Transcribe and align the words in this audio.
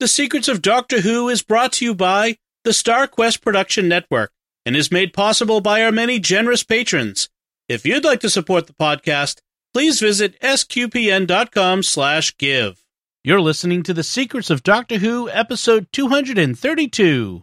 The 0.00 0.06
Secrets 0.06 0.46
of 0.46 0.62
Doctor 0.62 1.00
Who 1.00 1.28
is 1.28 1.42
brought 1.42 1.72
to 1.72 1.84
you 1.84 1.92
by 1.92 2.38
the 2.62 2.72
Star 2.72 3.08
Quest 3.08 3.42
Production 3.42 3.88
Network 3.88 4.30
and 4.64 4.76
is 4.76 4.92
made 4.92 5.12
possible 5.12 5.60
by 5.60 5.82
our 5.82 5.90
many 5.90 6.20
generous 6.20 6.62
patrons. 6.62 7.28
If 7.68 7.84
you'd 7.84 8.04
like 8.04 8.20
to 8.20 8.30
support 8.30 8.68
the 8.68 8.74
podcast, 8.74 9.40
please 9.74 9.98
visit 9.98 10.40
sqpn.com 10.40 11.82
slash 11.82 12.36
give. 12.36 12.84
You're 13.24 13.40
listening 13.40 13.82
to 13.82 13.92
The 13.92 14.04
Secrets 14.04 14.50
of 14.50 14.62
Doctor 14.62 14.98
Who, 14.98 15.28
episode 15.30 15.88
232. 15.90 17.42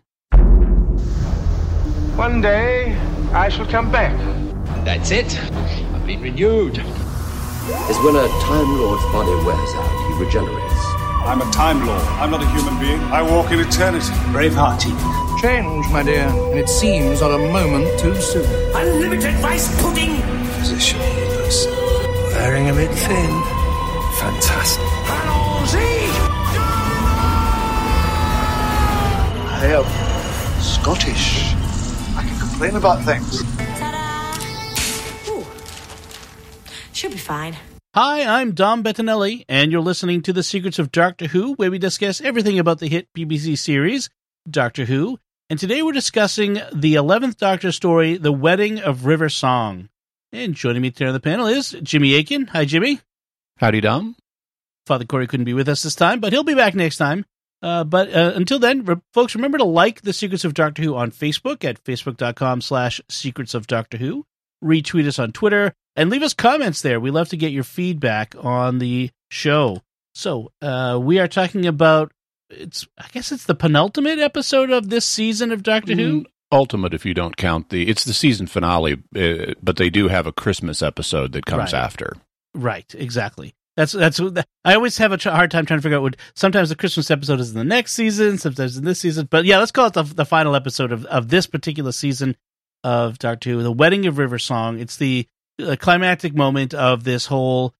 One 2.15 2.39
day, 2.39 2.97
I 3.33 3.49
shall 3.49 3.65
come 3.67 3.91
back. 3.91 4.15
That's 4.85 5.11
it. 5.11 5.37
I've 5.93 6.07
been 6.07 6.21
renewed. 6.21 6.77
is 6.77 7.97
when 7.99 8.15
a 8.15 8.29
Time 8.43 8.77
Lord's 8.79 9.03
body 9.11 9.45
wears 9.45 9.73
out, 9.75 10.17
he 10.17 10.23
regenerates. 10.23 10.95
I'm 11.25 11.41
a 11.41 11.51
Time 11.51 11.85
Lord. 11.85 12.01
I'm 12.21 12.29
not 12.29 12.43
a 12.43 12.47
human 12.49 12.79
being. 12.79 12.99
I 13.11 13.21
walk 13.23 13.51
in 13.51 13.59
eternity. 13.59 14.13
Braveheart. 14.31 14.79
Change, 15.41 15.89
my 15.91 16.03
dear, 16.03 16.27
and 16.27 16.59
it 16.59 16.70
seems 16.70 17.21
on 17.21 17.33
a 17.33 17.52
moment 17.52 17.99
too 17.99 18.16
soon. 18.21 18.45
Unlimited 18.75 19.33
rice 19.43 19.67
pudding. 19.81 20.21
Physician 20.59 20.99
healers. 20.99 21.66
Wearing 22.33 22.69
a 22.69 22.73
bit 22.73 22.91
thin. 22.91 23.31
Fantastic. 24.19 24.85
I 29.57 29.67
am 29.71 30.61
Scottish. 30.61 31.55
I 32.16 32.21
can 32.21 32.39
complain 32.39 32.75
about 32.75 33.03
things. 33.03 33.41
Ooh. 35.27 35.44
She'll 36.94 37.09
be 37.09 37.17
fine. 37.17 37.55
Hi, 37.98 38.41
I'm 38.41 38.52
Dom 38.52 38.84
Bettinelli, 38.84 39.45
and 39.48 39.72
you're 39.72 39.80
listening 39.80 40.22
to 40.23 40.34
The 40.34 40.44
Secrets 40.44 40.80
of 40.80 40.91
Doctor 40.91 41.27
Who, 41.27 41.53
where 41.53 41.72
we 41.72 41.80
discuss 41.80 42.20
everything 42.20 42.59
about 42.59 42.80
the 42.80 42.90
hit 42.90 43.08
BBC 43.16 43.58
series, 43.58 44.09
Doctor 44.49 44.84
Who. 44.84 45.17
And 45.49 45.58
today 45.58 45.81
we're 45.81 45.94
discussing 45.94 46.56
the 46.73 46.95
11th 46.95 47.38
Doctor 47.38 47.72
story, 47.72 48.17
The 48.17 48.34
Wedding 48.34 48.81
of 48.81 49.06
River 49.06 49.30
Song. 49.30 49.88
And 50.34 50.56
joining 50.56 50.81
me 50.81 50.92
today 50.92 51.06
on 51.06 51.14
the 51.14 51.22
panel 51.22 51.47
is 51.47 51.73
Jimmy 51.84 52.16
Akin. 52.16 52.47
Hi, 52.47 52.66
Jimmy. 52.66 53.00
Howdy, 53.59 53.80
Dom. 53.80 54.17
Father 54.86 55.06
Corey 55.06 55.25
couldn't 55.25 55.45
be 55.45 55.53
with 55.53 55.69
us 55.69 55.84
this 55.84 55.95
time, 55.95 56.19
but 56.19 56.34
he'll 56.34 56.44
be 56.44 56.53
back 56.53 56.75
next 56.75 56.97
time. 56.97 57.23
Uh, 57.62 57.86
but 57.86 58.14
uh, 58.14 58.34
until 58.36 58.59
then, 58.59 58.84
re- 58.84 58.97
folks, 59.14 59.36
remember 59.36 59.58
to 59.58 59.64
like 59.64 60.02
The 60.02 60.12
Secrets 60.12 60.44
of 60.44 60.53
Doctor 60.53 60.84
Who 60.84 60.97
on 60.97 61.12
Facebook 61.12 61.64
at 61.64 61.81
facebook.com 61.81 62.59
slash 62.59 63.00
secrets 63.08 63.53
of 63.53 63.67
Doctor 63.67 63.95
Who. 63.95 64.25
Retweet 64.64 65.08
us 65.08 65.20
on 65.20 65.31
Twitter 65.31 65.73
and 65.95 66.09
leave 66.09 66.23
us 66.23 66.34
comments 66.34 66.81
there. 66.81 67.00
We 67.00 67.11
love 67.11 67.30
to 67.30 67.38
get 67.38 67.52
your 67.52 67.64
feedback 67.64 68.36
on 68.39 68.80
the 68.80 69.09
show. 69.30 69.81
So 70.14 70.52
uh, 70.62 71.00
we 71.02 71.20
are 71.20 71.28
talking 71.28 71.66
about 71.66 72.12
it's. 72.50 72.88
I 72.97 73.08
guess 73.12 73.31
it's 73.31 73.45
the 73.45 73.56
penultimate 73.56 74.20
episode 74.20 74.70
of 74.72 74.89
this 74.89 75.06
season 75.06 75.52
of 75.52 75.64
Doctor 75.64 75.95
Who. 75.95 76.22
Mm, 76.22 76.25
Ultimate, 76.52 76.94
if 76.94 77.06
you 77.06 77.14
don't 77.14 77.36
count 77.36 77.70
the, 77.70 77.89
it's 77.89 78.06
the 78.06 78.14
season 78.14 78.47
finale, 78.47 78.94
uh, 79.16 79.53
but 79.62 79.78
they 79.78 79.89
do 79.89 80.08
have 80.08 80.28
a 80.28 80.31
Christmas 80.31 80.81
episode 80.81 81.31
that 81.34 81.45
comes 81.45 81.73
Right. 81.73 81.81
after. 81.81 82.16
Right, 82.53 82.94
exactly. 82.97 83.56
That's 83.75 83.92
that's. 83.92 84.22
I 84.64 84.75
always 84.75 84.97
have 85.00 85.12
a 85.12 85.17
hard 85.30 85.52
time 85.52 85.66
trying 85.66 85.80
to 85.80 85.81
figure 85.81 85.97
out 85.97 86.03
what. 86.03 86.16
Sometimes 86.34 86.69
the 86.69 86.75
Christmas 86.78 87.12
episode 87.12 87.42
is 87.42 87.50
in 87.50 87.58
the 87.58 87.66
next 87.66 87.92
season, 87.92 88.38
sometimes 88.38 88.78
in 88.78 88.86
this 88.86 89.00
season. 89.02 89.28
But 89.30 89.44
yeah, 89.44 89.58
let's 89.58 89.72
call 89.72 89.88
it 89.88 89.94
the 89.94 90.03
the 90.03 90.23
final 90.25 90.56
episode 90.56 90.94
of 90.94 91.03
of 91.08 91.28
this 91.28 91.45
particular 91.45 91.92
season 91.92 92.38
of 92.86 93.17
Doctor 93.17 93.50
Who, 93.50 93.64
the 93.64 93.72
Wedding 93.72 94.05
of 94.05 94.19
River 94.19 94.38
Song. 94.38 94.80
It's 94.80 94.97
the 94.97 95.28
uh, 95.59 95.75
climactic 95.80 96.36
moment 96.36 96.75
of 96.75 97.03
this 97.03 97.25
whole 97.25 97.73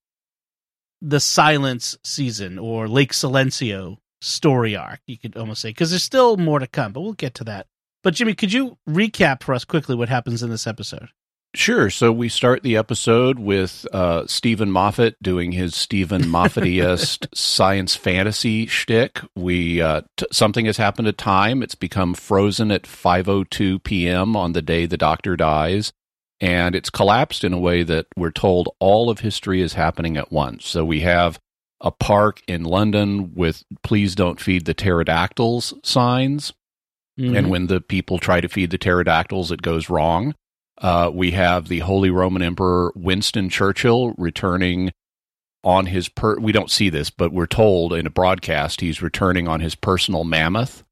the 1.00 1.20
Silence 1.20 1.96
season 2.04 2.58
or 2.58 2.88
Lake 2.88 3.14
Silencio 3.14 3.98
story 4.20 4.76
arc. 4.76 5.02
You 5.06 5.20
could 5.20 5.38
almost 5.38 5.62
say 5.62 5.70
because 5.70 5.92
there's 5.92 6.02
still 6.02 6.38
more 6.38 6.58
to 6.58 6.66
come, 6.66 6.92
but 6.92 7.02
we'll 7.02 7.14
get 7.14 7.36
to 7.36 7.44
that. 7.44 7.68
But 8.04 8.16
Jimmy, 8.16 8.34
could 8.34 8.52
you 8.52 8.80
recap 8.90 9.44
for 9.44 9.54
us 9.54 9.64
quickly 9.64 9.96
what 9.96 10.10
happens 10.10 10.42
in 10.42 10.50
this 10.50 10.66
episode? 10.66 11.10
Sure. 11.56 11.90
So 11.90 12.12
we 12.12 12.28
start 12.28 12.64
the 12.64 12.76
episode 12.76 13.40
with 13.40 13.88
uh, 13.94 14.28
Steven 14.28 14.70
Moffat 14.70 15.16
doing 15.22 15.54
his 15.54 15.76
Steven 15.76 16.28
Moffat-esque 16.30 17.28
science 17.34 17.96
fantasy 17.96 18.66
shtick. 18.66 19.22
We 19.36 19.82
uh, 19.82 20.02
t- 20.18 20.28
something 20.32 20.66
has 20.66 20.78
happened 20.78 21.06
to 21.06 21.14
time. 21.14 21.64
It's 21.64 21.76
become 21.76 22.14
frozen 22.14 22.72
at 22.72 22.84
5:02 22.84 23.84
p.m. 23.84 24.36
on 24.36 24.52
the 24.52 24.62
day 24.62 24.86
the 24.86 24.98
Doctor 24.98 25.36
dies, 25.38 25.94
and 26.42 26.76
it's 26.76 26.90
collapsed 26.90 27.44
in 27.44 27.54
a 27.54 27.60
way 27.60 27.84
that 27.84 28.08
we're 28.18 28.32
told 28.32 28.76
all 28.80 29.10
of 29.10 29.20
history 29.20 29.62
is 29.62 29.74
happening 29.74 30.18
at 30.18 30.32
once. 30.32 30.68
So 30.68 30.84
we 30.84 31.02
have 31.02 31.40
a 31.80 31.92
park 31.92 32.42
in 32.48 32.64
London 32.64 33.34
with 33.34 33.64
"Please 33.82 34.14
don't 34.14 34.42
feed 34.42 34.66
the 34.66 34.74
pterodactyls" 34.74 35.74
signs 35.84 36.52
and 37.18 37.50
when 37.50 37.68
the 37.68 37.80
people 37.80 38.20
try 38.20 38.42
to 38.42 38.50
feed 38.50 38.72
the 38.72 38.78
pterodactyls, 38.78 39.52
it 39.52 39.62
goes 39.62 39.90
wrong. 39.90 40.36
Uh, 40.82 41.10
we 41.14 41.32
have 41.32 41.68
the 41.68 41.80
Holy 41.80 42.10
Roman 42.10 42.42
Emperor 42.42 42.92
Winston 42.96 43.50
Churchill 43.50 44.14
returning 44.18 44.92
on 45.64 45.86
his 45.88 46.10
per. 46.10 46.38
We 46.38 46.52
don't 46.52 46.72
see 46.72 46.90
this, 46.90 47.10
but 47.10 47.32
we're 47.32 47.48
told 47.48 47.94
in 47.94 48.06
a 48.06 48.12
broadcast 48.12 48.82
he's 48.82 49.02
returning 49.02 49.48
on 49.48 49.62
his 49.62 49.76
personal 49.76 50.24
mammoth 50.24 50.84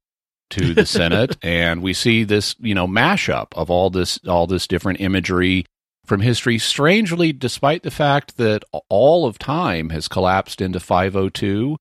to 0.52 0.74
the 0.74 0.86
Senate, 0.86 1.38
and 1.44 1.82
we 1.82 1.94
see 1.94 2.24
this, 2.24 2.56
you 2.60 2.74
know, 2.74 2.88
mashup 2.88 3.48
of 3.54 3.70
all 3.70 3.90
this, 3.90 4.20
all 4.28 4.48
this 4.48 4.68
different 4.68 5.02
imagery 5.02 5.66
from 6.06 6.22
history. 6.22 6.58
Strangely, 6.58 7.34
despite 7.34 7.84
the 7.84 7.92
fact 7.92 8.38
that 8.38 8.64
all 8.90 9.26
of 9.26 9.38
time 9.38 9.90
has 9.90 10.08
collapsed 10.08 10.62
into 10.62 10.80
502 10.80 11.78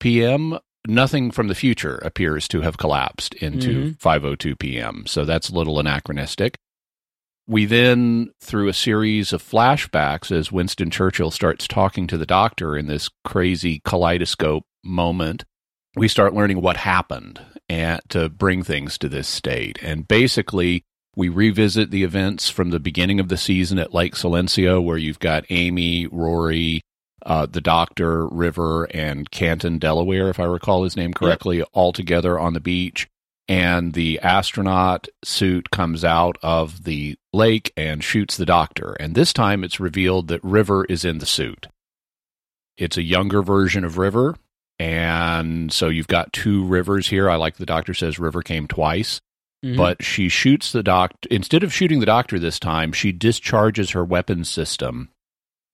p.m., 0.00 0.58
nothing 0.86 1.30
from 1.30 1.48
the 1.48 1.54
future 1.54 1.96
appears 1.98 2.48
to 2.48 2.60
have 2.60 2.78
collapsed 2.78 3.34
into 3.34 3.92
5:02 3.94 4.58
p.m. 4.58 5.04
So 5.06 5.24
that's 5.24 5.48
a 5.48 5.54
little 5.54 5.78
anachronistic. 5.78 6.56
We 7.48 7.64
then, 7.64 8.30
through 8.40 8.68
a 8.68 8.74
series 8.74 9.32
of 9.32 9.42
flashbacks, 9.42 10.32
as 10.32 10.50
Winston 10.50 10.90
Churchill 10.90 11.30
starts 11.30 11.68
talking 11.68 12.08
to 12.08 12.18
the 12.18 12.26
doctor 12.26 12.76
in 12.76 12.86
this 12.86 13.08
crazy 13.24 13.80
kaleidoscope 13.84 14.64
moment, 14.82 15.44
we 15.94 16.08
start 16.08 16.34
learning 16.34 16.60
what 16.60 16.76
happened 16.76 17.40
and 17.68 18.00
to 18.08 18.28
bring 18.28 18.64
things 18.64 18.98
to 18.98 19.08
this 19.08 19.28
state. 19.28 19.78
And 19.80 20.08
basically, 20.08 20.84
we 21.14 21.28
revisit 21.28 21.90
the 21.90 22.02
events 22.02 22.50
from 22.50 22.70
the 22.70 22.80
beginning 22.80 23.20
of 23.20 23.28
the 23.28 23.36
season 23.36 23.78
at 23.78 23.94
Lake 23.94 24.14
Silencio, 24.14 24.82
where 24.82 24.98
you've 24.98 25.20
got 25.20 25.46
Amy, 25.48 26.06
Rory, 26.08 26.82
uh, 27.24 27.46
the 27.46 27.60
Doctor, 27.60 28.26
River, 28.26 28.84
and 28.92 29.30
Canton, 29.30 29.78
Delaware, 29.78 30.28
if 30.28 30.38
I 30.40 30.44
recall 30.44 30.84
his 30.84 30.96
name 30.96 31.14
correctly, 31.14 31.62
all 31.72 31.92
together 31.92 32.38
on 32.38 32.54
the 32.54 32.60
beach. 32.60 33.08
And 33.48 33.92
the 33.92 34.18
astronaut 34.20 35.06
suit 35.24 35.70
comes 35.70 36.04
out 36.04 36.36
of 36.42 36.82
the 36.84 37.16
lake 37.32 37.72
and 37.76 38.02
shoots 38.02 38.36
the 38.36 38.46
Doctor. 38.46 38.92
And 38.98 39.14
this 39.14 39.32
time 39.32 39.62
it's 39.62 39.78
revealed 39.78 40.28
that 40.28 40.42
River 40.42 40.84
is 40.86 41.04
in 41.04 41.18
the 41.18 41.26
suit. 41.26 41.68
It's 42.76 42.96
a 42.96 43.02
younger 43.02 43.42
version 43.42 43.84
of 43.84 43.98
River. 43.98 44.36
And 44.80 45.72
so 45.72 45.88
you've 45.88 46.08
got 46.08 46.32
two 46.32 46.64
rivers 46.64 47.08
here. 47.08 47.30
I 47.30 47.36
like 47.36 47.56
the 47.56 47.64
doctor 47.66 47.94
says 47.94 48.18
River 48.18 48.42
came 48.42 48.66
twice 48.66 49.20
Mhm. 49.64 49.74
but 49.78 50.04
she 50.04 50.28
shoots 50.28 50.70
the 50.70 50.82
doctor 50.82 51.26
instead 51.30 51.62
of 51.62 51.72
shooting 51.72 52.00
the 52.00 52.04
doctor 52.06 52.38
this 52.38 52.58
time 52.58 52.92
she 52.92 53.10
discharges 53.10 53.92
her 53.92 54.04
weapon 54.04 54.44
system 54.44 55.08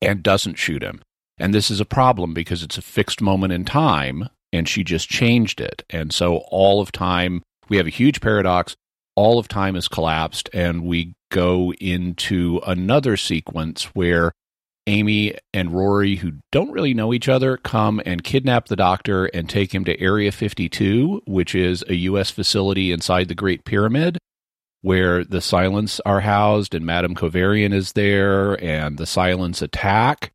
and 0.01 0.23
doesn't 0.23 0.55
shoot 0.55 0.85
him 0.85 1.03
and 1.37 1.53
this 1.53 1.69
is 1.69 1.81
a 1.81 1.85
problem 1.85 2.33
because 2.33 2.63
it's 2.63 2.79
a 2.79 2.83
fixed 2.83 3.21
moment 3.21 3.53
in 3.53 3.65
time 3.65 4.29
and 4.53 4.69
she 4.69 4.85
just 4.85 5.09
changed 5.09 5.61
it 5.61 5.85
and 5.91 6.13
so 6.15 6.37
all 6.53 6.81
of 6.81 6.93
time 6.93 7.43
we 7.69 7.77
have 7.77 7.87
a 7.87 7.91
huge 7.91 8.21
paradox 8.21 8.77
all 9.15 9.39
of 9.39 9.49
time 9.49 9.75
has 9.75 9.89
collapsed 9.89 10.49
and 10.53 10.85
we 10.85 11.15
go 11.31 11.73
into 11.75 12.61
another 12.67 13.17
sequence 13.17 13.85
where 13.95 14.33
Amy 14.87 15.35
and 15.55 15.71
Rory, 15.71 16.17
who 16.17 16.33
don't 16.51 16.73
really 16.73 16.95
know 16.95 17.13
each 17.13 17.29
other, 17.29 17.57
come 17.57 18.01
and 18.05 18.25
kidnap 18.25 18.67
the 18.67 18.77
doctor 18.77 19.27
and 19.27 19.49
take 19.49 19.73
him 19.73 19.85
to 19.85 20.01
Area 20.01 20.33
52, 20.33 21.23
which 21.25 21.55
is 21.55 21.85
a 21.89 21.95
U.S. 21.95 22.31
facility 22.31 22.91
inside 22.91 23.29
the 23.29 23.35
Great 23.35 23.65
Pyramid, 23.65 24.19
where 24.81 25.25
the 25.25 25.41
Silence 25.41 26.01
are 26.01 26.21
housed, 26.21 26.75
and 26.75 26.85
Madame 26.85 27.15
Kovarian 27.15 27.73
is 27.73 27.93
there, 27.93 28.63
and 28.63 28.99
the 28.99 29.07
Silence 29.07 29.63
attack. 29.63 30.33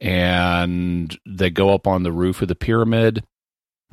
And 0.00 1.16
they 1.26 1.50
go 1.50 1.74
up 1.74 1.86
on 1.86 2.02
the 2.02 2.12
roof 2.12 2.40
of 2.40 2.48
the 2.48 2.54
pyramid. 2.54 3.22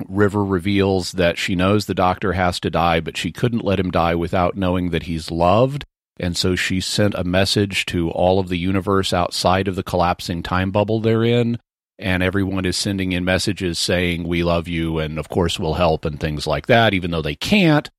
River 0.08 0.44
reveals 0.44 1.12
that 1.12 1.38
she 1.38 1.54
knows 1.54 1.86
the 1.86 1.94
doctor 1.94 2.32
has 2.32 2.60
to 2.60 2.70
die, 2.70 3.00
but 3.00 3.16
she 3.16 3.32
couldn't 3.32 3.64
let 3.64 3.80
him 3.80 3.90
die 3.90 4.14
without 4.14 4.56
knowing 4.56 4.90
that 4.90 5.04
he's 5.04 5.30
loved. 5.30 5.84
And 6.18 6.36
so 6.36 6.54
she 6.54 6.80
sent 6.80 7.14
a 7.14 7.24
message 7.24 7.86
to 7.86 8.10
all 8.10 8.38
of 8.38 8.48
the 8.48 8.58
universe 8.58 9.12
outside 9.12 9.68
of 9.68 9.76
the 9.76 9.82
collapsing 9.82 10.42
time 10.42 10.70
bubble 10.70 11.00
they're 11.00 11.24
in. 11.24 11.58
And 11.98 12.22
everyone 12.22 12.64
is 12.64 12.76
sending 12.76 13.12
in 13.12 13.24
messages 13.24 13.78
saying, 13.78 14.26
We 14.26 14.42
love 14.42 14.68
you, 14.68 14.98
and 14.98 15.18
of 15.18 15.28
course 15.28 15.58
we'll 15.58 15.74
help, 15.74 16.04
and 16.04 16.18
things 16.18 16.46
like 16.46 16.66
that, 16.66 16.94
even 16.94 17.10
though 17.10 17.22
they 17.22 17.34
can't. 17.34 17.90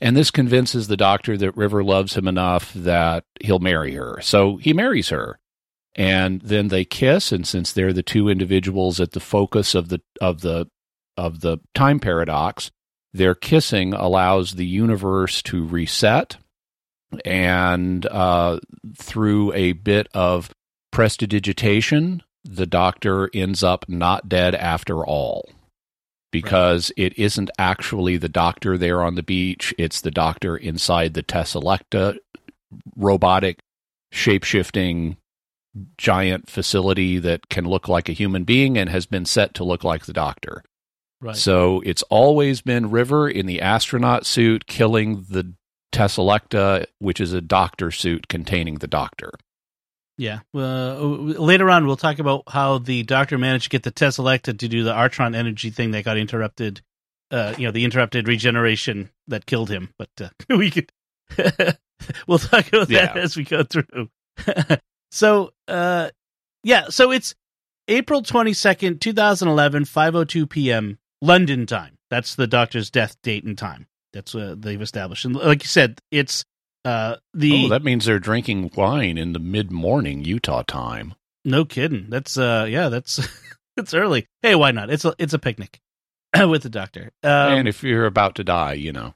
And 0.00 0.16
this 0.16 0.30
convinces 0.30 0.86
the 0.86 0.96
doctor 0.96 1.36
that 1.36 1.56
River 1.56 1.82
loves 1.82 2.16
him 2.16 2.28
enough 2.28 2.72
that 2.74 3.24
he'll 3.40 3.58
marry 3.58 3.94
her. 3.94 4.20
So 4.22 4.56
he 4.58 4.72
marries 4.72 5.08
her. 5.08 5.38
And 5.94 6.40
then 6.42 6.68
they 6.68 6.84
kiss, 6.84 7.32
and 7.32 7.46
since 7.46 7.72
they're 7.72 7.92
the 7.92 8.04
two 8.04 8.28
individuals 8.28 9.00
at 9.00 9.12
the 9.12 9.20
focus 9.20 9.74
of 9.74 9.88
the 9.88 10.00
of 10.20 10.42
the 10.42 10.68
of 11.18 11.40
the 11.40 11.58
time 11.74 11.98
paradox, 12.00 12.70
their 13.12 13.34
kissing 13.34 13.92
allows 13.92 14.52
the 14.52 14.66
universe 14.66 15.42
to 15.42 15.66
reset, 15.66 16.36
and 17.24 18.06
uh, 18.06 18.60
through 18.96 19.52
a 19.52 19.72
bit 19.72 20.08
of 20.14 20.50
prestidigitation, 20.92 22.22
the 22.44 22.66
Doctor 22.66 23.28
ends 23.34 23.62
up 23.62 23.86
not 23.88 24.28
dead 24.28 24.54
after 24.54 25.04
all. 25.04 25.48
Because 26.30 26.92
right. 26.98 27.06
it 27.06 27.18
isn't 27.18 27.50
actually 27.58 28.18
the 28.18 28.28
doctor 28.28 28.76
there 28.76 29.02
on 29.02 29.14
the 29.14 29.22
beach, 29.22 29.72
it's 29.78 30.02
the 30.02 30.10
doctor 30.10 30.58
inside 30.58 31.14
the 31.14 31.22
Teselecta 31.22 32.18
robotic, 32.96 33.60
shape 34.12 34.44
shifting 34.44 35.16
giant 35.96 36.50
facility 36.50 37.18
that 37.18 37.48
can 37.48 37.64
look 37.64 37.88
like 37.88 38.08
a 38.08 38.12
human 38.12 38.44
being 38.44 38.76
and 38.76 38.90
has 38.90 39.06
been 39.06 39.24
set 39.24 39.54
to 39.54 39.64
look 39.64 39.84
like 39.84 40.06
the 40.06 40.12
doctor. 40.12 40.62
Right. 41.20 41.36
So 41.36 41.80
it's 41.84 42.02
always 42.04 42.60
been 42.60 42.90
River 42.90 43.28
in 43.28 43.46
the 43.46 43.60
astronaut 43.60 44.24
suit 44.24 44.66
killing 44.66 45.24
the 45.28 45.52
Teselecta, 45.92 46.86
which 46.98 47.20
is 47.20 47.32
a 47.32 47.40
doctor 47.40 47.90
suit 47.90 48.28
containing 48.28 48.76
the 48.76 48.86
doctor. 48.86 49.32
Yeah. 50.16 50.40
Uh, 50.54 50.96
later 50.96 51.70
on, 51.70 51.86
we'll 51.86 51.96
talk 51.96 52.18
about 52.18 52.42
how 52.48 52.78
the 52.78 53.04
doctor 53.04 53.38
managed 53.38 53.64
to 53.64 53.70
get 53.70 53.84
the 53.84 53.92
Teselecta 53.92 54.58
to 54.58 54.68
do 54.68 54.82
the 54.82 54.92
Artron 54.92 55.34
energy 55.34 55.70
thing 55.70 55.92
that 55.92 56.04
got 56.04 56.18
interrupted. 56.18 56.82
Uh, 57.30 57.54
you 57.58 57.66
know, 57.66 57.70
the 57.70 57.84
interrupted 57.84 58.26
regeneration 58.26 59.10
that 59.28 59.46
killed 59.46 59.70
him. 59.70 59.92
But 59.98 60.10
uh, 60.20 60.28
we 60.56 60.70
could, 60.70 60.92
we'll 62.26 62.38
talk 62.38 62.68
about 62.68 62.88
that 62.88 63.14
yeah. 63.14 63.14
as 63.14 63.36
we 63.36 63.44
go 63.44 63.62
through. 63.62 64.08
so, 65.10 65.52
uh, 65.68 66.10
yeah. 66.64 66.88
So 66.88 67.12
it's 67.12 67.34
April 67.86 68.22
twenty 68.22 68.54
second, 68.54 69.00
two 69.00 69.12
thousand 69.12 69.48
eleven, 69.48 69.84
five 69.84 70.14
o 70.14 70.20
oh 70.20 70.24
two 70.24 70.46
p.m. 70.46 70.98
London 71.20 71.66
time. 71.66 71.98
That's 72.10 72.34
the 72.34 72.46
doctor's 72.46 72.90
death 72.90 73.16
date 73.22 73.44
and 73.44 73.56
time. 73.56 73.86
That's 74.12 74.34
what 74.34 74.62
they've 74.62 74.80
established. 74.80 75.24
And 75.24 75.34
like 75.34 75.62
you 75.62 75.68
said, 75.68 76.00
it's 76.10 76.44
uh, 76.84 77.16
the 77.34 77.66
oh, 77.66 77.68
that 77.68 77.84
means 77.84 78.04
they're 78.04 78.18
drinking 78.18 78.70
wine 78.74 79.18
in 79.18 79.32
the 79.32 79.38
mid 79.38 79.70
morning 79.70 80.24
Utah 80.24 80.62
time. 80.62 81.14
No 81.44 81.64
kidding. 81.64 82.06
That's 82.08 82.38
uh, 82.38 82.66
yeah, 82.68 82.88
that's 82.88 83.20
it's 83.76 83.94
early. 83.94 84.26
Hey, 84.42 84.54
why 84.54 84.70
not? 84.70 84.90
It's 84.90 85.04
a 85.04 85.14
it's 85.18 85.34
a 85.34 85.38
picnic 85.38 85.80
with 86.36 86.62
the 86.62 86.70
doctor. 86.70 87.12
Um, 87.22 87.52
and 87.52 87.68
if 87.68 87.82
you're 87.82 88.06
about 88.06 88.36
to 88.36 88.44
die, 88.44 88.74
you 88.74 88.92
know. 88.92 89.14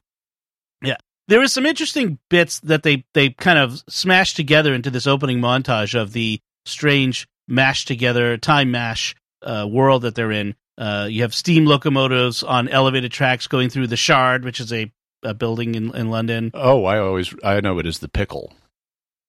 Yeah, 0.82 0.96
there 1.28 1.40
was 1.40 1.52
some 1.52 1.66
interesting 1.66 2.19
bits 2.28 2.60
that 2.60 2.82
they 2.82 3.04
they 3.14 3.31
kind 3.31 3.58
of 3.58 3.82
smashed 3.88 4.37
together 4.37 4.75
into 4.75 4.90
this 4.90 5.06
opening 5.06 5.38
montage 5.38 5.99
of 5.99 6.12
the 6.12 6.40
strange 6.66 7.26
mashed 7.49 7.88
together 7.88 8.37
time 8.37 8.70
mash 8.70 9.14
uh, 9.43 9.66
world 9.70 10.02
that 10.02 10.14
they're 10.14 10.32
in. 10.32 10.54
Uh, 10.79 11.07
you 11.11 11.23
have 11.23 11.35
steam 11.35 11.67
locomotives 11.67 12.43
on 12.43 12.69
elevated 12.69 13.13
tracks 13.13 13.47
going 13.47 13.69
through 13.69 13.87
the 13.87 13.97
Shard, 13.97 14.45
which 14.45 14.61
is 14.61 14.73
a, 14.73 14.91
a 15.23 15.35
building 15.35 15.75
in, 15.75 15.95
in 15.95 16.11
London. 16.11 16.51
Oh, 16.55 16.85
I 16.85 16.99
always 16.99 17.35
I 17.45 17.61
know 17.61 17.79
it 17.79 17.87
is 17.87 17.99
the 17.99 18.09
pickle. 18.09 18.53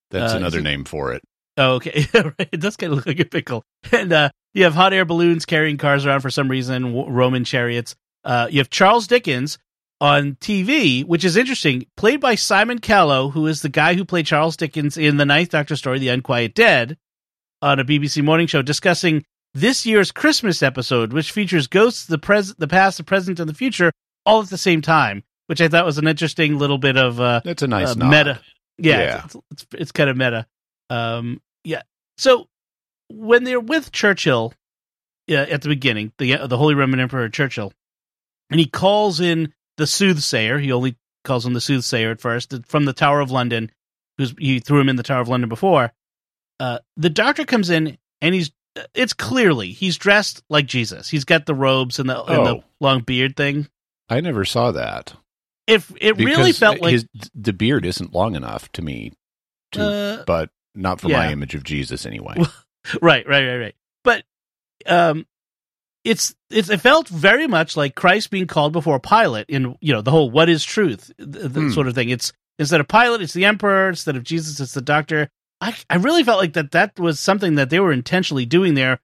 That's 0.10 0.34
uh, 0.34 0.38
another 0.38 0.60
it, 0.60 0.64
name 0.64 0.86
for 0.86 1.14
it. 1.14 1.22
Oh, 1.58 1.74
okay. 1.74 2.06
it 2.14 2.60
does 2.60 2.78
kind 2.78 2.92
of 2.92 2.98
look 2.98 3.08
like 3.08 3.20
a 3.20 3.26
pickle. 3.26 3.64
And 3.92 4.12
uh, 4.14 4.30
you 4.54 4.64
have 4.64 4.74
hot 4.74 4.94
air 4.94 5.06
balloons 5.06 5.46
carrying 5.46 5.78
cars 5.78 6.06
around 6.06 6.22
for 6.22 6.30
some 6.30 6.50
reason, 6.50 6.96
Roman 6.96 7.44
chariots. 7.44 7.96
Uh, 8.24 8.48
you 8.50 8.60
have 8.60 8.70
Charles 8.70 9.08
Dickens 9.08 9.58
on 10.00 10.36
TV, 10.36 11.06
which 11.06 11.24
is 11.24 11.38
interesting, 11.38 11.86
played 11.96 12.20
by 12.20 12.36
Simon 12.36 12.80
Callow, 12.80 13.30
who 13.30 13.48
is 13.48 13.62
the 13.62 13.70
guy 13.70 13.94
who 13.94 14.06
played 14.06 14.26
Charles 14.26 14.58
Dickens 14.58 14.98
in 14.98 15.18
the 15.18 15.26
Ninth 15.26 15.50
Doctor 15.50 15.76
story, 15.76 16.00
The 16.00 16.10
Unquiet 16.10 16.56
Dead, 16.56 16.98
on 17.62 17.80
a 17.80 17.86
BBC 17.86 18.24
morning 18.24 18.48
show, 18.48 18.62
discussing 18.62 19.24
this 19.54 19.86
year's 19.86 20.12
Christmas 20.12 20.64
episode, 20.64 21.14
which 21.14 21.32
features 21.32 21.68
ghosts, 21.68 22.06
the 22.06 22.18
pres- 22.18 22.56
the 22.56 22.68
past, 22.68 22.98
the 22.98 23.04
present, 23.04 23.40
and 23.40 23.50
the 23.50 23.54
future, 23.54 23.92
all 24.26 24.42
at 24.42 24.50
the 24.50 24.58
same 24.58 24.82
time, 24.82 25.24
which 25.48 25.62
I 25.62 25.68
thought 25.68 25.86
was 25.86 25.98
an 25.98 26.08
interesting 26.08 26.58
little 26.58 26.78
bit 26.78 26.98
of 26.98 27.20
uh, 27.20 27.42
that's 27.44 27.64
a 27.64 27.68
nice 27.68 27.92
uh, 27.92 28.06
meta. 28.06 28.42
Yeah, 28.78 29.00
yeah. 29.00 29.22
It's, 29.26 29.36
it's, 29.52 29.68
it's, 29.74 29.92
kind 29.92 30.10
of 30.10 30.18
meta. 30.18 30.48
Um, 30.90 31.42
yeah. 31.64 31.84
So 32.18 32.48
when 33.10 33.44
they're 33.44 33.60
with 33.60 33.92
Churchill 33.92 34.54
uh, 35.30 35.34
at 35.34 35.62
the 35.62 35.70
beginning, 35.70 36.12
the 36.18 36.48
the 36.48 36.58
Holy 36.58 36.76
Roman 36.76 37.00
Emperor 37.00 37.30
Churchill, 37.30 37.74
and 38.50 38.60
he 38.60 38.66
calls 38.66 39.20
in 39.20 39.54
the 39.78 39.88
soothsayer. 39.88 40.58
He 40.58 40.72
only 40.72 40.96
calls 41.24 41.46
him 41.46 41.54
the 41.54 41.62
soothsayer 41.62 42.12
at 42.12 42.22
first 42.22 42.54
from 42.66 42.86
the 42.86 42.94
Tower 42.94 43.20
of 43.20 43.32
London, 43.32 43.72
who's 44.18 44.34
he 44.38 44.60
threw 44.60 44.80
him 44.80 44.90
in 44.90 44.96
the 44.96 45.04
Tower 45.04 45.22
of 45.22 45.28
London 45.28 45.50
before. 45.50 45.94
Uh, 46.60 46.80
the 46.98 47.10
Doctor 47.10 47.46
comes 47.46 47.70
in 47.70 47.98
and 48.22 48.34
he's 48.34 48.52
it's 48.94 49.14
clearly 49.14 49.72
he's 49.72 49.98
dressed 49.98 50.44
like 50.50 50.66
Jesus. 50.66 51.10
He's 51.10 51.26
got 51.26 51.46
the 51.46 51.56
robes 51.56 52.00
and 52.00 52.10
the, 52.10 52.18
oh. 52.18 52.26
and 52.26 52.46
the 52.46 52.56
oh. 52.56 52.64
long 52.80 53.02
beard 53.02 53.36
thing. 53.36 53.68
I 54.10 54.22
never 54.22 54.46
saw 54.46 54.72
that. 54.72 55.14
If 55.66 55.92
it 56.02 56.18
really 56.18 56.52
felt 56.52 56.82
like 56.82 56.92
his, 56.92 57.08
the 57.34 57.54
beard 57.54 57.86
isn't 57.86 58.14
long 58.14 58.36
enough 58.36 58.70
to 58.74 58.82
me, 58.82 59.14
to, 59.72 59.82
uh, 59.82 60.24
but 60.26 60.50
not 60.76 61.00
for 61.00 61.08
yeah. 61.08 61.20
my 61.20 61.32
image 61.32 61.56
of 61.56 61.64
Jesus 61.64 62.06
anyway. 62.06 62.36
right, 63.02 63.28
right, 63.28 63.48
right, 63.48 63.58
right. 63.58 63.76
But 64.04 64.24
um, 64.86 65.26
it's, 66.04 66.36
it's 66.50 66.70
it 66.70 66.82
felt 66.82 67.08
very 67.08 67.48
much 67.48 67.78
like 67.78 67.96
Christ 67.96 68.30
being 68.30 68.46
called 68.46 68.74
before 68.74 69.00
Pilate 69.00 69.46
in 69.48 69.78
you 69.80 69.94
know 69.94 70.02
the 70.02 70.12
whole 70.12 70.30
what 70.30 70.50
is 70.50 70.66
truth 70.66 71.12
the, 71.18 71.48
the 71.48 71.62
hmm. 71.62 71.70
sort 71.70 71.88
of 71.88 71.96
thing. 71.96 72.10
It's 72.10 72.34
instead 72.60 72.82
of 72.82 72.90
Pilate, 72.90 73.22
it's 73.22 73.34
the 73.34 73.46
emperor. 73.46 73.90
Instead 73.90 74.18
of 74.18 74.24
Jesus, 74.24 74.60
it's 74.60 74.74
the 74.74 74.82
doctor. 74.82 75.30
I, 75.64 75.76
I 75.90 75.96
really 75.96 76.24
felt 76.24 76.40
like 76.40 76.54
that 76.54 76.72
that 76.72 77.00
was 77.00 77.20
something 77.20 77.56
that 77.56 77.70
they 77.70 77.80
were 77.80 77.94
intentionally 77.94 78.46
doing 78.46 78.74
there 78.74 79.00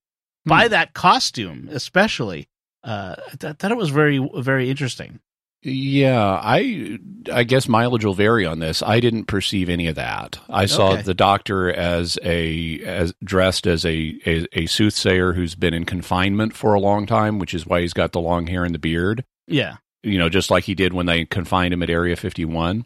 hmm. 0.46 0.50
by 0.50 0.68
that 0.68 0.94
costume, 0.94 1.70
especially. 1.72 2.48
Uh, 2.84 3.16
that 3.40 3.60
that 3.60 3.72
it 3.72 3.78
was 3.78 3.90
very 3.90 4.26
very 4.38 4.70
interesting. 4.70 5.20
Yeah, 5.62 6.40
I 6.42 7.00
I 7.32 7.44
guess 7.44 7.68
mileage 7.68 8.06
will 8.06 8.14
vary 8.14 8.46
on 8.46 8.60
this. 8.60 8.82
I 8.82 9.02
didn't 9.02 9.26
perceive 9.26 9.68
any 9.68 9.88
of 9.88 9.96
that. 9.96 10.40
I 10.50 10.66
saw 10.66 10.94
okay. 10.94 11.02
the 11.02 11.14
doctor 11.14 11.70
as 11.70 12.18
a 12.24 12.80
as 12.82 13.14
dressed 13.22 13.68
as 13.68 13.84
a, 13.84 14.18
a, 14.26 14.46
a 14.54 14.66
soothsayer 14.68 15.34
who's 15.34 15.56
been 15.56 15.74
in 15.74 15.84
confinement 15.84 16.56
for 16.56 16.74
a 16.74 16.80
long 16.80 17.06
time, 17.06 17.40
which 17.40 17.54
is 17.54 17.66
why 17.66 17.82
he's 17.82 17.94
got 17.94 18.14
the 18.14 18.22
long 18.22 18.48
hair 18.48 18.64
and 18.64 18.74
the 18.74 18.80
beard. 18.80 19.26
Yeah, 19.48 19.78
you 20.02 20.18
know, 20.18 20.30
just 20.30 20.50
like 20.50 20.64
he 20.64 20.76
did 20.76 20.94
when 20.94 21.06
they 21.06 21.26
confined 21.26 21.74
him 21.74 21.84
at 21.84 21.90
Area 21.90 22.16
Fifty 22.16 22.46
One 22.46 22.86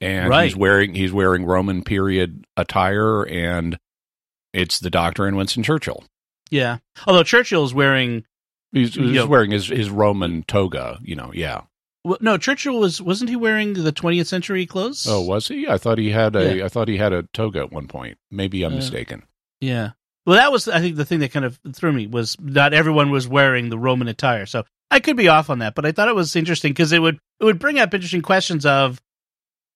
and 0.00 0.28
right. 0.28 0.44
he's 0.44 0.56
wearing 0.56 0.94
he's 0.94 1.12
wearing 1.12 1.44
Roman 1.44 1.82
period 1.82 2.46
attire, 2.56 3.22
and 3.22 3.78
it's 4.52 4.78
the 4.78 4.90
Doctor 4.90 5.26
and 5.26 5.36
Winston 5.36 5.62
Churchill. 5.62 6.04
Yeah, 6.50 6.78
although 7.06 7.22
Churchill 7.22 7.64
is 7.64 7.74
wearing 7.74 8.24
he's, 8.72 8.94
he's 8.94 9.12
know, 9.12 9.26
wearing 9.26 9.50
his 9.50 9.68
his 9.68 9.90
Roman 9.90 10.42
toga. 10.44 10.98
You 11.02 11.16
know, 11.16 11.30
yeah. 11.34 11.62
Well, 12.04 12.18
no, 12.20 12.38
Churchill 12.38 12.78
was 12.78 13.02
wasn't 13.02 13.30
he 13.30 13.36
wearing 13.36 13.72
the 13.72 13.92
20th 13.92 14.26
century 14.26 14.64
clothes? 14.64 15.06
Oh, 15.08 15.22
was 15.22 15.48
he? 15.48 15.66
I 15.66 15.76
thought 15.76 15.98
he 15.98 16.10
had 16.10 16.36
a 16.36 16.58
yeah. 16.58 16.64
I 16.64 16.68
thought 16.68 16.88
he 16.88 16.98
had 16.98 17.12
a 17.12 17.24
toga 17.32 17.60
at 17.60 17.72
one 17.72 17.88
point. 17.88 18.18
Maybe 18.30 18.62
I'm 18.62 18.74
uh, 18.74 18.76
mistaken. 18.76 19.24
Yeah. 19.60 19.90
Well, 20.24 20.36
that 20.36 20.52
was 20.52 20.68
I 20.68 20.80
think 20.80 20.96
the 20.96 21.04
thing 21.04 21.20
that 21.20 21.32
kind 21.32 21.44
of 21.44 21.58
threw 21.72 21.92
me 21.92 22.06
was 22.06 22.36
not 22.40 22.74
everyone 22.74 23.10
was 23.10 23.26
wearing 23.26 23.70
the 23.70 23.78
Roman 23.78 24.08
attire. 24.08 24.46
So 24.46 24.64
I 24.90 25.00
could 25.00 25.16
be 25.16 25.28
off 25.28 25.50
on 25.50 25.58
that, 25.60 25.74
but 25.74 25.84
I 25.84 25.92
thought 25.92 26.08
it 26.08 26.14
was 26.14 26.36
interesting 26.36 26.72
because 26.72 26.92
it 26.92 27.00
would 27.00 27.18
it 27.40 27.44
would 27.44 27.58
bring 27.58 27.78
up 27.78 27.92
interesting 27.92 28.22
questions 28.22 28.64
of 28.64 29.00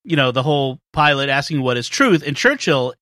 you 0.04 0.16
know, 0.16 0.32
the 0.32 0.42
whole 0.42 0.78
Pilate 0.92 1.28
asking 1.28 1.62
what 1.62 1.76
is 1.76 1.88
truth. 1.88 2.22
And 2.26 2.36
Churchill, 2.36 2.94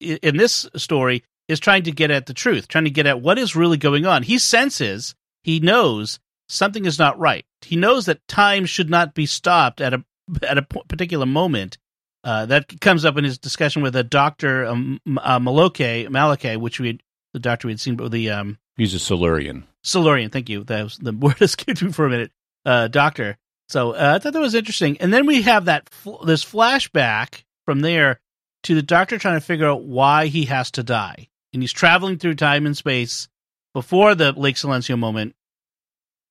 in 0.00 0.36
this 0.36 0.68
story, 0.76 1.24
is 1.48 1.60
trying 1.60 1.84
to 1.84 1.92
get 1.92 2.10
at 2.10 2.26
the 2.26 2.34
truth, 2.34 2.68
trying 2.68 2.84
to 2.84 2.90
get 2.90 3.06
at 3.06 3.20
what 3.20 3.38
is 3.38 3.56
really 3.56 3.76
going 3.76 4.06
on. 4.06 4.22
He 4.22 4.38
senses, 4.38 5.14
he 5.42 5.60
knows 5.60 6.18
something 6.48 6.84
is 6.84 6.98
not 6.98 7.18
right. 7.18 7.44
He 7.62 7.76
knows 7.76 8.06
that 8.06 8.26
time 8.28 8.66
should 8.66 8.90
not 8.90 9.14
be 9.14 9.26
stopped 9.26 9.80
at 9.80 9.94
a 9.94 10.04
at 10.42 10.58
a 10.58 10.62
particular 10.62 11.26
moment. 11.26 11.78
Uh, 12.24 12.46
that 12.46 12.80
comes 12.80 13.04
up 13.04 13.16
in 13.16 13.24
his 13.24 13.38
discussion 13.38 13.80
with 13.80 13.94
a 13.94 14.02
doctor, 14.02 14.66
um, 14.66 15.00
uh, 15.18 15.38
Maloke, 15.38 16.08
Malake, 16.08 16.58
which 16.58 16.80
we 16.80 16.88
had, 16.88 17.02
the 17.32 17.38
doctor 17.38 17.68
we 17.68 17.72
had 17.72 17.80
seen, 17.80 17.96
but 17.96 18.10
the 18.10 18.30
um, 18.30 18.58
he's 18.76 18.94
a 18.94 18.98
Silurian. 18.98 19.64
Silurian, 19.82 20.30
thank 20.30 20.48
you. 20.48 20.64
That 20.64 20.82
was 20.82 20.98
the 20.98 21.12
word 21.20 21.40
escaped 21.40 21.82
me 21.82 21.92
for 21.92 22.06
a 22.06 22.10
minute. 22.10 22.32
Uh, 22.64 22.88
doctor, 22.88 23.38
so 23.68 23.92
uh, 23.92 24.14
I 24.14 24.18
thought 24.18 24.32
that 24.32 24.40
was 24.40 24.54
interesting. 24.54 24.98
And 24.98 25.12
then 25.12 25.26
we 25.26 25.42
have 25.42 25.66
that 25.66 25.88
fl- 25.90 26.24
this 26.24 26.44
flashback 26.44 27.44
from 27.64 27.80
there 27.80 28.20
to 28.64 28.74
the 28.74 28.82
doctor 28.82 29.18
trying 29.18 29.36
to 29.36 29.44
figure 29.44 29.68
out 29.68 29.84
why 29.84 30.26
he 30.26 30.46
has 30.46 30.70
to 30.72 30.82
die, 30.82 31.28
and 31.52 31.62
he's 31.62 31.72
traveling 31.72 32.18
through 32.18 32.34
time 32.34 32.66
and 32.66 32.76
space 32.76 33.28
before 33.74 34.14
the 34.14 34.32
Lake 34.32 34.56
Silencio 34.56 34.98
moment 34.98 35.34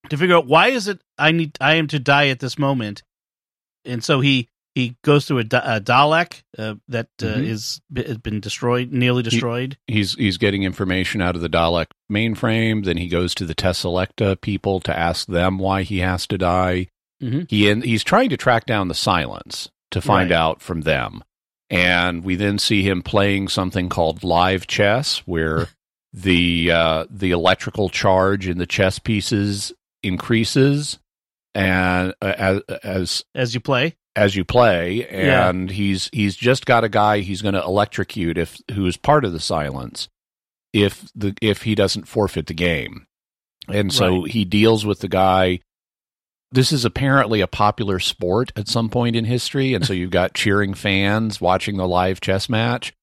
to 0.09 0.17
figure 0.17 0.35
out 0.35 0.47
why 0.47 0.69
is 0.69 0.87
it 0.87 1.01
I 1.17 1.31
need 1.31 1.57
I 1.61 1.75
am 1.75 1.87
to 1.87 1.99
die 1.99 2.27
at 2.29 2.39
this 2.39 2.57
moment, 2.57 3.03
and 3.85 4.03
so 4.03 4.19
he 4.19 4.49
he 4.77 4.95
goes 5.03 5.25
through 5.25 5.39
a, 5.39 5.41
a 5.41 5.81
Dalek 5.81 6.43
uh, 6.57 6.75
that 6.87 7.09
uh, 7.21 7.25
mm-hmm. 7.25 7.43
is 7.43 7.81
has 7.95 8.17
been 8.17 8.39
destroyed, 8.39 8.91
nearly 8.91 9.23
destroyed. 9.23 9.77
He, 9.87 9.95
he's 9.95 10.13
he's 10.15 10.37
getting 10.37 10.63
information 10.63 11.21
out 11.21 11.35
of 11.35 11.41
the 11.41 11.49
Dalek 11.49 11.87
mainframe. 12.11 12.85
Then 12.85 12.97
he 12.97 13.07
goes 13.07 13.33
to 13.35 13.45
the 13.45 13.55
Teselecta 13.55 14.39
people 14.39 14.79
to 14.81 14.97
ask 14.97 15.27
them 15.27 15.57
why 15.57 15.83
he 15.83 15.99
has 15.99 16.27
to 16.27 16.37
die. 16.37 16.87
Mm-hmm. 17.21 17.41
He 17.49 17.73
he's 17.81 18.03
trying 18.03 18.29
to 18.29 18.37
track 18.37 18.65
down 18.65 18.87
the 18.87 18.93
silence 18.93 19.69
to 19.91 20.01
find 20.01 20.29
right. 20.29 20.37
out 20.37 20.61
from 20.61 20.81
them, 20.81 21.23
and 21.69 22.23
we 22.23 22.35
then 22.35 22.59
see 22.59 22.83
him 22.83 23.01
playing 23.01 23.47
something 23.47 23.89
called 23.89 24.23
live 24.23 24.67
chess, 24.67 25.19
where 25.25 25.67
the 26.13 26.71
uh, 26.71 27.05
the 27.09 27.31
electrical 27.31 27.89
charge 27.89 28.47
in 28.47 28.57
the 28.59 28.67
chess 28.67 28.99
pieces 28.99 29.73
increases 30.03 30.99
and 31.55 32.13
uh, 32.21 32.33
as 32.37 32.61
as 32.83 33.25
as 33.35 33.53
you 33.53 33.59
play. 33.59 33.95
as 34.15 34.35
you 34.35 34.43
play 34.45 35.07
Yeah. 35.11 35.49
and 35.49 35.69
he's 35.71 36.09
he's 36.13 36.35
just 36.35 36.65
got 36.65 36.83
a 36.83 36.89
guy 36.89 37.19
he's 37.19 37.41
going 37.41 37.53
to 37.55 37.63
electrocute 37.63 38.37
if 38.37 38.57
who 38.73 38.85
is 38.85 38.95
part 38.97 39.25
of 39.25 39.33
the 39.33 39.39
silence 39.39 40.07
if 40.73 41.09
the 41.15 41.33
if 41.41 41.63
he 41.63 41.73
doesn't 41.75 42.07
forfeit 42.07 42.45
the 42.47 42.53
game 42.53 43.07
and 43.67 43.91
so 43.91 44.21
Right. 44.21 44.31
he 44.31 44.45
deals 44.45 44.85
with 44.85 44.99
the 44.99 45.07
guy 45.07 45.59
this 46.51 46.71
is 46.71 46.85
apparently 46.85 47.41
a 47.41 47.47
popular 47.47 47.99
sport 47.99 48.51
at 48.55 48.67
some 48.67 48.89
point 48.89 49.15
in 49.15 49.25
history 49.25 49.73
and 49.73 49.85
so 49.85 49.93
you've 49.93 50.11
got 50.11 50.33
cheering 50.35 50.73
fans 50.73 51.41
watching 51.41 51.77
the 51.77 51.87
live 51.87 52.21
chess 52.21 52.49
match 52.49 52.93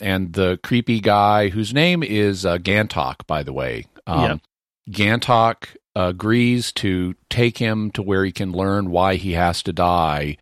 and 0.00 0.32
the 0.32 0.58
creepy 0.62 1.00
guy 1.00 1.48
whose 1.48 1.72
name 1.72 2.02
is 2.02 2.44
uh, 2.44 2.58
Gantok, 2.58 3.26
by 3.26 3.42
the 3.42 3.52
way. 3.52 3.86
Um, 4.06 4.40
Gantok 4.90 5.76
agrees 5.94 6.72
to 6.72 7.14
take 7.30 7.58
him 7.58 7.90
to 7.92 8.02
where 8.02 8.24
he 8.24 8.32
can 8.32 8.52
learn 8.52 8.90
why 8.90 9.16
he 9.16 9.32
has 9.32 9.62
to 9.62 9.72
die 9.72 10.36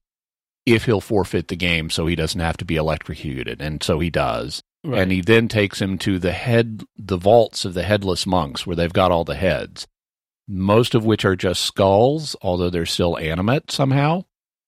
if 0.66 0.85
he'll 0.85 1.00
forfeit 1.00 1.49
the 1.49 1.56
game 1.56 1.90
so 1.90 2.06
he 2.06 2.16
doesn't 2.16 2.40
have 2.40 2.56
to 2.59 2.64
be 2.64 2.76
electrocuted. 2.76 3.61
And 3.61 3.82
so 3.82 3.99
he 4.00 4.11
does. 4.11 4.62
Right. 4.82 5.02
And 5.02 5.12
he 5.12 5.20
then 5.20 5.49
takes 5.49 5.80
him 5.80 5.99
to 5.99 6.18
the 6.18 6.32
head, 6.32 6.85
the 6.97 7.18
vaults 7.18 7.64
of 7.64 7.75
the 7.75 7.82
headless 7.82 8.26
monks 8.26 8.66
where 8.66 8.76
they've 8.76 8.92
got 8.92 9.11
all 9.11 9.25
the 9.25 9.35
heads, 9.35 9.87
most 10.49 10.94
of 10.94 11.04
which 11.04 11.25
are 11.25 11.37
just 11.37 11.62
skulls, 11.62 12.37
although 12.42 12.70
they're 12.70 12.87
still 12.87 13.16
animate 13.18 13.70
somehow. 13.70 14.25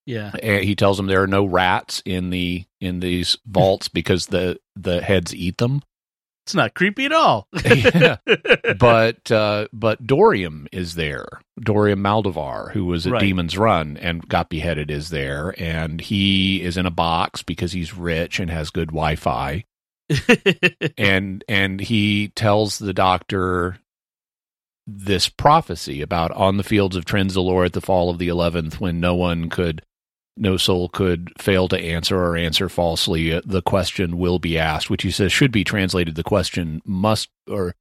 yeah. 0.07 0.33
And 0.43 0.65
he 0.65 0.75
tells 0.75 0.97
them 0.97 1.07
there 1.07 1.23
are 1.23 1.27
no 1.27 1.45
rats 1.45 2.03
in 2.05 2.31
the 2.31 2.65
in 2.81 3.01
these 3.01 3.37
vaults 3.47 3.89
because 3.93 4.27
the 4.27 4.59
the 4.77 5.01
heads 5.01 5.35
eat 5.35 5.59
them. 5.59 5.83
It's 6.45 6.57
not 6.57 6.75
creepy 6.75 7.05
at 7.05 7.13
all. 7.13 7.47
Yeah. 7.65 8.17
But 8.79 9.31
uh, 9.31 9.69
but 9.73 10.05
Dorium 10.05 10.67
is 10.73 10.97
there. 10.97 11.27
Dorium 11.61 12.01
Maldovar, 12.01 12.73
who 12.73 12.85
was 12.87 13.07
at 13.07 13.13
Right. 13.13 13.21
Demon's 13.21 13.57
Run 13.57 13.97
and 13.99 14.27
got 14.29 14.49
beheaded, 14.49 14.91
is 14.91 15.11
there, 15.11 15.55
and 15.57 16.01
he 16.01 16.63
is 16.63 16.77
in 16.77 16.87
a 16.87 16.91
box 16.91 17.43
because 17.45 17.71
he's 17.73 17.95
rich 17.97 18.41
and 18.41 18.51
has 18.51 18.71
good 18.71 18.89
Wi-Fi. 18.89 19.65
and 20.99 21.45
and 21.49 21.81
he 21.81 22.29
tells 22.29 22.79
the 22.79 22.93
doctor 22.95 23.79
this 24.87 25.29
prophecy 25.29 26.03
about 26.03 26.31
on 26.33 26.57
the 26.57 26.65
fields 26.65 26.97
of 26.97 27.05
Trenzalore 27.05 27.67
at 27.67 27.73
the 27.73 27.81
fall 27.81 28.11
of 28.11 28.19
the 28.19 28.29
eleventh, 28.29 28.81
when 28.81 29.01
no 29.01 29.15
one 29.15 29.49
could, 29.49 29.83
no 30.37 30.57
soul 30.57 30.89
could 30.89 31.33
fail 31.39 31.69
to 31.69 31.79
answer 31.79 32.19
or 32.19 32.37
answer 32.37 32.69
falsely, 32.69 33.33
uh, 33.33 33.43
the 33.45 33.63
question 33.63 34.19
will 34.19 34.39
be 34.39 34.59
asked, 34.59 34.91
which 34.91 35.03
he 35.03 35.11
says 35.11 35.33
should 35.33 35.53
be 35.53 35.65
translated. 35.65 36.15
The 36.15 36.23
question 36.23 36.83
must, 36.85 37.29
or 37.49 37.75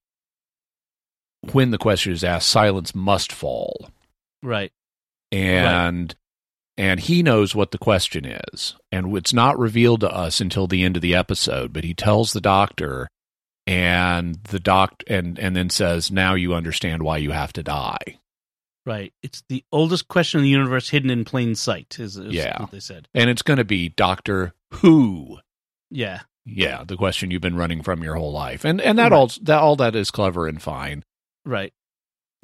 when 1.51 1.71
the 1.71 1.77
question 1.77 2.13
is 2.13 2.23
asked, 2.23 2.49
silence 2.49 2.93
must 2.93 3.31
fall 3.31 3.89
right. 4.43 4.71
and 5.31 6.15
and 6.77 6.99
he 7.01 7.21
knows 7.21 7.53
what 7.53 7.71
the 7.71 7.77
question 7.77 8.25
is 8.25 8.75
and 8.91 9.15
it's 9.15 9.33
not 9.33 9.57
revealed 9.59 10.01
to 10.01 10.09
us 10.09 10.39
until 10.39 10.67
the 10.67 10.83
end 10.83 10.95
of 10.95 11.01
the 11.01 11.15
episode 11.15 11.73
but 11.73 11.83
he 11.83 11.93
tells 11.93 12.33
the 12.33 12.41
doctor 12.41 13.07
and 13.67 14.35
the 14.45 14.59
doc 14.59 15.03
and 15.07 15.37
and 15.39 15.55
then 15.55 15.69
says 15.69 16.11
now 16.11 16.33
you 16.33 16.53
understand 16.53 17.03
why 17.03 17.17
you 17.17 17.31
have 17.31 17.53
to 17.53 17.63
die 17.63 18.17
Right. 18.83 19.13
It's 19.21 19.43
the 19.47 19.63
oldest 19.71 20.07
question 20.07 20.39
in 20.39 20.43
the 20.43 20.49
universe 20.49 20.89
hidden 20.89 21.11
in 21.11 21.23
plain 21.23 21.53
sight, 21.53 21.97
is, 21.99 22.17
is 22.17 22.33
Yeah. 22.33 22.59
what 22.59 22.71
they 22.71 22.79
said. 22.79 23.07
and 23.13 23.29
it's 23.29 23.43
going 23.43 23.57
to 23.57 23.63
be 23.63 23.89
doctor 23.89 24.53
who 24.73 25.37
Yeah. 25.91 26.21
yeah 26.45 26.83
the 26.83 26.97
question 26.97 27.29
you've 27.29 27.43
been 27.43 27.55
running 27.55 27.83
from 27.83 28.01
your 28.03 28.15
whole 28.15 28.31
life 28.31 28.65
and 28.65 28.81
and 28.81 28.97
that 28.97 29.11
Right. 29.11 29.17
all 29.17 29.27
that 29.43 29.59
all 29.59 29.75
that 29.75 29.95
is 29.95 30.09
clever 30.09 30.47
and 30.47 30.59
fine 30.61 31.03
Right. 31.45 31.73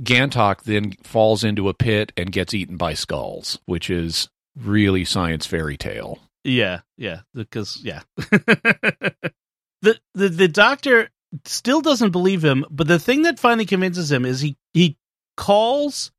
Gantok 0.04 0.62
then 0.62 0.92
falls 1.04 1.44
into 1.44 1.70
a 1.70 1.74
pit 1.74 2.14
and 2.16 2.32
gets 2.32 2.54
eaten 2.54 2.78
by 2.78 2.94
skulls 2.94 3.58
which 3.66 3.90
is 3.90 4.30
really 4.56 5.04
science 5.06 5.48
fairy 5.48 5.76
tale 5.78 6.20
Yeah. 6.44 6.82
Yeah. 6.98 7.22
Because, 7.34 7.82
yeah. 7.84 8.02
the, 9.82 10.00
the, 10.14 10.30
the 10.30 10.48
doctor 10.48 11.10
still 11.46 11.82
doesn't 11.82 12.12
believe 12.12 12.44
him, 12.44 12.66
but 12.70 12.88
the 12.88 13.00
thing 13.00 13.24
that 13.24 13.40
finally 13.40 13.66
convinces 13.66 14.12
him 14.12 14.26
is 14.26 14.42
he, 14.42 14.58
he 14.74 14.98
calls. 15.36 16.12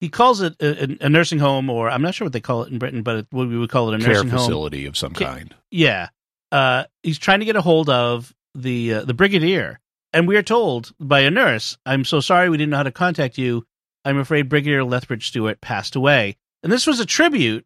He 0.00 0.08
calls 0.10 0.42
it 0.42 0.54
a, 0.60 1.06
a 1.06 1.08
nursing 1.08 1.38
home, 1.38 1.70
or 1.70 1.88
I'm 1.88 2.02
not 2.02 2.14
sure 2.14 2.26
what 2.26 2.32
they 2.32 2.40
call 2.40 2.64
it 2.64 2.72
in 2.72 2.78
Britain, 2.78 3.02
but 3.02 3.16
it, 3.16 3.26
what 3.30 3.48
we 3.48 3.56
would 3.56 3.70
call 3.70 3.90
it 3.92 4.00
a 4.00 4.04
care 4.04 4.14
nursing 4.14 4.28
home. 4.28 4.38
facility 4.38 4.86
of 4.86 4.98
some 4.98 5.14
kind 5.14 5.54
Yeah. 5.70 6.08
Uh, 6.52 6.84
he's 7.02 7.18
trying 7.18 7.38
to 7.40 7.46
get 7.46 7.56
a 7.56 7.62
hold 7.62 7.88
of 7.88 8.34
the 8.54 8.94
uh, 8.94 9.04
the 9.04 9.14
brigadier, 9.14 9.80
and 10.12 10.28
we 10.28 10.36
are 10.36 10.42
told 10.42 10.92
by 11.00 11.20
a 11.20 11.30
nurse, 11.30 11.76
"I'm 11.86 12.04
so 12.04 12.20
sorry 12.20 12.48
we 12.50 12.58
didn't 12.58 12.70
know 12.70 12.76
how 12.78 12.82
to 12.82 12.92
contact 12.92 13.38
you. 13.38 13.66
I'm 14.04 14.18
afraid 14.18 14.48
Brigadier 14.50 14.84
Lethbridge 14.84 15.26
Stewart 15.28 15.60
passed 15.60 15.96
away." 15.96 16.36
And 16.62 16.70
this 16.70 16.86
was 16.86 17.00
a 17.00 17.06
tribute 17.06 17.64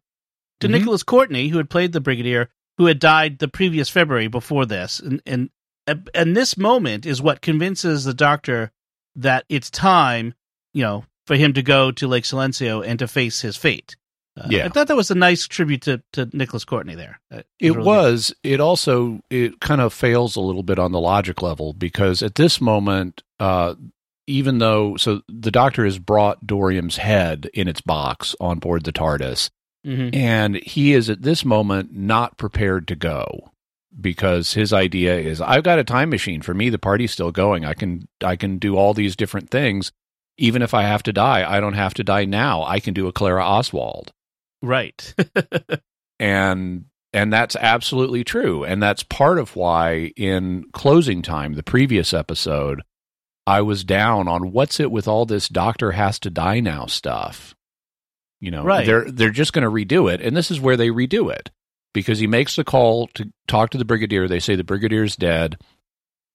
to 0.61 0.67
Mhm. 0.67 0.71
Nicholas 0.71 1.03
Courtney, 1.03 1.49
who 1.49 1.57
had 1.57 1.69
played 1.69 1.91
the 1.91 2.01
brigadier, 2.01 2.49
who 2.79 2.85
had 2.85 2.97
died 2.97 3.37
the 3.37 3.47
previous 3.49 3.89
February 3.89 4.27
before 4.27 4.65
this, 4.65 4.99
and 4.99 5.21
and 5.27 5.49
and 6.15 6.35
this 6.35 6.57
moment 6.57 7.05
is 7.05 7.21
what 7.21 7.41
convinces 7.41 8.05
the 8.05 8.13
doctor 8.13 8.71
that 9.15 9.43
it's 9.49 9.69
time, 9.69 10.33
you 10.73 10.81
know, 10.83 11.03
for 11.27 11.35
him 11.35 11.53
to 11.53 11.61
go 11.61 11.91
to 11.91 12.07
Lake 12.07 12.23
Silencio 12.23 12.83
and 12.85 12.97
to 12.99 13.07
face 13.07 13.41
his 13.41 13.57
fate. 13.57 13.97
Uh, 14.39 14.47
Yeah. 14.49 14.65
I 14.65 14.69
thought 14.69 14.87
that 14.87 14.95
was 14.95 15.11
a 15.11 15.15
nice 15.15 15.45
tribute 15.47 15.81
to, 15.81 16.01
to 16.13 16.29
Nicholas 16.31 16.63
Courtney 16.63 16.95
there. 16.95 17.19
Uh, 17.31 17.41
It 17.59 17.71
really 17.71 17.73
good. 17.75 17.85
was. 17.85 18.33
It 18.43 18.61
also 18.61 19.19
it 19.29 19.59
kind 19.59 19.81
of 19.81 19.91
fails 19.93 20.35
a 20.35 20.41
little 20.41 20.63
bit 20.63 20.79
on 20.79 20.91
the 20.91 21.01
logic 21.01 21.41
level 21.41 21.73
because 21.73 22.23
at 22.23 22.35
this 22.35 22.61
moment, 22.61 23.23
uh, 23.39 23.75
even 24.27 24.59
though 24.59 24.95
so 24.95 25.21
the 25.27 25.51
doctor 25.51 25.83
has 25.83 25.99
brought 25.99 26.45
Dorium's 26.47 26.97
head 26.97 27.49
in 27.53 27.67
its 27.67 27.81
box 27.81 28.35
on 28.39 28.59
board 28.59 28.85
the 28.85 28.93
TARDIS, 28.93 29.49
Mhm. 29.85 30.13
and 30.15 30.55
he 30.57 30.93
is 30.93 31.09
at 31.09 31.21
this 31.21 31.45
moment 31.45 31.93
not 31.95 32.37
prepared 32.37 32.87
to 32.89 32.95
go 32.95 33.51
because 33.99 34.53
his 34.53 34.71
idea 34.73 35.17
is 35.17 35.39
I've 35.41 35.63
got 35.63 35.79
a 35.79 35.83
time 35.83 36.09
machine. 36.09 36.41
For 36.41 36.53
me, 36.53 36.69
the 36.69 36.77
party's 36.77 37.11
still 37.11 37.31
going. 37.31 37.65
I 37.65 37.73
can 37.73 38.07
I 38.23 38.35
can 38.35 38.57
do 38.57 38.75
all 38.75 38.93
these 38.93 39.15
different 39.15 39.49
things. 39.49 39.91
Even 40.37 40.61
if 40.61 40.73
I 40.73 40.83
have 40.83 41.03
to 41.03 41.13
die, 41.13 41.49
I 41.49 41.59
don't 41.59 41.73
have 41.73 41.93
to 41.95 42.03
die 42.03 42.25
now. 42.25 42.63
I 42.63 42.79
can 42.79 42.93
do 42.93 43.07
a 43.07 43.11
Clara 43.13 43.43
Oswald 43.45 44.11
Right. 44.61 45.13
and 46.19 46.85
and 47.13 47.33
that's 47.33 47.55
absolutely 47.55 48.23
true 48.23 48.63
and 48.63 48.83
that's 48.83 49.03
part 49.03 49.39
of 49.39 49.55
why 49.55 50.11
in 50.15 50.65
closing 50.73 51.21
time 51.21 51.53
the 51.53 51.63
previous 51.63 52.13
episode 52.13 52.83
i 53.47 53.61
was 53.61 53.83
down 53.83 54.27
on 54.27 54.51
what's 54.51 54.79
it 54.79 54.91
with 54.91 55.07
all 55.07 55.25
this 55.25 55.49
doctor 55.49 55.93
has 55.93 56.19
to 56.19 56.29
die 56.29 56.59
now 56.59 56.85
stuff 56.85 57.55
you 58.39 58.51
know 58.51 58.63
Right. 58.63 58.85
they're 58.85 59.09
they're 59.11 59.29
just 59.31 59.53
going 59.53 59.63
to 59.63 59.69
redo 59.71 60.11
it 60.13 60.21
and 60.21 60.35
this 60.35 60.51
is 60.51 60.59
where 60.59 60.77
they 60.77 60.89
redo 60.89 61.31
it 61.33 61.51
because 61.93 62.19
he 62.19 62.27
makes 62.27 62.55
the 62.55 62.63
call 62.63 63.07
to 63.15 63.31
talk 63.47 63.69
to 63.71 63.77
the 63.77 63.85
brigadier 63.85 64.27
they 64.27 64.39
say 64.39 64.55
the 64.55 64.63
brigadier's 64.63 65.15
dead 65.15 65.57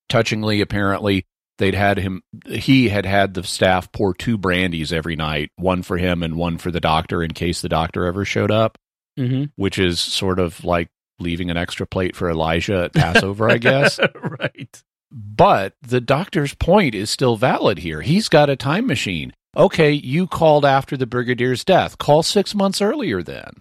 touchingly 0.09 0.61
apparently 0.61 1.27
they'd 1.59 1.75
had 1.75 1.99
him 1.99 2.23
he 2.47 2.89
had 2.89 3.07
had 3.07 3.35
the 3.35 3.43
staff 3.43 3.91
pour 3.93 4.13
two 4.15 4.37
brandies 4.37 4.93
every 4.93 5.17
night 5.17 5.51
one 5.57 5.83
for 5.83 5.97
him 5.97 6.23
and 6.23 6.37
one 6.37 6.59
for 6.59 6.71
the 6.71 6.81
doctor 6.81 7.23
in 7.23 7.31
case 7.33 7.63
the 7.63 7.69
doctor 7.69 8.05
ever 8.05 8.25
showed 8.25 8.51
up 8.51 8.77
hmm 9.17 9.45
which 9.57 9.79
is 9.79 10.01
sort 10.01 10.39
of 10.39 10.65
like 10.65 10.89
leaving 11.21 11.49
an 11.49 11.57
extra 11.57 11.87
plate 11.87 12.17
for 12.17 12.29
Elijah 12.29 12.83
at 12.87 12.93
Passover, 12.93 13.49
I 13.49 13.59
guess. 13.59 14.01
right. 14.41 14.83
But 15.13 15.75
the 15.81 16.01
doctor's 16.01 16.55
point 16.55 16.97
is 16.97 17.09
still 17.09 17.37
valid 17.37 17.79
here. 17.79 18.01
He's 18.01 18.29
got 18.29 18.51
a 18.51 18.57
time 18.57 18.89
machine. 18.89 19.33
Okay, 19.57 19.93
you 19.93 20.27
called 20.27 20.65
after 20.65 20.97
the 20.97 21.07
brigadier's 21.07 21.65
death. 21.65 21.99
Call 21.99 22.23
six 22.23 22.55
months 22.55 22.83
earlier 22.83 23.23
then. 23.23 23.53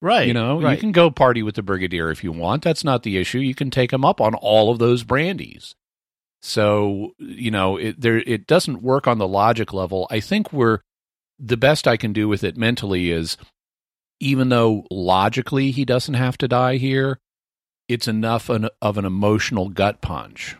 Right. 0.00 0.26
You 0.26 0.34
know, 0.34 0.60
right. 0.60 0.74
you 0.74 0.80
can 0.80 0.92
go 0.92 1.10
party 1.10 1.42
with 1.42 1.54
the 1.54 1.62
brigadier 1.62 2.10
if 2.10 2.24
you 2.24 2.32
want. 2.32 2.62
That's 2.62 2.82
not 2.82 3.04
the 3.04 3.18
issue. 3.18 3.38
You 3.38 3.54
can 3.54 3.70
take 3.70 3.92
him 3.92 4.04
up 4.04 4.20
on 4.20 4.34
all 4.34 4.70
of 4.70 4.80
those 4.80 5.04
brandies. 5.04 5.74
So, 6.40 7.12
you 7.18 7.52
know, 7.52 7.76
it 7.76 8.00
there 8.00 8.18
it 8.18 8.48
doesn't 8.48 8.82
work 8.82 9.06
on 9.06 9.18
the 9.18 9.28
logic 9.28 9.72
level. 9.72 10.08
I 10.10 10.18
think 10.18 10.52
we're 10.52 10.80
the 11.38 11.56
best 11.56 11.86
I 11.86 11.96
can 11.96 12.12
do 12.12 12.28
with 12.28 12.42
it 12.42 12.56
mentally 12.56 13.12
is 13.12 13.36
even 14.18 14.48
though 14.48 14.86
logically 14.90 15.70
he 15.70 15.84
doesn't 15.84 16.14
have 16.14 16.36
to 16.38 16.48
die 16.48 16.76
here, 16.76 17.18
it's 17.88 18.08
enough 18.08 18.48
an, 18.48 18.68
of 18.80 18.98
an 18.98 19.04
emotional 19.04 19.68
gut 19.68 20.00
punch. 20.00 20.56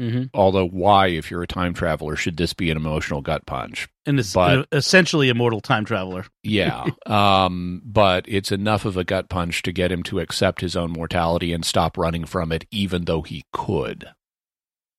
Hmm 0.00 0.22
Although, 0.32 0.66
why, 0.68 1.08
if 1.08 1.30
you're 1.30 1.42
a 1.42 1.46
time 1.46 1.74
traveler, 1.74 2.16
should 2.16 2.36
this 2.38 2.54
be 2.54 2.70
an 2.70 2.76
emotional 2.78 3.20
gut 3.20 3.44
punch? 3.44 3.86
And 4.06 4.18
it's 4.18 4.32
But- 4.32 4.66
essentially 4.72 5.28
a 5.28 5.34
mortal 5.34 5.60
time 5.60 5.84
traveler. 5.84 6.24
Yeah. 6.42 6.86
um, 7.06 7.82
but 7.84 8.24
it's 8.26 8.50
enough 8.50 8.86
of 8.86 8.96
a 8.96 9.04
gut 9.04 9.28
punch 9.28 9.62
to 9.64 9.72
get 9.72 9.92
him 9.92 10.02
to 10.04 10.18
accept 10.20 10.62
his 10.62 10.74
own 10.74 10.90
mortality 10.90 11.52
and 11.52 11.64
stop 11.66 11.98
running 11.98 12.24
from 12.24 12.50
it, 12.50 12.64
even 12.70 13.04
though 13.04 13.20
he 13.22 13.44
could. 13.52 14.06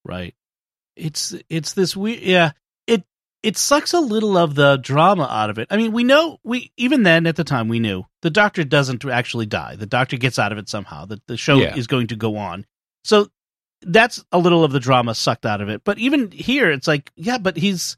Right. 0.05 0.35
It's 0.95 1.33
it's 1.49 1.73
this 1.73 1.95
weird. 1.97 2.21
Yeah. 2.21 2.51
It 2.85 3.03
it 3.43 3.57
sucks 3.57 3.93
a 3.93 3.99
little 3.99 4.37
of 4.37 4.53
the 4.55 4.77
drama 4.77 5.23
out 5.31 5.49
of 5.49 5.57
it. 5.57 5.67
I 5.71 5.77
mean, 5.77 5.93
we 5.93 6.03
know 6.03 6.37
we 6.43 6.71
even 6.77 7.03
then 7.03 7.25
at 7.25 7.35
the 7.37 7.43
time 7.43 7.67
we 7.69 7.79
knew 7.79 8.03
the 8.21 8.29
doctor 8.29 8.63
doesn't 8.63 9.03
actually 9.05 9.45
die. 9.47 9.75
The 9.77 9.85
doctor 9.87 10.17
gets 10.17 10.37
out 10.37 10.51
of 10.51 10.57
it 10.59 10.69
somehow. 10.69 11.05
That 11.05 11.25
the 11.27 11.37
show 11.37 11.57
Yeah. 11.57 11.75
is 11.75 11.87
going 11.87 12.07
to 12.07 12.15
go 12.15 12.35
on. 12.37 12.65
So 13.03 13.29
that's 13.81 14.23
a 14.31 14.37
little 14.37 14.63
of 14.63 14.71
the 14.71 14.79
drama 14.79 15.15
sucked 15.15 15.45
out 15.45 15.61
of 15.61 15.69
it. 15.69 15.83
But 15.83 15.97
even 15.97 16.31
here, 16.31 16.71
it's 16.71 16.87
like, 16.87 17.11
yeah, 17.15 17.37
but 17.37 17.57
he's 17.57 17.97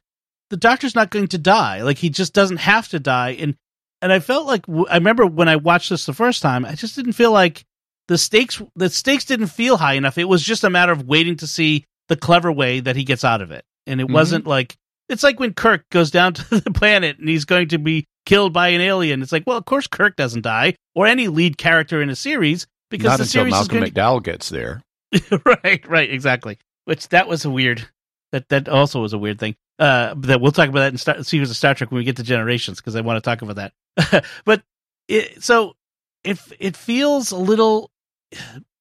the 0.49 0.57
doctor's 0.57 0.95
not 0.95 1.09
going 1.09 1.27
to 1.29 1.37
die. 1.37 1.81
Like 1.81 1.97
he 1.97 2.09
just 2.09 2.33
doesn't 2.33 2.57
have 2.57 2.87
to 2.89 2.99
die. 2.99 3.31
And 3.31 3.55
and 4.01 4.11
I 4.11 4.19
felt 4.19 4.47
like 4.47 4.65
I 4.89 4.95
remember 4.95 5.25
when 5.25 5.47
I 5.47 5.55
watched 5.55 5.89
this 5.89 6.05
the 6.05 6.13
first 6.13 6.41
time, 6.41 6.65
I 6.65 6.75
just 6.75 6.95
didn't 6.95 7.13
feel 7.13 7.31
like 7.31 7.65
the 8.07 8.17
stakes 8.17 8.61
the 8.75 8.89
stakes 8.89 9.25
didn't 9.25 9.47
feel 9.47 9.77
high 9.77 9.93
enough. 9.93 10.17
It 10.17 10.27
was 10.27 10.43
just 10.43 10.63
a 10.63 10.69
matter 10.69 10.91
of 10.91 11.07
waiting 11.07 11.37
to 11.37 11.47
see 11.47 11.85
the 12.09 12.15
clever 12.15 12.51
way 12.51 12.79
that 12.81 12.95
he 12.95 13.03
gets 13.03 13.23
out 13.23 13.41
of 13.41 13.51
it. 13.51 13.65
And 13.87 13.99
it 13.99 14.05
mm-hmm. 14.05 14.13
wasn't 14.13 14.47
like 14.47 14.75
it's 15.09 15.23
like 15.23 15.39
when 15.39 15.53
Kirk 15.53 15.89
goes 15.89 16.11
down 16.11 16.33
to 16.33 16.59
the 16.59 16.71
planet 16.71 17.19
and 17.19 17.27
he's 17.27 17.45
going 17.45 17.69
to 17.69 17.77
be 17.77 18.05
killed 18.25 18.53
by 18.53 18.69
an 18.69 18.81
alien. 18.81 19.21
It's 19.21 19.31
like, 19.31 19.43
well, 19.45 19.57
of 19.57 19.65
course 19.65 19.87
Kirk 19.87 20.15
doesn't 20.15 20.41
die, 20.43 20.75
or 20.95 21.07
any 21.07 21.27
lead 21.27 21.57
character 21.57 22.01
in 22.01 22.09
a 22.09 22.15
series, 22.15 22.67
because 22.89 23.05
not 23.05 23.17
the 23.17 23.23
until 23.23 23.41
series 23.41 23.51
Malcolm 23.51 23.83
is 23.83 23.89
McDowell 23.89 24.23
gets 24.23 24.49
there. 24.49 24.81
right, 25.45 25.87
right, 25.87 26.09
exactly. 26.09 26.57
Which 26.85 27.09
that 27.09 27.27
was 27.27 27.45
a 27.45 27.49
weird. 27.49 27.87
That 28.31 28.49
that 28.49 28.67
also 28.67 29.01
was 29.01 29.13
a 29.13 29.17
weird 29.17 29.39
thing. 29.39 29.55
Uh, 29.79 30.15
that 30.17 30.41
we'll 30.41 30.51
talk 30.51 30.69
about 30.69 30.81
that 30.81 30.91
in 30.93 30.97
Star, 30.97 31.23
Secrets 31.23 31.51
of 31.51 31.57
Star 31.57 31.73
Trek 31.75 31.91
when 31.91 31.99
we 31.99 32.03
get 32.03 32.17
to 32.17 32.23
Generations 32.23 32.79
because 32.79 32.95
I 32.95 33.01
want 33.01 33.17
to 33.17 33.27
talk 33.27 33.41
about 33.41 33.71
that. 33.95 34.25
but 34.45 34.63
it, 35.07 35.43
so 35.43 35.75
if 36.23 36.51
it 36.59 36.75
feels 36.75 37.31
a 37.31 37.37
little, 37.37 37.91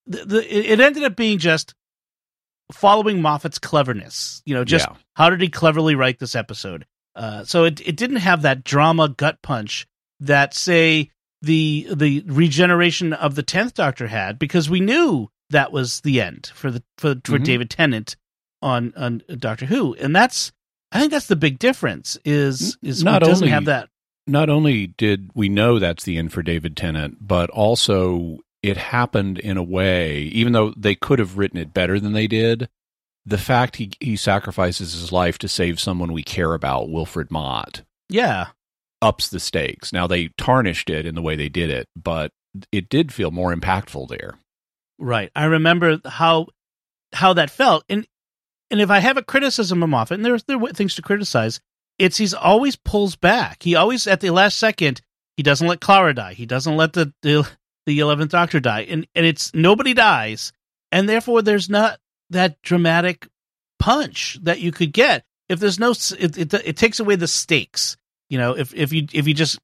the, 0.06 0.24
the, 0.24 0.70
it 0.72 0.80
ended 0.80 1.04
up 1.04 1.16
being 1.16 1.38
just 1.38 1.74
following 2.72 3.20
Moffat's 3.20 3.58
cleverness. 3.58 4.42
You 4.44 4.54
know, 4.54 4.64
just 4.64 4.86
yeah. 4.88 4.96
how 5.14 5.30
did 5.30 5.40
he 5.40 5.48
cleverly 5.48 5.94
write 5.94 6.18
this 6.18 6.34
episode? 6.34 6.86
Uh, 7.14 7.44
so 7.44 7.64
it 7.64 7.86
it 7.86 7.96
didn't 7.96 8.16
have 8.16 8.42
that 8.42 8.64
drama 8.64 9.08
gut 9.08 9.42
punch 9.42 9.86
that 10.20 10.54
say 10.54 11.10
the 11.42 11.88
the 11.92 12.24
regeneration 12.26 13.12
of 13.12 13.34
the 13.34 13.42
tenth 13.42 13.74
Doctor 13.74 14.06
had 14.06 14.38
because 14.38 14.70
we 14.70 14.80
knew 14.80 15.28
that 15.52 15.72
was 15.72 16.00
the 16.00 16.20
end 16.20 16.50
for 16.54 16.70
the 16.70 16.82
for, 16.98 17.14
for 17.14 17.14
mm-hmm. 17.14 17.44
David 17.44 17.70
Tennant 17.70 18.16
on 18.60 18.92
on 18.96 19.22
Doctor 19.38 19.66
Who, 19.66 19.94
and 19.94 20.14
that's 20.14 20.52
I 20.90 21.00
think 21.00 21.12
that's 21.12 21.26
the 21.26 21.36
big 21.36 21.58
difference 21.58 22.18
is 22.24 22.76
is 22.82 23.02
not 23.02 23.22
only, 23.22 23.48
have 23.48 23.64
that. 23.66 23.88
Not 24.26 24.50
only 24.50 24.88
did 24.88 25.30
we 25.34 25.48
know 25.48 25.78
that's 25.78 26.04
the 26.04 26.18
end 26.18 26.32
for 26.32 26.42
David 26.42 26.76
Tennant, 26.76 27.18
but 27.20 27.50
also 27.50 28.38
it 28.62 28.76
happened 28.76 29.38
in 29.38 29.56
a 29.56 29.62
way, 29.62 30.20
even 30.20 30.52
though 30.52 30.72
they 30.76 30.94
could 30.94 31.18
have 31.18 31.38
written 31.38 31.58
it 31.58 31.74
better 31.74 31.98
than 31.98 32.12
they 32.12 32.26
did. 32.26 32.68
The 33.24 33.38
fact 33.38 33.76
he 33.76 33.92
he 34.00 34.16
sacrifices 34.16 34.92
his 34.92 35.12
life 35.12 35.38
to 35.38 35.48
save 35.48 35.80
someone 35.80 36.12
we 36.12 36.24
care 36.24 36.54
about, 36.54 36.90
Wilfred 36.90 37.30
Mott, 37.30 37.82
yeah, 38.08 38.48
ups 39.00 39.28
the 39.28 39.40
stakes. 39.40 39.92
Now 39.92 40.06
they 40.06 40.28
tarnished 40.36 40.90
it 40.90 41.06
in 41.06 41.14
the 41.14 41.22
way 41.22 41.36
they 41.36 41.48
did 41.48 41.70
it, 41.70 41.88
but 41.96 42.32
it 42.70 42.88
did 42.88 43.12
feel 43.12 43.30
more 43.30 43.54
impactful 43.54 44.08
there. 44.08 44.34
Right. 45.02 45.32
I 45.34 45.46
remember 45.46 45.98
how 46.04 46.46
how 47.12 47.32
that 47.32 47.50
felt, 47.50 47.84
and 47.88 48.06
and 48.70 48.80
if 48.80 48.88
I 48.88 49.00
have 49.00 49.16
a 49.16 49.22
criticism 49.22 49.82
of 49.82 49.88
Moffat, 49.88 50.16
and 50.16 50.24
there's 50.24 50.44
there 50.44 50.62
are 50.62 50.72
things 50.72 50.94
to 50.94 51.02
criticize, 51.02 51.60
it's 51.98 52.16
he's 52.16 52.34
always 52.34 52.76
pulls 52.76 53.16
back. 53.16 53.64
He 53.64 53.74
always 53.74 54.06
at 54.06 54.20
the 54.20 54.30
last 54.30 54.58
second 54.58 55.02
he 55.36 55.42
doesn't 55.42 55.66
let 55.66 55.80
Clara 55.80 56.14
die. 56.14 56.34
He 56.34 56.46
doesn't 56.46 56.76
let 56.76 56.92
the 56.92 57.12
the 57.22 57.50
the 57.84 57.98
eleventh 57.98 58.30
Doctor 58.30 58.60
die, 58.60 58.82
and 58.82 59.04
and 59.16 59.26
it's 59.26 59.52
nobody 59.52 59.92
dies, 59.92 60.52
and 60.92 61.08
therefore 61.08 61.42
there's 61.42 61.68
not 61.68 61.98
that 62.30 62.62
dramatic 62.62 63.26
punch 63.80 64.38
that 64.42 64.60
you 64.60 64.70
could 64.70 64.92
get 64.92 65.24
if 65.48 65.58
there's 65.58 65.80
no 65.80 65.90
it, 65.90 66.38
it, 66.38 66.54
it 66.54 66.76
takes 66.76 67.00
away 67.00 67.16
the 67.16 67.26
stakes. 67.26 67.96
You 68.30 68.38
know, 68.38 68.56
if 68.56 68.72
if 68.72 68.92
you 68.92 69.08
if 69.12 69.26
you 69.26 69.34
just 69.34 69.58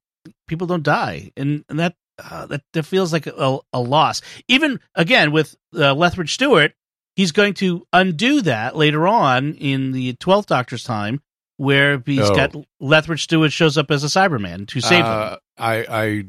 people 0.49 0.67
don't 0.67 0.83
die, 0.83 1.31
and, 1.37 1.63
and 1.69 1.79
that 1.79 1.95
uh, 2.19 2.45
that 2.47 2.61
that 2.73 2.83
feels 2.83 3.13
like 3.13 3.27
a, 3.27 3.59
a 3.73 3.79
loss. 3.79 4.21
Even 4.47 4.79
again 4.95 5.31
with 5.31 5.55
uh, 5.75 5.93
Lethbridge 5.93 6.33
Stewart, 6.33 6.73
he's 7.15 7.31
going 7.31 7.53
to 7.55 7.85
undo 7.93 8.41
that 8.41 8.75
later 8.75 9.07
on 9.07 9.53
in 9.55 9.91
the 9.91 10.13
Twelfth 10.13 10.47
Doctor's 10.47 10.83
time, 10.83 11.21
where 11.57 12.01
he's 12.05 12.29
oh. 12.29 12.35
got 12.35 12.55
Lethbridge 12.79 13.23
Stewart 13.23 13.51
shows 13.51 13.77
up 13.77 13.91
as 13.91 14.03
a 14.03 14.07
Cyberman 14.07 14.67
to 14.69 14.81
save 14.81 15.03
uh, 15.03 15.31
him. 15.31 15.37
I, 15.57 15.85
I, 15.89 16.23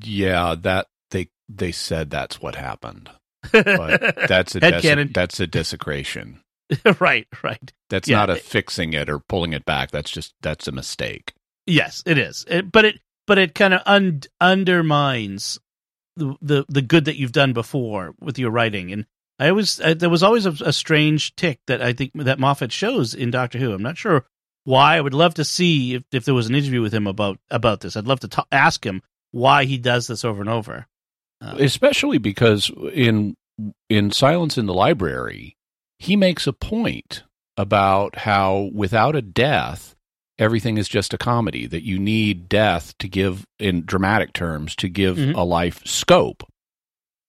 yeah, 0.00 0.54
that 0.62 0.86
they 1.10 1.28
they 1.48 1.72
said 1.72 2.10
that's 2.10 2.40
what 2.40 2.54
happened, 2.54 3.10
but 3.52 4.16
that's 4.28 4.54
a 4.54 4.60
des- 4.60 5.04
that's 5.12 5.40
a 5.40 5.46
desecration. 5.46 6.40
right, 7.00 7.26
right. 7.42 7.72
That's 7.90 8.08
yeah. 8.08 8.16
not 8.16 8.30
a 8.30 8.36
fixing 8.36 8.92
it 8.92 9.08
or 9.08 9.18
pulling 9.18 9.52
it 9.52 9.64
back. 9.64 9.90
That's 9.90 10.10
just 10.10 10.34
that's 10.40 10.68
a 10.68 10.72
mistake. 10.72 11.32
Yes, 11.66 12.02
it 12.06 12.18
is. 12.18 12.44
It, 12.48 12.70
but 12.70 12.84
it 12.84 13.00
but 13.26 13.38
it 13.38 13.54
kind 13.54 13.74
of 13.74 13.82
un- 13.86 14.22
undermines 14.40 15.58
the, 16.16 16.36
the 16.40 16.64
the 16.68 16.82
good 16.82 17.04
that 17.06 17.16
you've 17.16 17.32
done 17.32 17.52
before 17.52 18.14
with 18.20 18.38
your 18.38 18.50
writing. 18.50 18.92
And 18.92 19.06
I 19.38 19.50
always 19.50 19.80
I, 19.80 19.94
there 19.94 20.10
was 20.10 20.22
always 20.22 20.46
a, 20.46 20.56
a, 20.64 20.72
strange 20.72 21.34
tick 21.36 21.60
that 21.66 21.82
I 21.82 21.92
think 21.92 22.12
that 22.14 22.38
Moffat 22.38 22.72
shows 22.72 23.14
in 23.14 23.30
Doctor 23.30 23.58
Who. 23.58 23.72
I'm 23.72 23.82
not 23.82 23.98
sure 23.98 24.24
why. 24.64 24.96
I 24.96 25.00
would 25.00 25.14
love 25.14 25.34
to 25.34 25.44
see 25.44 25.94
if, 25.94 26.04
if 26.12 26.24
there 26.24 26.34
was 26.34 26.48
an 26.48 26.54
interview 26.54 26.80
with 26.80 26.94
him 26.94 27.06
about 27.06 27.38
about 27.50 27.80
this. 27.80 27.96
I'd 27.96 28.06
love 28.06 28.20
to 28.20 28.28
ta- 28.28 28.46
ask 28.50 28.84
him 28.84 29.02
why 29.32 29.64
he 29.64 29.78
does 29.78 30.06
this 30.06 30.24
over 30.24 30.40
and 30.40 30.50
over. 30.50 30.86
Uh, 31.40 31.56
Especially 31.58 32.18
because 32.18 32.70
in 32.92 33.36
in 33.90 34.10
Silence 34.10 34.56
in 34.56 34.66
the 34.66 34.74
Library, 34.74 35.56
he 35.98 36.16
makes 36.16 36.46
a 36.46 36.52
point 36.52 37.24
about 37.56 38.16
how 38.16 38.70
without 38.72 39.16
a 39.16 39.22
death 39.22 39.95
everything 40.38 40.78
is 40.78 40.88
just 40.88 41.14
a 41.14 41.18
comedy 41.18 41.66
that 41.66 41.84
you 41.84 41.98
need 41.98 42.48
death 42.48 42.96
to 42.98 43.08
give 43.08 43.46
in 43.58 43.84
dramatic 43.84 44.32
terms 44.32 44.76
to 44.76 44.88
give 44.88 45.16
mm-hmm. 45.16 45.36
a 45.36 45.44
life 45.44 45.80
scope 45.86 46.42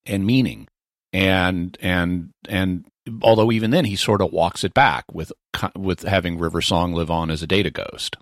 and 0.06 0.26
meaning. 0.26 0.68
And 1.14 1.78
and 1.82 2.32
and 2.50 2.86
although 3.22 3.52
even 3.52 3.72
then 3.72 3.86
he 3.86 3.96
sort 3.96 4.22
of 4.22 4.32
walks 4.32 4.64
it 4.64 4.74
back 4.74 5.06
with 5.14 5.32
with 5.76 6.02
having 6.02 6.38
river 6.38 6.62
song 6.62 6.94
live 6.94 7.10
on 7.10 7.32
as 7.32 7.42
a 7.42 7.48
data 7.48 7.72
ghost. 7.72 8.18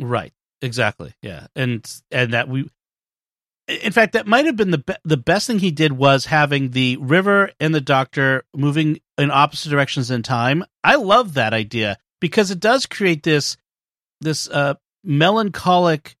Right. 0.00 0.32
Exactly. 0.62 1.14
Yeah. 1.22 1.48
And 1.56 1.84
and 2.10 2.32
that 2.32 2.48
we 2.48 2.68
in 3.66 3.92
fact 3.92 4.12
that 4.12 4.26
might 4.26 4.46
have 4.46 4.56
been 4.56 4.70
the 4.70 4.78
be- 4.78 4.94
the 5.04 5.16
best 5.16 5.46
thing 5.46 5.58
he 5.58 5.70
did 5.70 5.92
was 5.92 6.26
having 6.26 6.70
the 6.70 6.96
river 6.98 7.50
and 7.60 7.74
the 7.74 7.80
doctor 7.80 8.44
moving 8.54 9.00
in 9.18 9.30
opposite 9.30 9.70
directions 9.70 10.10
in 10.10 10.22
time. 10.22 10.64
I 10.84 10.94
love 10.94 11.34
that 11.34 11.52
idea 11.52 11.98
because 12.20 12.50
it 12.50 12.60
does 12.60 12.86
create 12.86 13.24
this 13.24 13.56
this 14.20 14.48
uh, 14.48 14.74
melancholic 15.04 16.16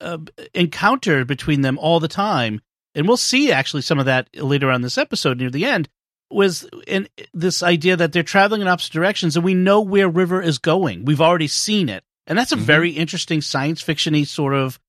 uh, 0.00 0.18
encounter 0.54 1.24
between 1.24 1.60
them 1.60 1.78
all 1.78 2.00
the 2.00 2.08
time, 2.08 2.60
and 2.94 3.06
we'll 3.06 3.16
see 3.16 3.52
actually 3.52 3.82
some 3.82 3.98
of 3.98 4.06
that 4.06 4.28
later 4.36 4.70
on 4.70 4.82
this 4.82 4.98
episode 4.98 5.38
near 5.38 5.50
the 5.50 5.64
end. 5.64 5.88
Was 6.28 6.68
in 6.88 7.08
this 7.32 7.62
idea 7.62 7.96
that 7.96 8.12
they're 8.12 8.24
traveling 8.24 8.60
in 8.60 8.68
opposite 8.68 8.92
directions, 8.92 9.36
and 9.36 9.44
we 9.44 9.54
know 9.54 9.80
where 9.80 10.08
River 10.08 10.42
is 10.42 10.58
going. 10.58 11.04
We've 11.04 11.20
already 11.20 11.46
seen 11.46 11.88
it, 11.88 12.02
and 12.26 12.36
that's 12.36 12.50
a 12.50 12.56
mm-hmm. 12.56 12.64
very 12.64 12.90
interesting 12.90 13.40
science 13.40 13.82
fictiony 13.82 14.26
sort 14.26 14.54
of 14.54 14.80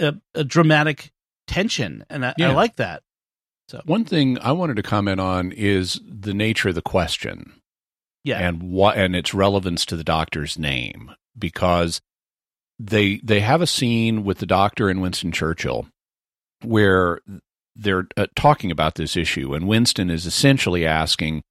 uh, 0.00 0.12
a 0.34 0.44
dramatic 0.44 1.10
tension, 1.48 2.04
and 2.08 2.24
I, 2.24 2.34
yeah. 2.38 2.50
I 2.50 2.54
like 2.54 2.76
that. 2.76 3.02
So 3.68 3.80
one 3.84 4.04
thing 4.04 4.38
I 4.40 4.52
wanted 4.52 4.76
to 4.76 4.82
comment 4.82 5.20
on 5.20 5.52
is 5.52 6.00
the 6.04 6.34
nature 6.34 6.70
of 6.70 6.74
the 6.74 6.82
question. 6.82 7.60
Yeah. 8.24 8.38
And 8.38 8.62
what 8.62 8.96
and 8.96 9.16
its 9.16 9.32
relevance 9.32 9.84
to 9.86 9.96
the 9.96 10.04
doctor's 10.04 10.58
name 10.58 11.12
because 11.40 12.00
they 12.80 13.20
they 13.22 13.40
have 13.40 13.60
a 13.60 13.66
scene 13.66 14.24
with 14.24 14.38
the 14.38 14.46
doctor 14.46 14.88
and 14.88 15.02
Winston 15.02 15.32
Churchill 15.32 15.86
where 16.62 17.20
they're 17.76 18.06
uh, 18.16 18.26
talking 18.34 18.70
about 18.70 18.94
this 18.94 19.16
issue 19.16 19.54
and 19.54 19.68
Winston 19.68 20.10
is 20.10 20.26
essentially 20.26 20.86
asking 20.86 21.42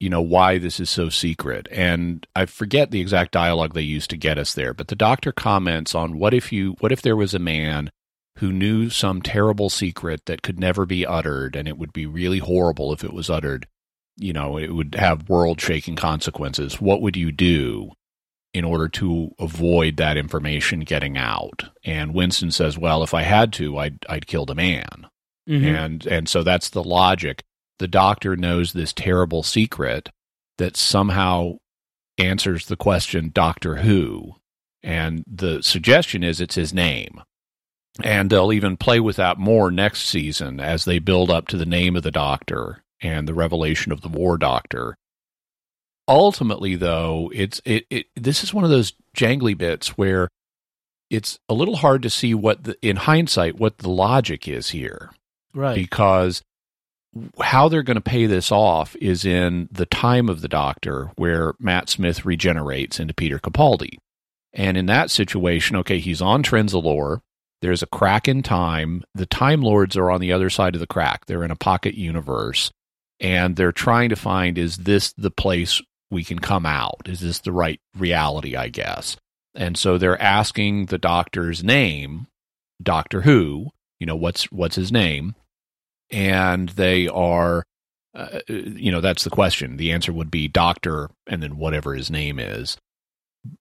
you 0.00 0.10
know 0.10 0.20
why 0.20 0.58
this 0.58 0.78
is 0.78 0.90
so 0.90 1.08
secret. 1.08 1.66
And 1.70 2.26
I 2.36 2.44
forget 2.44 2.90
the 2.90 3.00
exact 3.00 3.32
dialogue 3.32 3.72
they 3.72 3.82
used 3.82 4.10
to 4.10 4.16
get 4.16 4.38
us 4.38 4.54
there 4.54 4.72
but 4.72 4.88
the 4.88 4.96
doctor 4.96 5.30
comments 5.30 5.94
on 5.94 6.18
what 6.18 6.32
if 6.32 6.52
you 6.52 6.76
what 6.80 6.92
if 6.92 7.02
there 7.02 7.16
was 7.16 7.34
a 7.34 7.38
man 7.38 7.90
who 8.38 8.52
knew 8.52 8.90
some 8.90 9.22
terrible 9.22 9.70
secret 9.70 10.22
that 10.26 10.42
could 10.42 10.60
never 10.60 10.84
be 10.84 11.06
uttered 11.06 11.56
and 11.56 11.66
it 11.66 11.78
would 11.78 11.92
be 11.92 12.04
really 12.04 12.38
horrible 12.38 12.92
if 12.92 13.04
it 13.04 13.12
was 13.12 13.28
uttered? 13.28 13.66
You 14.16 14.32
know 14.32 14.56
it 14.56 14.74
would 14.74 14.94
have 14.94 15.28
world 15.28 15.60
shaking 15.60 15.96
consequences. 15.96 16.80
What 16.80 17.02
would 17.02 17.16
you 17.16 17.30
do 17.30 17.92
in 18.56 18.64
order 18.64 18.88
to 18.88 19.30
avoid 19.38 19.98
that 19.98 20.16
information 20.16 20.80
getting 20.80 21.18
out. 21.18 21.64
And 21.84 22.14
Winston 22.14 22.50
says, 22.50 22.78
"Well, 22.78 23.02
if 23.02 23.12
I 23.12 23.20
had 23.20 23.52
to, 23.54 23.76
I'd 23.76 23.98
I'd 24.08 24.26
kill 24.26 24.46
the 24.46 24.54
man." 24.54 25.08
Mm-hmm. 25.46 25.66
And 25.66 26.06
and 26.06 26.26
so 26.26 26.42
that's 26.42 26.70
the 26.70 26.82
logic. 26.82 27.42
The 27.80 27.86
doctor 27.86 28.34
knows 28.34 28.72
this 28.72 28.94
terrible 28.94 29.42
secret 29.42 30.08
that 30.56 30.74
somehow 30.74 31.58
answers 32.16 32.64
the 32.64 32.78
question 32.78 33.30
Doctor 33.34 33.76
Who. 33.76 34.36
And 34.82 35.22
the 35.26 35.62
suggestion 35.62 36.24
is 36.24 36.40
it's 36.40 36.54
his 36.54 36.72
name. 36.72 37.20
And 38.02 38.30
they'll 38.30 38.54
even 38.54 38.78
play 38.78 39.00
with 39.00 39.16
that 39.16 39.36
more 39.36 39.70
next 39.70 40.08
season 40.08 40.60
as 40.60 40.86
they 40.86 40.98
build 40.98 41.30
up 41.30 41.46
to 41.48 41.58
the 41.58 41.66
name 41.66 41.94
of 41.94 42.04
the 42.04 42.10
doctor 42.10 42.82
and 43.02 43.28
the 43.28 43.34
revelation 43.34 43.92
of 43.92 44.00
the 44.00 44.08
war 44.08 44.38
doctor 44.38 44.96
ultimately 46.08 46.76
though 46.76 47.30
it's 47.34 47.60
it, 47.64 47.86
it 47.90 48.06
this 48.14 48.44
is 48.44 48.54
one 48.54 48.64
of 48.64 48.70
those 48.70 48.92
jangly 49.16 49.56
bits 49.56 49.88
where 49.98 50.28
it's 51.10 51.38
a 51.48 51.54
little 51.54 51.76
hard 51.76 52.02
to 52.02 52.10
see 52.10 52.34
what 52.34 52.64
the 52.64 52.76
in 52.82 52.96
hindsight 52.96 53.58
what 53.58 53.78
the 53.78 53.90
logic 53.90 54.46
is 54.46 54.70
here 54.70 55.10
right 55.54 55.74
because 55.74 56.42
how 57.40 57.68
they're 57.68 57.82
going 57.82 57.96
to 57.96 58.00
pay 58.00 58.26
this 58.26 58.52
off 58.52 58.96
is 58.96 59.24
in 59.24 59.68
the 59.70 59.86
time 59.86 60.28
of 60.28 60.40
the 60.40 60.48
Doctor, 60.48 61.10
where 61.16 61.54
Matt 61.58 61.88
Smith 61.88 62.24
regenerates 62.24 63.00
into 63.00 63.14
Peter 63.14 63.38
Capaldi. 63.38 63.98
And 64.52 64.76
in 64.76 64.86
that 64.86 65.10
situation, 65.10 65.76
okay, 65.76 65.98
he's 65.98 66.22
on 66.22 66.42
Trenzalore. 66.42 67.20
There's 67.62 67.82
a 67.82 67.86
crack 67.86 68.28
in 68.28 68.42
time. 68.42 69.02
The 69.14 69.26
Time 69.26 69.62
Lords 69.62 69.96
are 69.96 70.10
on 70.10 70.20
the 70.20 70.32
other 70.32 70.50
side 70.50 70.74
of 70.74 70.80
the 70.80 70.86
crack. 70.86 71.26
They're 71.26 71.44
in 71.44 71.50
a 71.50 71.56
pocket 71.56 71.94
universe. 71.94 72.70
And 73.18 73.56
they're 73.56 73.72
trying 73.72 74.10
to 74.10 74.16
find 74.16 74.58
is 74.58 74.76
this 74.76 75.12
the 75.14 75.30
place 75.30 75.80
we 76.10 76.24
can 76.24 76.38
come 76.38 76.66
out? 76.66 77.02
Is 77.06 77.20
this 77.20 77.40
the 77.40 77.52
right 77.52 77.80
reality, 77.96 78.56
I 78.56 78.68
guess? 78.68 79.16
And 79.54 79.76
so 79.76 79.98
they're 79.98 80.20
asking 80.20 80.86
the 80.86 80.98
doctor's 80.98 81.64
name, 81.64 82.26
Doctor 82.82 83.22
Who, 83.22 83.70
you 83.98 84.06
know, 84.06 84.16
what's 84.16 84.50
what's 84.52 84.76
his 84.76 84.92
name? 84.92 85.34
And 86.10 86.68
they 86.70 87.08
are 87.08 87.64
uh, 88.14 88.40
you 88.48 88.90
know, 88.90 89.00
that's 89.02 89.24
the 89.24 89.30
question. 89.30 89.76
The 89.76 89.92
answer 89.92 90.12
would 90.12 90.30
be 90.30 90.48
doctor 90.48 91.10
and 91.26 91.42
then 91.42 91.58
whatever 91.58 91.94
his 91.94 92.10
name 92.10 92.38
is. 92.38 92.78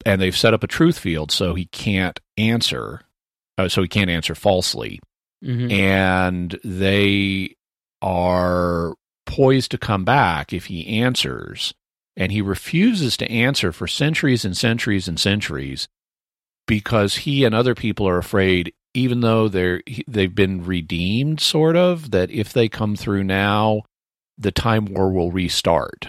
And 0.05 0.21
they've 0.21 0.35
set 0.35 0.53
up 0.53 0.63
a 0.63 0.67
truth 0.67 0.97
field 0.97 1.29
so 1.31 1.55
he 1.55 1.65
can't 1.65 2.19
answer 2.37 3.01
uh, 3.57 3.69
so 3.69 3.81
he 3.81 3.87
can't 3.87 4.09
answer 4.09 4.35
falsely. 4.35 4.99
Mhm. 5.43 5.71
And 5.71 6.59
they 6.63 7.55
are 8.01 8.95
poised 9.25 9.71
to 9.71 9.77
come 9.77 10.05
back 10.05 10.53
if 10.53 10.65
he 10.65 10.99
answers. 11.01 11.73
And 12.17 12.31
he 12.31 12.41
refuses 12.41 13.17
to 13.17 13.29
answer 13.29 13.71
for 13.71 13.87
centuries 13.87 14.45
and 14.45 14.55
centuries 14.55 15.07
and 15.07 15.19
centuries 15.19 15.87
because 16.67 17.17
he 17.17 17.43
and 17.43 17.53
other 17.53 17.75
people 17.75 18.07
are 18.07 18.17
afraid, 18.17 18.73
even 18.93 19.19
though 19.21 19.47
they're 19.49 19.81
they've 20.07 20.33
been 20.33 20.63
redeemed, 20.63 21.39
sort 21.41 21.75
of, 21.75 22.11
that 22.11 22.31
if 22.31 22.53
they 22.53 22.69
come 22.69 22.95
through 22.95 23.23
now, 23.23 23.83
the 24.37 24.51
time 24.51 24.85
war 24.85 25.11
will 25.11 25.31
restart 25.31 26.07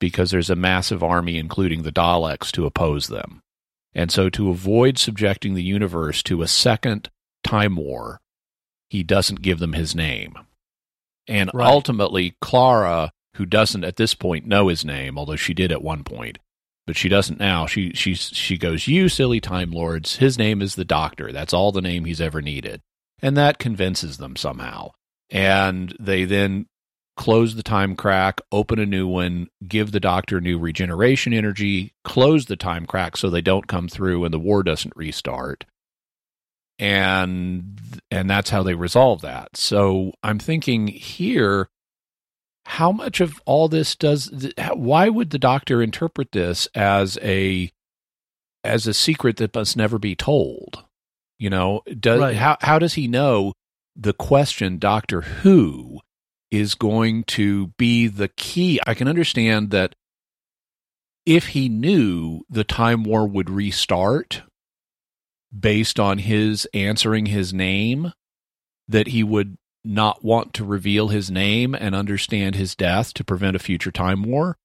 because 0.00 0.30
there's 0.30 0.50
a 0.50 0.56
massive 0.56 1.02
army, 1.02 1.38
including 1.38 1.82
the 1.82 1.92
Daleks, 1.92 2.50
to 2.52 2.66
oppose 2.66 3.08
them. 3.08 3.40
And 3.94 4.10
so, 4.10 4.28
to 4.30 4.50
avoid 4.50 4.98
subjecting 4.98 5.54
the 5.54 5.62
universe 5.62 6.22
to 6.24 6.42
a 6.42 6.48
second 6.48 7.10
time 7.44 7.76
war, 7.76 8.20
he 8.88 9.02
doesn't 9.02 9.42
give 9.42 9.58
them 9.60 9.72
his 9.74 9.94
name. 9.94 10.34
And 11.28 11.50
Right. 11.54 11.66
ultimately, 11.66 12.36
Clara, 12.40 13.12
who 13.34 13.46
doesn't 13.46 13.84
at 13.84 13.96
this 13.96 14.14
point 14.14 14.46
know 14.46 14.68
his 14.68 14.84
name, 14.84 15.18
although 15.18 15.36
she 15.36 15.54
did 15.54 15.72
at 15.72 15.82
one 15.82 16.04
point, 16.04 16.38
but 16.86 16.96
she 16.96 17.08
doesn't 17.08 17.40
now. 17.40 17.66
She 17.66 17.92
she 17.94 18.14
she 18.14 18.56
goes, 18.56 18.86
"You 18.86 19.08
silly 19.08 19.40
time 19.40 19.70
lords! 19.70 20.16
His 20.16 20.38
name 20.38 20.62
is 20.62 20.74
the 20.74 20.84
Doctor. 20.84 21.32
That's 21.32 21.52
all 21.54 21.72
the 21.72 21.82
name 21.82 22.04
he's 22.04 22.20
ever 22.20 22.40
needed," 22.40 22.80
and 23.20 23.36
that 23.36 23.58
convinces 23.58 24.18
them 24.18 24.36
somehow. 24.36 24.90
And 25.30 25.96
they 25.98 26.24
then 26.24 26.66
close 27.16 27.54
the 27.54 27.62
time 27.62 27.94
crack, 27.96 28.40
open 28.50 28.78
a 28.78 28.86
new 28.86 29.06
one, 29.06 29.48
give 29.66 29.92
the 29.92 30.00
Doctor 30.00 30.40
new 30.40 30.58
regeneration 30.58 31.32
energy, 31.32 31.92
close 32.04 32.46
the 32.46 32.56
time 32.56 32.86
crack 32.86 33.16
so 33.16 33.30
they 33.30 33.40
don't 33.40 33.66
come 33.68 33.88
through 33.88 34.24
and 34.24 34.34
the 34.34 34.38
war 34.38 34.62
doesn't 34.62 34.96
restart. 34.96 35.64
And 36.78 37.78
and 38.10 38.28
that's 38.28 38.50
how 38.50 38.62
they 38.62 38.74
resolve 38.74 39.20
that. 39.20 39.56
So 39.56 40.12
I'm 40.22 40.40
thinking 40.40 40.88
here 40.88 41.68
how 42.66 42.90
much 42.92 43.20
of 43.20 43.40
all 43.44 43.68
this 43.68 43.94
does 43.94 44.50
why 44.74 45.08
would 45.08 45.30
the 45.30 45.38
doctor 45.38 45.82
interpret 45.82 46.32
this 46.32 46.66
as 46.74 47.18
a 47.22 47.70
as 48.62 48.86
a 48.86 48.94
secret 48.94 49.36
that 49.36 49.54
must 49.54 49.76
never 49.76 49.98
be 49.98 50.14
told 50.14 50.84
you 51.38 51.50
know 51.50 51.82
does 52.00 52.20
Right. 52.20 52.36
how 52.36 52.56
how 52.60 52.78
does 52.78 52.94
he 52.94 53.06
know 53.08 53.52
the 53.96 54.12
question 54.14 54.78
doctor 54.78 55.20
who 55.20 56.00
is 56.50 56.74
going 56.74 57.24
to 57.24 57.68
be 57.78 58.06
the 58.06 58.28
key 58.28 58.80
i 58.86 58.94
can 58.94 59.08
understand 59.08 59.70
that 59.70 59.94
if 61.26 61.48
he 61.48 61.68
knew 61.68 62.42
the 62.50 62.64
time 62.64 63.04
war 63.04 63.26
would 63.26 63.50
restart 63.50 64.42
based 65.58 66.00
on 66.00 66.18
his 66.18 66.66
answering 66.74 67.26
his 67.26 67.52
name 67.52 68.12
that 68.88 69.08
he 69.08 69.22
would 69.22 69.56
not 69.84 70.24
want 70.24 70.54
to 70.54 70.64
reveal 70.64 71.08
his 71.08 71.30
name 71.30 71.74
and 71.74 71.94
understand 71.94 72.54
his 72.54 72.74
death 72.74 73.12
to 73.14 73.24
prevent 73.24 73.56
a 73.56 73.60
future 73.60 73.92
time 73.92 74.22
war. 74.22 74.56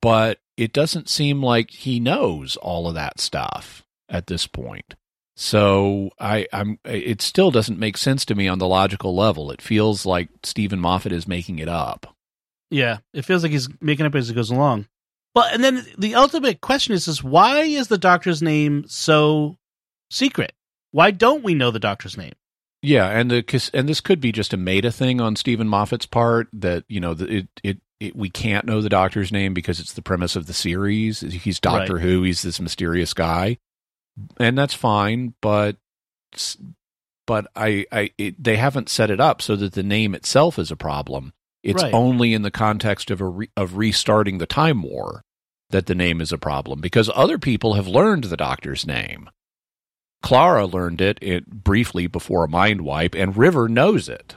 But 0.00 0.38
it 0.56 0.72
doesn't 0.72 1.08
seem 1.08 1.42
like 1.42 1.70
he 1.70 2.00
knows 2.00 2.56
all 2.56 2.88
of 2.88 2.94
that 2.94 3.20
stuff 3.20 3.84
at 4.08 4.26
this 4.26 4.46
point. 4.46 4.94
So 5.36 6.10
I, 6.18 6.46
I'm. 6.52 6.78
It 6.84 7.20
still 7.20 7.50
doesn't 7.50 7.78
make 7.78 7.98
sense 7.98 8.24
to 8.26 8.34
me 8.34 8.48
on 8.48 8.58
the 8.58 8.66
logical 8.66 9.14
level. 9.14 9.50
It 9.50 9.60
feels 9.60 10.06
like 10.06 10.30
Steven 10.42 10.80
Moffat 10.80 11.12
is 11.12 11.28
making 11.28 11.58
it 11.58 11.68
up. 11.68 12.16
Yeah, 12.70 12.98
it 13.12 13.26
feels 13.26 13.42
like 13.42 13.52
he's 13.52 13.68
making 13.80 14.06
it 14.06 14.08
up 14.08 14.14
as 14.14 14.28
he 14.28 14.34
goes 14.34 14.50
along. 14.50 14.86
Well, 15.34 15.46
and 15.52 15.62
then 15.62 15.84
the 15.98 16.14
ultimate 16.14 16.62
question 16.62 16.94
is: 16.94 17.06
is 17.06 17.22
why 17.22 17.60
is 17.60 17.88
the 17.88 17.98
doctor's 17.98 18.40
name 18.40 18.84
so 18.88 19.58
secret? 20.10 20.52
Why 20.92 21.10
don't 21.10 21.44
we 21.44 21.54
know 21.54 21.70
the 21.70 21.78
doctor's 21.78 22.16
name? 22.16 22.32
Yeah, 22.86 23.08
and 23.08 23.28
the 23.32 23.70
and 23.74 23.88
this 23.88 24.00
could 24.00 24.20
be 24.20 24.30
just 24.30 24.52
a 24.52 24.56
meta 24.56 24.92
thing 24.92 25.20
on 25.20 25.34
Steven 25.34 25.66
Moffat's 25.66 26.06
part 26.06 26.46
that 26.52 26.84
you 26.86 27.00
know 27.00 27.16
it, 27.18 27.48
it 27.64 27.78
it 27.98 28.14
we 28.14 28.30
can't 28.30 28.64
know 28.64 28.80
the 28.80 28.88
doctor's 28.88 29.32
name 29.32 29.54
because 29.54 29.80
it's 29.80 29.92
the 29.94 30.02
premise 30.02 30.36
of 30.36 30.46
the 30.46 30.52
series. 30.52 31.20
He's 31.20 31.58
Doctor 31.58 31.94
Right. 31.94 32.02
Who. 32.02 32.22
He's 32.22 32.42
this 32.42 32.60
mysterious 32.60 33.12
guy, 33.12 33.58
and 34.38 34.56
that's 34.56 34.72
fine. 34.72 35.34
But 35.42 35.78
but 37.26 37.48
I 37.56 37.86
I 37.90 38.12
it, 38.18 38.40
they 38.42 38.54
haven't 38.54 38.88
set 38.88 39.10
it 39.10 39.18
up 39.18 39.42
so 39.42 39.56
that 39.56 39.72
the 39.72 39.82
name 39.82 40.14
itself 40.14 40.56
is 40.56 40.70
a 40.70 40.76
problem. 40.76 41.32
It's 41.64 41.82
Right. 41.82 41.92
only 41.92 42.34
in 42.34 42.42
the 42.42 42.52
context 42.52 43.10
of 43.10 43.20
a 43.20 43.24
re, 43.24 43.50
of 43.56 43.76
restarting 43.76 44.38
the 44.38 44.46
time 44.46 44.82
war 44.82 45.24
that 45.70 45.86
the 45.86 45.96
name 45.96 46.20
is 46.20 46.30
a 46.30 46.38
problem 46.38 46.80
because 46.80 47.10
other 47.16 47.36
people 47.36 47.74
have 47.74 47.88
learned 47.88 48.24
the 48.24 48.36
doctor's 48.36 48.86
name. 48.86 49.28
Clara 50.26 50.66
learned 50.66 51.00
it, 51.00 51.18
it 51.22 51.46
briefly 51.46 52.08
before 52.08 52.44
a 52.44 52.48
mind 52.48 52.80
wipe, 52.80 53.14
and 53.14 53.36
River 53.36 53.68
knows 53.68 54.08
it. 54.08 54.34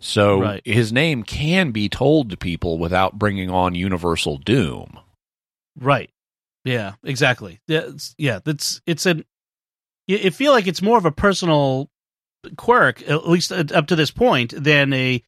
So 0.00 0.40
Right. 0.40 0.62
his 0.64 0.92
name 0.92 1.22
can 1.22 1.70
be 1.70 1.88
told 1.88 2.30
to 2.30 2.36
people 2.36 2.78
without 2.78 3.18
bringing 3.18 3.50
on 3.50 3.74
universal 3.74 4.38
doom. 4.38 4.98
Right. 5.78 6.10
Yeah. 6.64 6.94
Exactly. 7.04 7.60
Yeah. 7.66 7.82
It's, 7.88 8.14
yeah. 8.16 8.40
That's 8.44 8.80
it's 8.86 9.06
an. 9.06 9.24
It 10.08 10.26
it 10.26 10.34
feel 10.34 10.52
like 10.52 10.66
it's 10.66 10.82
more 10.82 10.98
of 10.98 11.04
a 11.04 11.12
personal 11.12 11.90
quirk, 12.56 13.02
at 13.08 13.28
least 13.28 13.52
up 13.52 13.86
to 13.88 13.96
this 13.96 14.10
point, 14.10 14.54
than 14.56 14.92
a 14.92 15.22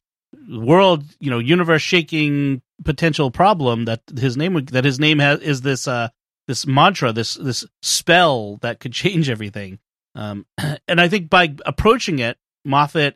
world, 0.49 1.03
you 1.19 1.29
know, 1.29 1.39
universe 1.39 1.81
shaking 1.81 2.61
potential 2.83 3.29
problem 3.29 3.85
that 3.85 4.01
his 4.17 4.35
name 4.37 4.65
that 4.65 4.85
his 4.85 4.99
name 4.99 5.19
has 5.19 5.39
is 5.41 5.61
this 5.61 5.87
uh 5.87 6.09
this 6.49 6.65
mantra, 6.65 7.13
this 7.13 7.35
this 7.35 7.63
spell 7.83 8.57
that 8.57 8.79
could 8.79 8.91
change 8.91 9.29
everything. 9.29 9.77
Um, 10.15 10.47
and 10.87 10.99
I 10.99 11.07
think 11.07 11.29
by 11.29 11.53
approaching 11.63 12.17
it, 12.17 12.37
Moffat, 12.65 13.15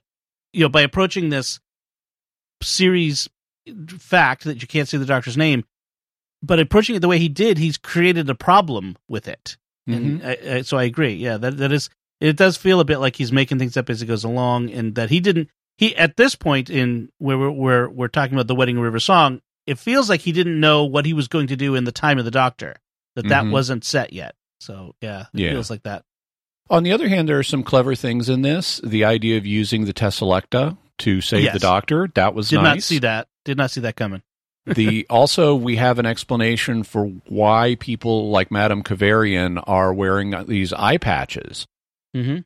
you 0.53 0.61
know, 0.61 0.69
by 0.69 0.81
approaching 0.81 1.29
this 1.29 1.59
series 2.61 3.27
fact 3.97 4.43
that 4.43 4.61
you 4.61 4.67
can't 4.67 4.87
say 4.87 4.97
the 4.97 5.05
doctor's 5.05 5.35
name, 5.35 5.63
but 6.43 6.59
approaching 6.59 6.95
it 6.95 6.99
the 6.99 7.07
way 7.07 7.17
he 7.17 7.27
did, 7.27 7.57
he's 7.57 7.75
created 7.75 8.29
a 8.29 8.35
problem 8.35 8.97
with 9.09 9.27
it. 9.27 9.57
And 9.87 10.23
I, 10.23 10.37
I, 10.57 10.61
so 10.61 10.77
I 10.77 10.83
agree. 10.83 11.15
Yeah, 11.15 11.37
that 11.37 11.57
that 11.57 11.71
is. 11.71 11.89
It 12.21 12.37
does 12.37 12.55
feel 12.55 12.79
a 12.79 12.85
bit 12.85 12.99
like 12.99 13.15
he's 13.15 13.33
making 13.33 13.57
things 13.57 13.75
up 13.75 13.89
as 13.89 13.99
he 13.99 14.05
goes 14.05 14.23
along, 14.23 14.69
and 14.69 14.93
that 14.93 15.09
he 15.09 15.19
didn't. 15.19 15.49
He 15.79 15.95
at 15.95 16.17
this 16.17 16.35
point 16.35 16.69
in 16.69 17.09
where 17.17 17.37
we're 17.39 17.49
we're, 17.49 17.89
we're 17.89 18.07
talking 18.09 18.35
about 18.35 18.45
the 18.45 18.55
Wedding 18.55 18.79
River 18.79 18.99
song, 18.99 19.41
it 19.65 19.79
feels 19.79 20.07
like 20.07 20.21
he 20.21 20.31
didn't 20.31 20.59
know 20.59 20.85
what 20.85 21.07
he 21.07 21.13
was 21.13 21.27
going 21.27 21.47
to 21.47 21.55
do 21.55 21.73
in 21.73 21.85
the 21.85 21.91
time 21.91 22.19
of 22.19 22.25
the 22.25 22.31
Doctor. 22.31 22.75
That 23.15 23.28
that 23.30 23.43
Mhm. 23.45 23.52
wasn't 23.52 23.84
set 23.84 24.13
yet. 24.13 24.36
So 24.60 24.95
yeah, 25.02 25.28
it 25.34 25.39
Yeah. 25.39 25.52
feels 25.52 25.69
like 25.69 25.84
that. 25.84 26.04
On 26.69 26.84
the 26.84 26.91
other 26.93 27.10
hand, 27.10 27.28
there 27.30 27.38
are 27.38 27.43
some 27.43 27.63
clever 27.63 27.93
things 27.95 28.30
in 28.30 28.41
this. 28.41 28.80
The 28.84 29.04
idea 29.04 29.38
of 29.38 29.45
using 29.45 29.86
the 29.86 29.93
Teselecta 29.93 30.78
to 30.99 31.21
save 31.21 31.43
Yes. 31.43 31.54
the 31.54 31.60
doctor, 31.60 32.10
that 32.15 32.34
was 32.34 32.49
Did 32.49 32.58
nice. 32.58 32.65
not 32.65 32.84
see 32.84 32.99
that. 32.99 33.28
Did 33.45 33.58
not 33.58 33.71
see 33.71 33.82
that 33.82 33.95
coming. 33.95 34.21
the 34.65 35.06
also 35.10 35.54
we 35.56 35.76
have 35.76 35.99
an 35.99 36.06
explanation 36.06 36.84
for 36.84 37.08
why 37.28 37.76
people 37.80 38.30
like 38.32 38.49
Madame 38.49 38.82
Kovarian 38.82 39.62
are 39.67 39.93
wearing 39.93 40.34
these 40.47 40.71
eye 40.73 40.97
patches. 40.97 41.65
Mm-hmm. 42.15 42.39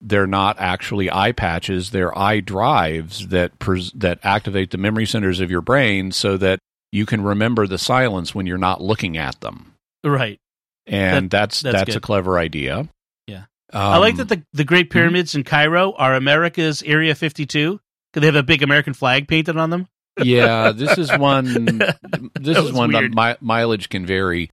They're 0.00 0.26
not 0.28 0.56
actually 0.58 1.10
eye 1.10 1.32
patches; 1.32 1.90
they're 1.90 2.16
eye 2.16 2.40
drives 2.40 3.28
that 3.28 3.58
pres- 3.58 3.92
that 3.96 4.18
activate 4.22 4.70
the 4.70 4.78
memory 4.78 5.04
centers 5.06 5.40
of 5.40 5.50
your 5.50 5.60
brain 5.60 6.10
so 6.12 6.36
that 6.38 6.60
you 6.92 7.04
can 7.04 7.20
remember 7.20 7.66
the 7.66 7.78
silence 7.78 8.34
when 8.34 8.46
you're 8.46 8.56
not 8.56 8.80
looking 8.80 9.18
at 9.18 9.40
them. 9.40 9.74
Right. 10.08 10.40
And 10.86 11.30
That- 11.30 11.38
that's 11.38 11.60
that's 11.62 11.76
that's, 11.84 11.96
a 11.96 12.00
clever 12.00 12.38
idea. 12.38 12.88
Yeah. 13.26 13.44
Um, 13.72 13.82
I 13.82 13.96
like 13.98 14.16
that 14.16 14.28
the 14.28 14.42
the 14.52 14.64
Great 14.64 14.86
hmm? 14.86 14.92
Pyramids 14.98 15.34
in 15.34 15.44
Cairo 15.44 15.92
are 15.92 16.14
America's 16.14 16.82
Area 16.82 17.14
52 17.14 17.78
because 18.12 18.20
they 18.20 18.26
have 18.26 18.36
a 18.36 18.42
big 18.42 18.62
American 18.62 18.94
flag 18.94 19.28
painted 19.28 19.56
on 19.58 19.68
them. 19.70 19.86
yeah, 20.22 20.72
this 20.74 20.96
is 20.98 21.16
one. 21.16 21.78
This 22.40 22.56
is 22.58 22.72
one 22.72 22.90
weird. 22.92 23.12
that 23.14 23.38
mi- 23.40 23.46
mileage 23.46 23.88
can 23.90 24.06
vary. 24.06 24.50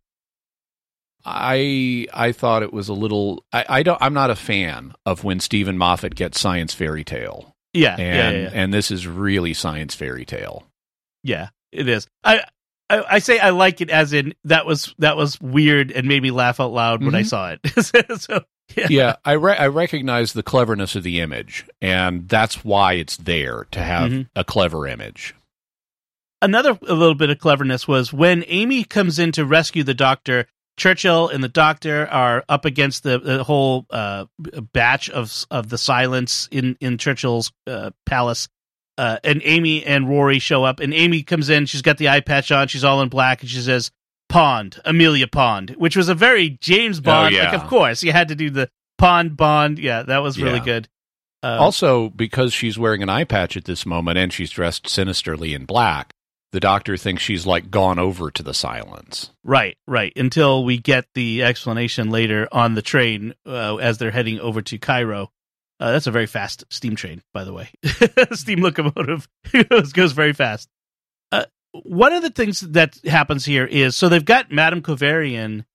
I 1.23 2.07
I 2.13 2.31
thought 2.33 2.61
it 2.63 2.71
was 2.73 2.89
a 2.89 2.93
little. 2.93 3.43
I, 3.51 3.65
I 3.67 3.83
don't. 3.83 3.97
I'm 4.01 4.13
not 4.13 4.29
a 4.29 4.35
fan 4.35 4.93
of 5.05 5.23
when 5.23 5.39
Steven 5.39 5.77
Moffat 5.77 6.13
gets 6.15 6.39
science 6.39 6.73
fairy 6.73 7.03
tale 7.03 7.55
Yeah, 7.73 7.95
and 7.97 7.99
yeah, 7.99 8.29
yeah, 8.29 8.37
yeah. 8.43 8.49
and 8.53 8.73
this 8.73 8.91
is 8.91 9.07
really 9.07 9.53
science 9.53 9.95
fairy 9.95 10.25
tale. 10.25 10.65
Yeah, 11.23 11.49
it 11.71 11.87
is. 11.89 12.07
I, 12.23 12.43
I 12.89 13.03
I 13.15 13.19
say 13.19 13.39
I 13.39 13.49
like 13.51 13.81
it 13.81 13.89
as 13.89 14.13
in 14.13 14.33
that 14.45 14.65
was 14.65 14.93
that 14.99 15.17
was 15.17 15.39
weird 15.41 15.91
and 15.91 16.07
made 16.07 16.21
me 16.23 16.31
laugh 16.31 16.59
out 16.59 16.71
loud 16.71 17.03
when 17.03 17.15
I 17.15 17.21
Mhm. 17.23 17.27
saw 17.27 17.51
it. 17.51 18.19
so 18.21 18.43
yeah. 18.75 18.87
yeah, 18.89 19.15
I 19.23 19.33
re- 19.33 19.57
I 19.57 19.67
recognize 19.67 20.33
the 20.33 20.43
cleverness 20.43 20.95
of 20.95 21.03
the 21.03 21.19
image, 21.19 21.65
and 21.81 22.27
that's 22.27 22.63
why 22.65 22.93
it's 22.93 23.17
there 23.17 23.67
to 23.71 23.79
have 23.81 24.11
Mhm. 24.11 24.29
a 24.35 24.43
clever 24.43 24.87
image. 24.87 25.35
Another 26.41 26.77
a 26.87 26.93
little 26.93 27.15
bit 27.15 27.29
of 27.29 27.39
cleverness 27.39 27.87
was 27.87 28.11
when 28.13 28.43
Amy 28.47 28.83
comes 28.83 29.17
in 29.19 29.31
to 29.33 29.45
rescue 29.45 29.83
the 29.83 29.93
doctor. 29.93 30.47
Churchill 30.77 31.29
and 31.29 31.41
the 31.41 31.47
doctor 31.47 32.05
are 32.07 32.43
up 32.49 32.65
against 32.65 33.03
the, 33.03 33.17
the 33.17 33.45
whole 33.45 33.85
uh, 33.91 34.25
batch 34.73 35.09
of 35.09 35.45
of 35.49 35.69
the 35.69 35.77
silence 35.77 36.49
in 36.51 36.75
in 36.81 36.97
Churchill's 36.97 37.53
uh, 37.65 37.91
palace. 38.05 38.49
Uh, 38.97 39.17
and 39.23 39.41
Amy 39.43 39.85
and 39.85 40.07
Rory 40.09 40.39
show 40.39 40.63
up, 40.63 40.79
and 40.79 40.93
Amy 40.93 41.21
comes 41.23 41.49
in. 41.49 41.65
She's 41.65 41.81
got 41.81 41.97
the 41.97 42.07
eye 42.09 42.21
patch 42.21 42.51
on. 42.51 42.67
She's 42.69 42.83
all 42.85 43.01
in 43.01 43.09
black, 43.09 43.41
and 43.41 43.49
she 43.49 43.59
says, 43.59 43.91
"Pond, 44.29 44.79
Amelia 44.85 45.27
Pond," 45.27 45.75
which 45.77 45.97
was 45.97 46.07
a 46.07 46.15
very 46.15 46.51
James 46.61 47.01
Bond. 47.01 47.35
Oh, 47.35 47.37
yeah. 47.37 47.51
Like, 47.51 47.61
of 47.61 47.67
course, 47.67 48.03
you 48.03 48.11
had 48.13 48.29
to 48.29 48.35
do 48.35 48.49
the 48.49 48.69
Pond 48.97 49.35
Bond. 49.35 49.79
Yeah, 49.79 50.03
that 50.03 50.19
was 50.19 50.41
really 50.41 50.59
Yeah. 50.59 50.63
good. 50.65 50.87
Um, 51.43 51.59
also, 51.59 52.09
because 52.09 52.53
she's 52.53 52.79
wearing 52.79 53.03
an 53.03 53.09
eye 53.09 53.25
patch 53.25 53.55
at 53.57 53.65
this 53.65 53.85
moment 53.85 54.17
and 54.17 54.31
she's 54.33 54.49
dressed 54.49 54.87
sinisterly 54.87 55.53
in 55.53 55.65
black, 55.65 56.11
the 56.53 56.59
doctor 56.61 56.95
thinks 56.97 57.21
she's 57.21 57.45
like 57.45 57.69
gone 57.69 57.99
over 57.99 58.31
to 58.31 58.41
the 58.41 58.53
silence. 58.53 59.29
Right, 59.43 59.77
right. 59.85 60.11
Until 60.15 60.63
we 60.63 60.77
get 60.77 61.05
the 61.13 61.43
explanation 61.43 62.09
later 62.09 62.47
on 62.51 62.73
the 62.73 62.81
train 62.81 63.35
uh, 63.45 63.75
as 63.75 63.97
they're 63.97 64.09
heading 64.11 64.39
over 64.39 64.61
to 64.63 64.77
Cairo. 64.79 65.31
Uh, 65.79 65.91
that's 65.91 66.07
a 66.07 66.11
very 66.11 66.25
fast 66.25 66.63
steam 66.69 66.95
train, 66.95 67.21
by 67.33 67.43
the 67.43 67.53
way. 67.53 67.69
steam 68.31 68.61
locomotive 68.61 69.27
goes, 69.69 69.91
goes 69.91 70.11
very 70.13 70.33
fast. 70.33 70.69
Uh, 71.31 71.45
one 71.83 72.13
of 72.13 72.21
the 72.21 72.29
things 72.29 72.61
that 72.61 72.97
happens 73.05 73.45
here 73.45 73.65
is 73.65 73.95
so 73.95 74.07
they've 74.07 74.23
got 74.23 74.51
Madame 74.51 74.81
Kovarian 74.81 75.65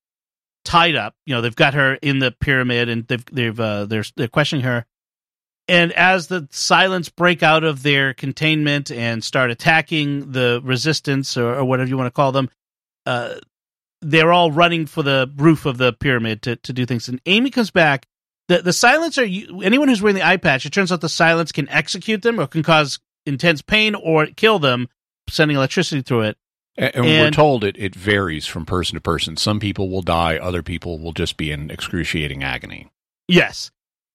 tied 0.65 0.97
up. 0.97 1.15
You 1.27 1.35
know, 1.35 1.41
they've 1.43 1.55
got 1.55 1.75
her 1.75 1.95
in 1.95 2.19
the 2.19 2.31
pyramid, 2.33 2.89
and 2.89 3.07
they've 3.07 3.25
they've 3.27 3.61
uh, 3.61 3.85
they're 3.85 4.05
they're 4.17 4.29
questioning 4.29 4.65
her. 4.65 4.87
And 5.69 5.93
as 5.93 6.27
the 6.27 6.49
silence 6.51 7.11
break 7.11 7.45
out 7.45 7.63
of 7.63 7.85
their 7.85 8.13
containment 8.13 8.91
and 8.91 9.23
start 9.23 9.53
attacking 9.53 10.33
the 10.33 10.61
resistance 10.65 11.37
or, 11.37 11.55
or 11.55 11.65
whatever 11.65 11.89
you 11.89 11.97
want 11.97 12.09
to 12.09 12.17
call 12.17 12.33
them, 12.33 12.51
uh, 13.07 13.35
they're 14.03 14.33
all 14.33 14.51
running 14.51 14.87
for 14.87 15.05
the 15.05 15.31
roof 15.37 15.67
of 15.67 15.79
the 15.79 15.93
pyramid 15.93 16.43
to, 16.43 16.57
to 16.57 16.73
do 16.73 16.87
things. 16.87 17.09
And 17.09 17.21
Amy 17.27 17.51
comes 17.51 17.71
back. 17.71 18.07
The 18.51 18.63
the 18.63 18.73
silence 18.73 19.17
are 19.17 19.25
you, 19.25 19.63
anyone 19.63 19.87
who's 19.87 20.03
wearing 20.03 20.17
the 20.17 20.27
eye 20.27 20.37
patch. 20.37 20.67
It 20.67 20.73
turns 20.73 20.91
out 20.91 21.01
the 21.01 21.09
silence 21.09 21.53
can 21.53 21.69
execute 21.69 22.23
them 22.23 22.41
or 22.41 22.49
can 22.49 22.65
cause 22.65 22.99
intense 23.25 23.63
pain 23.63 23.95
or 23.95 24.27
kill 24.27 24.59
them, 24.59 24.89
sending 25.29 25.57
electricity 25.57 26.03
through 26.03 26.23
it. 26.23 26.37
And, 26.77 26.97
and 26.97 27.05
we're 27.05 27.31
told 27.31 27.63
it, 27.63 27.77
it 27.79 27.95
varies 27.95 28.49
from 28.49 28.67
person 28.67 28.97
to 28.97 29.01
person. 29.01 29.37
Some 29.37 29.61
people 29.61 29.89
will 29.89 30.03
die, 30.03 30.37
other 30.37 30.65
people 30.65 30.99
will 30.99 31.13
just 31.13 31.37
be 31.37 31.53
in 31.53 31.71
excruciating 31.71 32.43
agony. 32.43 32.89
Yes. 33.29 33.71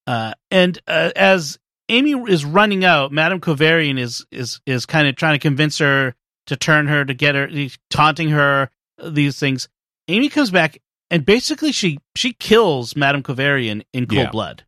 Uh, 0.06 0.34
and 0.52 0.82
uh, 0.86 1.12
as 1.16 1.58
Amy 1.88 2.12
is 2.30 2.44
running 2.44 2.84
out, 2.84 3.14
Madame 3.14 3.40
Kovarian 3.40 3.98
is 3.98 4.26
is 4.32 4.60
is 4.66 4.86
kind 4.86 5.08
of 5.08 5.16
trying 5.16 5.36
to 5.36 5.40
convince 5.40 5.78
her 5.78 6.14
to 6.48 6.58
turn 6.58 6.88
her 6.88 7.06
to 7.06 7.14
get 7.14 7.36
her, 7.36 7.50
taunting 7.90 8.32
her 8.32 8.70
these 9.02 9.40
things. 9.40 9.70
Amy 10.10 10.28
comes 10.28 10.52
back 10.52 10.82
and 11.12 11.26
basically 11.26 11.72
she 11.72 12.00
she 12.16 12.34
kills 12.34 12.96
Madame 12.96 13.24
Kovarian 13.24 13.84
in 13.94 14.06
cold 14.08 14.18
Yeah. 14.20 14.32
blood. 14.32 14.64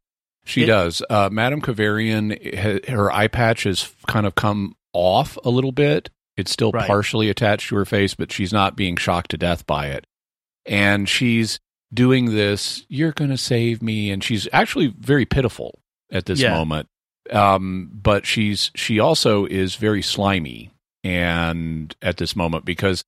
She 0.46 0.64
It- 0.64 0.68
does. 0.68 1.02
Uh, 1.10 1.30
Madame 1.32 1.62
Kovarian, 1.62 2.32
ha- 2.58 2.92
her 2.92 3.12
eye 3.12 3.28
patch 3.28 3.64
has 3.64 3.94
kind 4.08 4.26
of 4.26 4.36
come 4.36 4.76
off 4.94 5.38
a 5.44 5.50
little 5.50 5.72
bit. 5.74 6.10
It's 6.38 6.52
still 6.52 6.72
Right. 6.72 6.88
partially 6.88 7.30
attached 7.30 7.70
to 7.70 7.76
her 7.76 7.86
face, 7.86 8.14
but 8.14 8.32
she's 8.32 8.54
not 8.54 8.76
being 8.78 8.96
shocked 8.96 9.32
to 9.32 9.38
death 9.38 9.66
by 9.66 9.88
it. 9.88 10.06
And 10.66 11.10
she's 11.10 11.60
doing 11.94 12.34
this, 12.36 12.86
you're 12.90 13.12
going 13.12 13.30
to 13.32 13.38
save 13.38 13.82
me. 13.82 14.12
And 14.12 14.24
she's 14.24 14.48
actually 14.54 14.94
very 15.00 15.26
pitiful 15.26 15.80
at 16.12 16.26
this 16.28 16.40
Yeah. 16.40 16.52
moment. 16.54 16.88
Um, 17.32 17.90
but 17.94 18.26
she's, 18.26 18.72
she 18.76 19.00
also 19.00 19.46
is 19.46 19.76
very 19.76 20.02
slimy 20.02 20.72
and 21.04 21.96
at 22.02 22.18
this 22.18 22.36
moment 22.36 22.64
because 22.66 23.04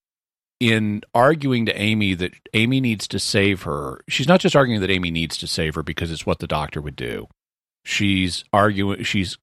in 0.60 1.02
arguing 1.14 1.66
to 1.66 1.80
Amy 1.80 2.14
that 2.16 2.34
Amy 2.54 2.82
needs 2.82 3.08
to 3.10 3.20
save 3.20 3.64
her, 3.64 4.02
she's 4.10 4.28
not 4.28 4.40
just 4.42 4.56
arguing 4.56 4.82
that 4.82 4.90
Amy 4.90 5.12
needs 5.12 5.38
to 5.38 5.48
save 5.48 5.76
her 5.76 5.84
because 5.84 6.12
it's 6.12 6.26
what 6.26 6.40
the 6.40 6.48
doctor 6.48 6.82
would 6.82 6.96
do. 6.96 7.28
She's 7.86 8.44
arguing, 8.52 9.04
she's 9.04 9.38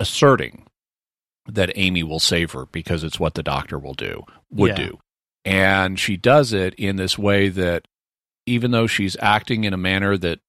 asserting 0.00 0.66
that 1.46 1.72
Amy 1.76 2.02
will 2.02 2.20
save 2.20 2.52
her 2.52 2.66
because 2.66 3.04
it's 3.04 3.20
what 3.20 3.34
the 3.34 3.42
doctor 3.42 3.78
will 3.78 3.94
do, 3.94 4.24
would 4.50 4.70
Yeah. 4.78 4.86
do. 4.88 4.98
And 5.44 5.98
she 5.98 6.16
does 6.16 6.52
it 6.52 6.74
in 6.74 6.96
this 6.96 7.16
way 7.16 7.48
that 7.48 7.86
even 8.46 8.72
though 8.72 8.86
she's 8.86 9.16
acting 9.20 9.64
in 9.64 9.72
a 9.72 9.78
manner 9.78 10.16
that 10.18 10.40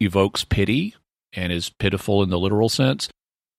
evokes 0.00 0.44
pity 0.44 0.94
and 1.32 1.52
is 1.52 1.68
pitiful 1.70 2.22
in 2.22 2.30
the 2.30 2.38
literal 2.38 2.68
sense, 2.68 3.08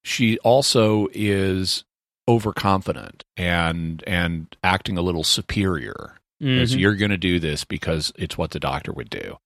she 0.04 0.38
also 0.40 1.08
is 1.14 1.84
overconfident 2.28 3.24
and 3.38 4.04
and 4.08 4.56
acting 4.64 4.98
a 4.98 5.02
little 5.02 5.24
superior 5.24 6.16
as 6.42 6.74
Mhm. 6.76 6.80
you're 6.80 6.96
going 6.96 7.12
to 7.12 7.18
do 7.18 7.40
this 7.40 7.64
because 7.66 8.12
it's 8.18 8.38
what 8.38 8.52
the 8.52 8.60
doctor 8.60 8.92
would 8.92 9.10
do. 9.10 9.38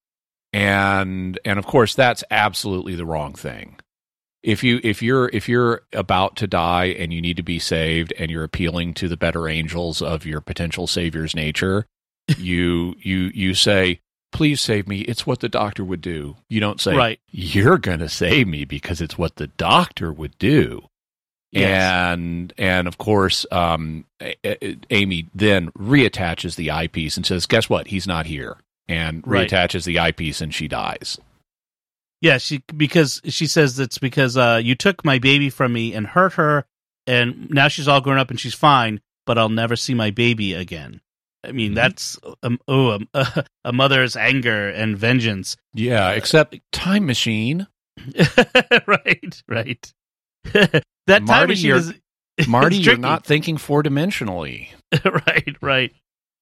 And 0.54 1.38
and 1.44 1.60
of 1.60 1.66
course 1.66 1.94
that's 1.96 2.24
absolutely 2.32 2.96
the 2.96 3.06
wrong 3.06 3.34
thing. 3.34 3.78
If 4.44 4.64
you 4.64 4.80
if 4.84 5.02
you're 5.02 5.30
if 5.34 5.50
you're 5.50 5.82
about 5.92 6.36
to 6.38 6.48
die 6.48 6.86
and 6.86 7.14
you 7.14 7.22
need 7.22 7.38
to 7.38 7.44
be 7.44 7.60
saved 7.60 8.14
and 8.18 8.30
you're 8.32 8.44
appealing 8.44 8.94
to 8.96 9.08
the 9.10 9.18
better 9.18 9.48
angels 9.48 10.02
of 10.02 10.26
your 10.26 10.40
potential 10.42 10.88
savior's 10.88 11.36
nature 11.36 11.86
you 12.38 12.96
you 13.00 13.32
you 13.34 13.54
say 13.54 14.00
please 14.32 14.60
save 14.60 14.86
me. 14.88 15.00
It's 15.02 15.26
what 15.26 15.40
the 15.40 15.48
doctor 15.48 15.84
would 15.86 16.02
do. 16.02 16.36
You 16.50 16.60
don't 16.60 16.82
say 16.82 16.94
Right. 16.94 17.20
you're 17.32 17.78
going 17.78 18.00
to 18.00 18.10
save 18.10 18.48
me 18.50 18.66
because 18.66 19.00
it's 19.00 19.18
what 19.18 19.38
the 19.38 19.48
doctor 19.48 20.12
would 20.12 20.38
do 20.38 20.88
Yes. 21.62 21.82
and 22.18 22.54
and 22.58 22.88
of 22.88 22.98
course, 22.98 23.46
um, 23.52 24.06
A- 24.22 24.36
A- 24.46 24.78
Amy 24.92 25.30
then 25.34 25.72
reattaches 25.72 26.56
the 26.56 26.72
eyepiece 26.72 27.18
and 27.18 27.26
says, 27.26 27.46
"Guess 27.46 27.70
what? 27.70 27.88
He's 27.88 28.08
not 28.08 28.26
here." 28.26 28.58
And 28.88 29.24
Right. 29.26 29.50
reattaches 29.50 29.86
the 29.86 29.98
eyepiece, 30.00 30.42
and 30.42 30.54
she 30.54 30.68
dies. 30.68 31.18
Yeah, 32.22 32.38
she 32.38 32.64
because 32.76 33.22
she 33.28 33.48
says 33.48 33.80
it's 33.80 33.98
because 33.98 34.38
uh, 34.38 34.60
you 34.64 34.76
took 34.76 35.04
my 35.06 35.20
baby 35.20 35.50
from 35.50 35.74
me 35.74 35.94
and 35.94 36.08
hurt 36.08 36.34
her, 36.34 36.66
and 37.08 37.50
now 37.50 37.68
she's 37.68 37.88
all 37.88 38.02
grown 38.02 38.18
up 38.18 38.30
and 38.30 38.40
she's 38.40 38.54
fine, 38.54 39.02
but 39.26 39.38
I'll 39.38 39.50
never 39.50 39.76
see 39.76 39.94
my 39.94 40.12
baby 40.12 40.54
again. 40.54 41.02
I 41.44 41.52
mean, 41.52 41.72
Mhm. 41.74 41.76
that's 41.76 42.18
um, 42.44 42.60
oh 42.68 43.00
a, 43.14 43.46
a 43.66 43.72
mother's 43.74 44.16
anger 44.16 44.70
and 44.70 44.98
vengeance. 44.98 45.56
Yeah, 45.74 46.12
except 46.12 46.58
time 46.72 47.06
machine. 47.06 47.68
right, 48.88 49.44
right. 49.48 49.94
that 50.54 50.84
time 51.08 51.26
Marty, 51.26 51.52
machine 51.54 51.68
you're- 51.68 51.80
is 52.40 52.48
Marty, 52.48 52.78
you're 52.78 52.98
not 52.98 53.26
thinking 53.26 53.58
four 53.58 53.84
dimensionally. 53.84 54.70
right, 55.06 55.56
right. 55.62 55.94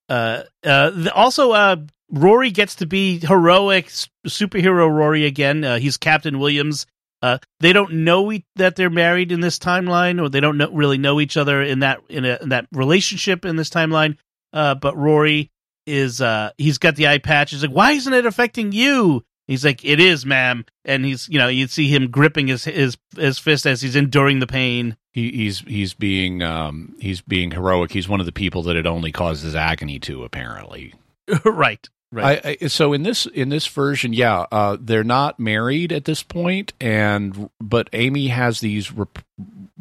Uh, 0.09 0.43
uh, 0.65 0.89
the, 0.89 1.13
also, 1.13 1.51
uh, 1.51 1.77
Rory 2.11 2.51
gets 2.51 2.75
to 2.75 2.85
be 2.85 3.19
heroic 3.19 3.87
superhero 4.27 4.89
Rory 4.91 5.25
again. 5.25 5.63
Uh, 5.63 5.77
he's 5.79 5.97
Captain 5.97 6.39
Williams. 6.39 6.85
Uh, 7.21 7.37
they 7.61 7.71
don't 7.73 7.93
know 7.93 8.31
e- 8.31 8.43
that 8.57 8.75
they're 8.75 8.89
married 8.89 9.31
in 9.31 9.39
this 9.39 9.57
timeline, 9.57 10.21
or 10.21 10.29
they 10.29 10.41
don't 10.41 10.57
know, 10.57 10.69
really 10.71 10.97
know 10.97 11.21
each 11.21 11.37
other 11.37 11.61
in 11.61 11.79
that 11.79 12.01
in, 12.09 12.25
a, 12.25 12.37
in 12.41 12.49
that 12.49 12.67
relationship 12.73 13.45
in 13.45 13.55
this 13.55 13.69
timeline. 13.69 14.17
Uh, 14.51 14.75
but 14.75 14.97
Rory 14.97 15.49
is 15.87 16.21
uh, 16.21 16.51
he's 16.57 16.77
got 16.79 16.95
the 16.95 17.07
eye 17.07 17.19
patch. 17.19 17.51
He's 17.51 17.63
like, 17.63 17.71
"Why 17.75 17.91
isn't 17.93 18.13
it 18.13 18.25
affecting 18.25 18.71
you?" 18.73 19.23
He's 19.47 19.65
like, 19.65 19.83
"It 19.83 19.99
is, 19.99 20.25
ma'am." 20.25 20.65
And 20.85 21.05
he's 21.05 21.27
you 21.27 21.37
know 21.37 21.47
you 21.47 21.67
see 21.67 21.87
him 21.87 22.09
gripping 22.09 22.47
his 22.47 22.63
his 22.63 22.97
his 23.15 23.39
fist 23.39 23.65
as 23.65 23.81
he's 23.81 23.95
enduring 23.95 24.39
the 24.39 24.47
pain. 24.47 24.95
He, 25.11 25.31
he's 25.31 25.59
he's 25.59 25.93
being 25.93 26.41
um, 26.41 26.95
he's 26.99 27.21
being 27.21 27.51
heroic. 27.51 27.91
He's 27.91 28.07
one 28.07 28.19
of 28.19 28.25
the 28.25 28.31
people 28.31 28.63
that 28.63 28.75
it 28.75 28.87
only 28.87 29.11
causes 29.11 29.55
agony 29.55 29.99
to. 29.99 30.23
Apparently, 30.23 30.93
right, 31.45 31.87
right. 32.11 32.41
I, 32.43 32.57
I, 32.61 32.67
so 32.67 32.93
in 32.93 33.03
this 33.03 33.25
in 33.25 33.49
this 33.49 33.67
version, 33.67 34.13
yeah, 34.13 34.45
uh, 34.51 34.77
they're 34.79 35.03
not 35.03 35.39
married 35.39 35.91
at 35.91 36.05
this 36.05 36.23
point, 36.23 36.73
and 36.79 37.49
but 37.59 37.89
Amy 37.91 38.29
has 38.29 38.61
these 38.61 38.91
rep- 38.91 39.19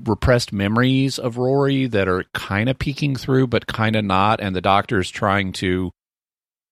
repressed 0.04 0.52
memories 0.52 1.18
of 1.18 1.38
Rory 1.38 1.86
that 1.86 2.08
are 2.08 2.24
kind 2.34 2.68
of 2.68 2.78
peeking 2.78 3.14
through, 3.14 3.46
but 3.46 3.66
kind 3.66 3.94
of 3.94 4.04
not, 4.04 4.40
and 4.40 4.56
the 4.56 4.60
doctor's 4.60 5.10
trying 5.10 5.52
to 5.54 5.92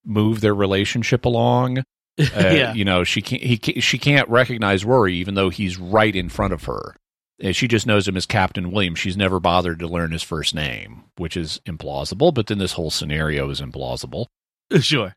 move 0.05 0.41
their 0.41 0.55
relationship 0.55 1.25
along. 1.25 1.85
Uh, 2.21 2.25
yeah. 2.35 2.75
you 2.75 2.85
know, 2.85 3.05
she 3.05 3.23
can't 3.23 3.43
he 3.43 3.81
she 3.81 3.99
can't 3.99 4.29
recognize 4.29 4.85
Rory 4.85 5.15
even 5.17 5.35
though 5.35 5.49
he's 5.49 5.79
right 5.79 6.15
in 6.15 6.29
front 6.29 6.53
of 6.53 6.65
her. 6.65 6.97
And 7.43 7.57
she 7.57 7.67
just 7.69 7.87
knows 7.87 8.07
him 8.07 8.19
as 8.19 8.27
Captain 8.27 8.71
William. 8.71 8.95
She's 8.95 9.17
never 9.17 9.41
bothered 9.41 9.79
to 9.79 9.89
learn 9.89 10.13
his 10.13 10.23
first 10.23 10.55
name, 10.55 11.05
which 11.17 11.39
is 11.39 11.59
implausible. 11.65 12.35
But 12.35 12.49
then 12.49 12.59
this 12.59 12.75
whole 12.75 12.91
scenario 12.91 13.49
is 13.49 13.63
implausible 13.63 14.27
sure. 14.81 15.15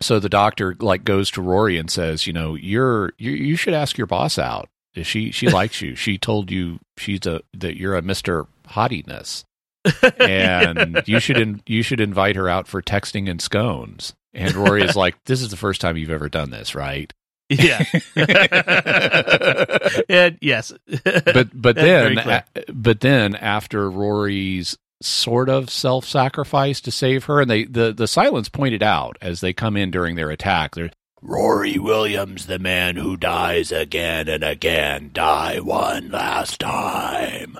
so 0.00 0.18
the 0.18 0.28
doctor 0.28 0.76
like 0.80 1.04
goes 1.04 1.30
to 1.32 1.42
Rory 1.42 1.78
and 1.78 1.90
says, 1.90 2.26
you 2.26 2.32
know, 2.32 2.54
you're 2.56 3.12
you, 3.18 3.30
you 3.30 3.56
should 3.56 3.74
ask 3.74 3.96
your 3.96 4.06
boss 4.08 4.38
out. 4.38 4.68
She 5.02 5.30
she 5.30 5.48
likes 5.50 5.80
you. 5.80 5.94
She 5.94 6.18
told 6.18 6.50
you 6.50 6.80
she's 6.96 7.24
a 7.26 7.42
that 7.54 7.76
you're 7.78 7.96
a 7.96 8.02
Mister 8.02 8.46
Hottiness, 8.68 9.44
and 10.18 11.02
you 11.06 11.20
should 11.20 11.38
in, 11.38 11.62
you 11.66 11.82
should 11.82 12.00
invite 12.00 12.36
her 12.36 12.48
out 12.48 12.66
for 12.66 12.82
texting 12.82 13.30
and 13.30 13.40
scones. 13.40 14.14
And 14.32 14.54
Rory 14.54 14.82
is 14.82 14.96
like, 14.96 15.16
"This 15.24 15.42
is 15.42 15.50
the 15.50 15.56
first 15.56 15.80
time 15.80 15.96
you've 15.96 16.10
ever 16.10 16.28
done 16.28 16.50
this, 16.50 16.74
right?" 16.74 17.12
Yeah. 17.50 17.84
and 20.08 20.38
yes. 20.40 20.72
but 21.04 21.48
but 21.52 21.74
then 21.76 22.18
a- 22.18 22.44
but 22.72 23.00
then 23.00 23.34
after 23.34 23.90
Rory's 23.90 24.78
sort 25.02 25.48
of 25.48 25.68
self-sacrifice 25.70 26.80
to 26.82 26.90
save 26.90 27.24
her 27.24 27.40
and 27.40 27.50
they 27.50 27.64
the 27.64 27.92
the 27.92 28.06
silence 28.06 28.48
pointed 28.48 28.82
out 28.82 29.16
as 29.20 29.40
they 29.40 29.52
come 29.52 29.76
in 29.76 29.90
during 29.90 30.14
their 30.14 30.30
attack 30.30 30.74
they're 30.74 30.90
Rory 31.22 31.78
Williams 31.78 32.44
the 32.46 32.58
man 32.58 32.96
who 32.96 33.16
dies 33.16 33.72
again 33.72 34.28
and 34.28 34.44
again 34.44 35.10
die 35.14 35.58
one 35.58 36.10
last 36.10 36.60
time 36.60 37.56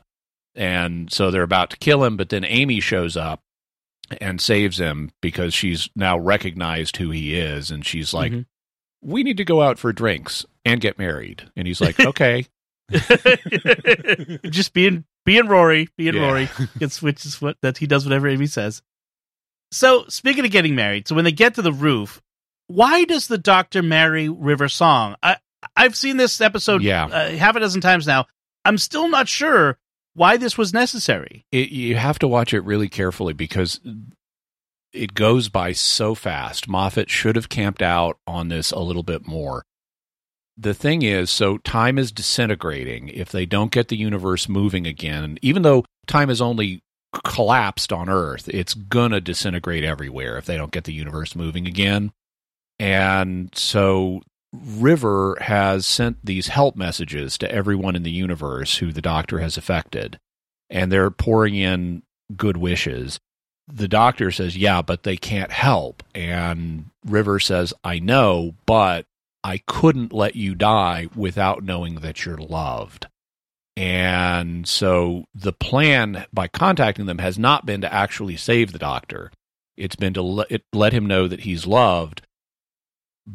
and 0.54 1.10
so 1.10 1.30
they're 1.30 1.42
about 1.42 1.70
to 1.70 1.78
kill 1.78 2.04
him 2.04 2.18
but 2.18 2.28
then 2.28 2.44
Amy 2.44 2.78
shows 2.78 3.16
up 3.16 3.40
and 4.20 4.40
saves 4.40 4.78
him 4.78 5.10
because 5.20 5.52
she's 5.54 5.88
now 5.94 6.18
recognized 6.18 6.96
who 6.96 7.10
he 7.10 7.34
is 7.36 7.70
and 7.70 7.84
she's 7.86 8.12
like 8.14 8.32
Mhm. 8.32 8.46
we 9.02 9.22
need 9.22 9.36
to 9.36 9.44
go 9.44 9.62
out 9.62 9.78
for 9.78 9.92
drinks 9.92 10.44
and 10.64 10.80
get 10.80 10.98
married 10.98 11.50
and 11.56 11.66
he's 11.66 11.80
like 11.80 11.98
okay 12.00 12.46
just 14.50 14.72
being 14.72 15.04
being 15.24 15.46
Rory, 15.46 15.88
being 15.96 16.14
Yeah. 16.14 16.22
Rory. 16.22 16.48
It's 16.80 17.00
which 17.02 17.24
is 17.26 17.40
what 17.40 17.56
that 17.62 17.78
he 17.78 17.86
does 17.86 18.04
whatever 18.04 18.28
Amy 18.28 18.46
says. 18.46 18.82
So 19.72 20.04
speaking 20.08 20.44
of 20.44 20.50
getting 20.50 20.74
married, 20.74 21.06
so 21.06 21.14
when 21.14 21.24
they 21.24 21.32
get 21.32 21.54
to 21.54 21.62
the 21.62 21.72
roof, 21.72 22.20
why 22.66 23.04
does 23.04 23.28
the 23.28 23.38
doctor 23.38 23.82
marry 23.82 24.28
River 24.28 24.68
Song? 24.68 25.14
I 25.22 25.36
I've 25.76 25.94
seen 25.94 26.16
this 26.16 26.40
episode 26.40 26.82
Yeah. 26.82 27.04
uh, 27.06 27.30
half 27.30 27.54
a 27.56 27.60
dozen 27.60 27.80
times 27.80 28.06
now. 28.06 28.26
I'm 28.64 28.78
still 28.78 29.08
not 29.08 29.28
sure 29.28 29.78
why 30.14 30.36
this 30.36 30.58
was 30.58 30.72
necessary. 30.72 31.44
it, 31.52 31.70
you 31.70 31.96
have 31.96 32.18
to 32.20 32.28
watch 32.28 32.52
it 32.52 32.60
really 32.60 32.88
carefully 32.88 33.32
because 33.32 33.80
it 34.92 35.14
goes 35.14 35.48
by 35.48 35.72
so 35.72 36.14
fast. 36.14 36.68
Moffat 36.68 37.10
should 37.10 37.36
have 37.36 37.48
camped 37.48 37.82
out 37.82 38.18
on 38.26 38.48
this 38.48 38.72
a 38.72 38.80
little 38.80 39.02
bit 39.02 39.26
more. 39.26 39.62
The 40.56 40.74
thing 40.74 41.02
is, 41.02 41.30
so 41.30 41.58
time 41.58 41.96
is 41.98 42.12
disintegrating. 42.12 43.08
If 43.08 43.30
they 43.30 43.46
don't 43.46 43.72
get 43.72 43.88
the 43.88 43.96
universe 43.96 44.48
moving 44.48 44.86
again, 44.86 45.38
even 45.42 45.62
though 45.62 45.84
time 46.06 46.28
has 46.28 46.40
only 46.40 46.82
collapsed 47.24 47.92
on 47.92 48.08
Earth, 48.08 48.48
it's 48.48 48.74
gonna 48.74 49.20
disintegrate 49.20 49.84
everywhere 49.84 50.36
if 50.36 50.44
they 50.44 50.56
don't 50.56 50.72
get 50.72 50.84
the 50.84 50.92
universe 50.92 51.34
moving 51.34 51.66
again. 51.66 52.12
And 52.78 53.54
so 53.54 54.22
River 54.52 55.38
has 55.40 55.86
sent 55.86 56.24
these 56.24 56.48
help 56.48 56.76
messages 56.76 57.38
to 57.38 57.50
everyone 57.50 57.94
in 57.94 58.02
the 58.02 58.10
universe 58.10 58.78
who 58.78 58.92
the 58.92 59.02
doctor 59.02 59.38
has 59.38 59.56
affected, 59.56 60.18
and 60.68 60.90
they're 60.90 61.10
pouring 61.10 61.54
in 61.54 62.02
good 62.36 62.56
wishes. 62.56 63.20
The 63.68 63.88
doctor 63.88 64.30
says, 64.32 64.56
Yeah, 64.56 64.82
but 64.82 65.04
they 65.04 65.16
can't 65.16 65.52
help. 65.52 66.02
And 66.14 66.86
River 67.04 67.38
says, 67.38 67.72
I 67.84 68.00
know, 68.00 68.54
but 68.66 69.06
I 69.44 69.58
couldn't 69.66 70.12
let 70.12 70.34
you 70.34 70.54
die 70.54 71.08
without 71.14 71.62
knowing 71.62 71.96
that 71.96 72.24
you're 72.24 72.36
loved. 72.36 73.06
And 73.76 74.66
so 74.66 75.24
the 75.34 75.52
plan 75.52 76.26
by 76.32 76.48
contacting 76.48 77.06
them 77.06 77.18
has 77.18 77.38
not 77.38 77.64
been 77.64 77.80
to 77.82 77.92
actually 77.92 78.36
save 78.36 78.72
the 78.72 78.78
doctor. 78.78 79.30
It's 79.76 79.96
been 79.96 80.12
to 80.14 80.22
let, 80.22 80.62
let 80.72 80.92
him 80.92 81.06
know 81.06 81.28
that 81.28 81.40
he's 81.40 81.66
loved 81.66 82.22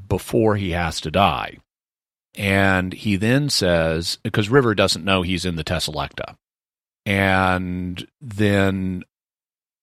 before 0.08 0.56
he 0.56 0.72
has 0.72 1.00
to 1.02 1.12
die. 1.12 1.58
And 2.36 2.94
he 2.94 3.16
then 3.16 3.50
says, 3.50 4.18
because 4.24 4.50
River 4.50 4.76
doesn't 4.76 5.06
know 5.06 5.22
he's 5.22 5.46
in 5.46 5.56
the 5.56 5.64
Teselecta. 5.64 6.36
And 7.06 8.06
then 8.20 9.04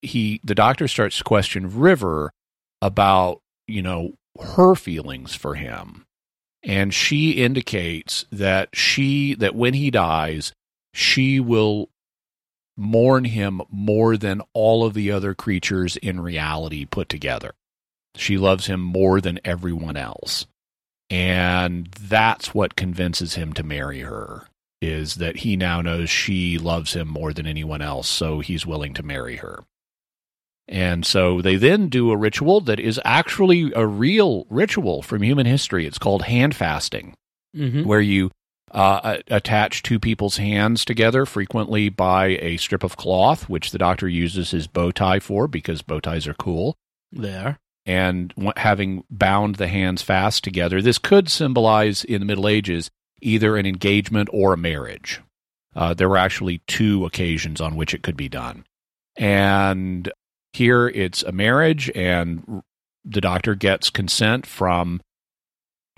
he, 0.02 0.40
the 0.44 0.54
doctor 0.54 0.88
starts 0.88 1.18
to 1.18 1.24
question 1.24 1.78
River 1.78 2.32
about, 2.82 3.40
you 3.66 3.80
know, 3.80 4.12
her 4.40 4.74
feelings 4.74 5.34
for 5.34 5.54
him. 5.54 6.04
And 6.62 6.92
she 6.92 7.32
indicates 7.32 8.26
that 8.30 8.68
she, 8.74 9.34
that 9.34 9.54
when 9.54 9.74
he 9.74 9.90
dies, 9.90 10.52
she 10.92 11.40
will 11.40 11.88
mourn 12.76 13.24
him 13.24 13.62
more 13.70 14.16
than 14.16 14.42
all 14.52 14.84
of 14.84 14.94
the 14.94 15.10
other 15.10 15.34
creatures 15.34 15.96
in 15.96 16.20
reality 16.20 16.84
put 16.84 17.08
together. 17.08 17.52
She 18.16 18.36
loves 18.38 18.66
him 18.66 18.80
more 18.80 19.20
than 19.20 19.40
everyone 19.44 19.96
else. 19.96 20.46
And 21.10 21.88
that's 21.92 22.54
what 22.54 22.76
convinces 22.76 23.34
him 23.34 23.52
to 23.54 23.62
marry 23.62 24.00
her 24.00 24.46
is 24.80 25.16
that 25.16 25.36
he 25.38 25.56
now 25.56 25.80
knows 25.80 26.10
she 26.10 26.58
loves 26.58 26.94
him 26.94 27.06
more 27.06 27.32
than 27.32 27.46
anyone 27.46 27.80
else, 27.80 28.08
so 28.08 28.40
he's 28.40 28.66
willing 28.66 28.92
to 28.94 29.02
marry 29.02 29.36
her. 29.36 29.62
And 30.66 31.04
so 31.06 31.40
they 31.40 31.54
then 31.56 31.88
do 31.88 32.10
a 32.10 32.16
ritual 32.16 32.60
that 32.62 32.80
is 32.80 33.00
actually 33.04 33.72
a 33.76 33.86
real 33.86 34.44
ritual 34.50 35.02
from 35.02 35.22
human 35.22 35.46
history. 35.46 35.86
It's 35.86 35.98
called 35.98 36.22
hand 36.22 36.56
fasting, 36.56 37.14
Mm-hmm. 37.54 37.84
where 37.84 38.00
you 38.00 38.30
uh, 38.70 39.18
attach 39.28 39.82
two 39.82 40.00
people's 40.00 40.38
hands 40.38 40.84
together, 40.86 41.26
frequently 41.26 41.90
by 41.90 42.38
a 42.40 42.56
strip 42.56 42.82
of 42.82 42.96
cloth, 42.96 43.46
which 43.48 43.70
the 43.72 43.78
doctor 43.78 44.08
uses 44.08 44.50
his 44.52 44.66
bow 44.66 44.90
tie 44.90 45.20
for 45.20 45.46
because 45.46 45.82
bow 45.82 46.00
ties 46.00 46.26
are 46.26 46.32
cool 46.34 46.74
There. 47.12 47.58
And 47.84 48.32
having 48.56 49.04
bound 49.10 49.56
the 49.56 49.68
hands 49.68 50.02
fast 50.02 50.44
together. 50.44 50.80
This 50.80 50.98
could 50.98 51.28
symbolize 51.28 52.04
in 52.04 52.20
the 52.20 52.26
Middle 52.26 52.48
Ages 52.48 52.90
either 53.20 53.56
an 53.56 53.66
engagement 53.66 54.28
or 54.32 54.52
a 54.52 54.58
marriage. 54.58 55.20
Uh, 55.74 55.94
there 55.94 56.08
were 56.08 56.18
actually 56.18 56.58
two 56.66 57.04
occasions 57.04 57.60
on 57.60 57.76
which 57.76 57.94
it 57.94 58.02
could 58.02 58.16
be 58.16 58.28
done. 58.28 58.64
And 59.16 60.10
here 60.52 60.88
it's 60.88 61.22
a 61.22 61.32
marriage, 61.32 61.90
and 61.94 62.62
the 63.04 63.20
doctor 63.20 63.54
gets 63.54 63.90
consent 63.90 64.46
from 64.46 65.00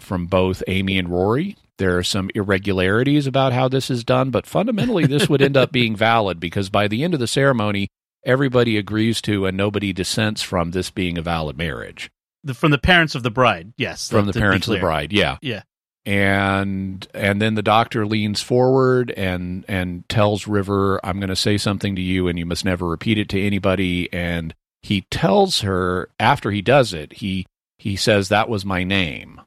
from 0.01 0.27
both 0.27 0.63
Amy 0.67 0.99
and 0.99 1.09
Rory. 1.09 1.57
There 1.79 1.99
are 1.99 2.05
some 2.05 2.31
irregularities 2.35 3.27
about 3.27 3.53
how 3.53 3.69
this 3.69 3.91
is 3.91 4.05
done, 4.05 4.31
but 4.31 4.47
fundamentally, 4.47 5.07
this 5.07 5.29
would 5.29 5.43
end 5.43 5.57
up 5.57 5.73
being 5.73 5.97
valid 5.97 6.39
because 6.39 6.71
by 6.71 6.89
the 6.89 7.03
end 7.03 7.15
of 7.15 7.21
the 7.21 7.27
ceremony, 7.27 7.89
everybody 8.25 8.77
agrees 8.79 9.21
to 9.23 9.47
and 9.47 9.57
nobody 9.57 9.93
dissents 9.93 10.43
from 10.43 10.71
this 10.71 10.91
being 10.91 11.19
a 11.19 11.23
valid 11.23 11.57
marriage 11.59 12.11
The, 12.43 12.55
from 12.55 12.71
the 12.71 12.79
parents 12.79 13.15
of 13.15 13.23
the 13.23 13.31
bride, 13.31 13.73
yes. 13.77 14.09
from 14.11 14.27
the 14.27 14.33
parents 14.33 14.67
of 14.69 14.75
the 14.75 14.81
bride. 14.81 15.13
Yeah, 15.13 15.39
Yeah. 15.43 15.63
and 16.07 17.07
and 17.15 17.41
then 17.41 17.55
the 17.55 17.63
doctor 17.63 18.07
leans 18.07 18.41
forward 18.43 19.11
and 19.13 19.65
and 19.69 20.09
tells 20.09 20.47
River, 20.47 21.01
"I'm 21.05 21.19
going 21.19 21.29
to 21.31 21.37
say 21.37 21.57
something 21.59 21.97
to 21.97 22.03
you, 22.03 22.29
and 22.29 22.39
you 22.39 22.47
must 22.47 22.65
never 22.65 22.87
repeat 22.87 23.19
it 23.19 23.29
to 23.31 23.41
anybody." 23.41 24.13
And 24.13 24.55
he 24.83 25.03
tells 25.11 25.61
her 25.63 26.09
after 26.21 26.51
he 26.51 26.63
does 26.63 26.93
it, 26.93 27.15
he 27.15 27.47
he 27.79 27.97
says, 27.97 28.29
"That 28.29 28.49
was 28.49 28.65
my 28.65 28.85
name." 28.85 29.41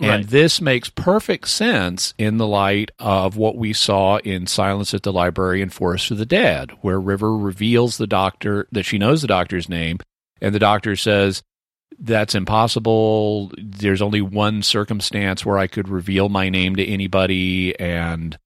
And 0.00 0.10
Right. 0.10 0.28
this 0.28 0.60
makes 0.60 0.88
perfect 0.90 1.48
sense 1.48 2.14
in 2.18 2.36
the 2.36 2.46
light 2.46 2.92
of 3.00 3.36
what 3.36 3.56
we 3.56 3.72
saw 3.72 4.18
in 4.18 4.46
Silence 4.46 4.94
at 4.94 5.02
the 5.02 5.12
Library 5.12 5.60
and 5.60 5.72
Forest 5.72 6.12
of 6.12 6.18
the 6.18 6.26
Dead, 6.26 6.70
where 6.82 7.00
River 7.00 7.36
reveals 7.36 7.96
the 7.96 8.06
doctor 8.06 8.68
that 8.70 8.84
she 8.84 8.96
knows 8.96 9.22
the 9.22 9.26
doctor's 9.28 9.68
name, 9.68 9.98
and 10.40 10.54
the 10.54 10.60
doctor 10.60 10.94
says, 10.94 11.42
That's 11.98 12.36
impossible. 12.36 13.50
There's 13.58 14.02
only 14.02 14.20
one 14.20 14.62
circumstance 14.62 15.44
where 15.44 15.58
I 15.58 15.66
could 15.66 15.88
reveal 15.88 16.28
my 16.28 16.48
name 16.48 16.76
to 16.76 16.86
anybody, 16.86 17.78
and 17.80 18.38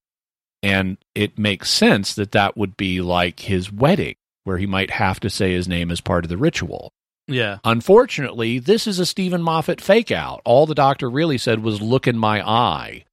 and 0.62 0.96
it 1.14 1.38
makes 1.38 1.68
sense 1.70 2.14
that 2.14 2.32
that 2.32 2.56
would 2.56 2.76
be 2.78 3.02
like 3.02 3.40
his 3.40 3.70
wedding, 3.70 4.14
where 4.44 4.56
he 4.56 4.66
might 4.66 4.90
have 4.92 5.20
to 5.20 5.28
say 5.28 5.52
his 5.52 5.68
name 5.68 5.90
as 5.90 6.00
part 6.00 6.24
of 6.24 6.30
the 6.30 6.38
ritual. 6.38 6.92
Yeah. 7.28 7.58
Unfortunately, 7.64 8.58
this 8.58 8.86
is 8.86 8.98
a 8.98 9.06
Steven 9.06 9.42
Moffat 9.42 9.80
fake 9.80 10.10
out. 10.10 10.42
All 10.44 10.66
the 10.66 10.74
doctor 10.74 11.08
really 11.08 11.38
said 11.38 11.62
was 11.62 11.80
look 11.80 12.06
in 12.06 12.18
my 12.18 12.46
eye. 12.46 13.04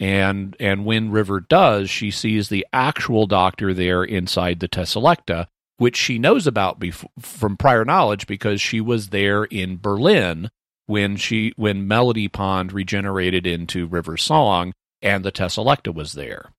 And 0.00 0.56
and 0.58 0.84
when 0.84 1.12
River 1.12 1.40
does, 1.40 1.88
she 1.88 2.10
sees 2.10 2.48
the 2.48 2.66
actual 2.72 3.26
doctor 3.26 3.72
there 3.72 4.02
inside 4.02 4.58
the 4.58 4.68
Teselecta, 4.68 5.46
which 5.76 5.96
she 5.96 6.18
knows 6.18 6.46
about 6.46 6.80
bef- 6.80 7.06
from 7.20 7.56
prior 7.56 7.84
knowledge 7.84 8.26
because 8.26 8.60
she 8.60 8.80
was 8.80 9.10
there 9.10 9.44
in 9.44 9.78
Berlin 9.78 10.50
when 10.86 11.16
she 11.16 11.52
when 11.56 11.86
Melody 11.86 12.26
Pond 12.26 12.72
regenerated 12.72 13.46
into 13.46 13.86
River 13.86 14.16
Song 14.16 14.72
and 15.00 15.24
the 15.24 15.32
Teselecta 15.32 15.94
was 15.94 16.14
there. 16.14 16.50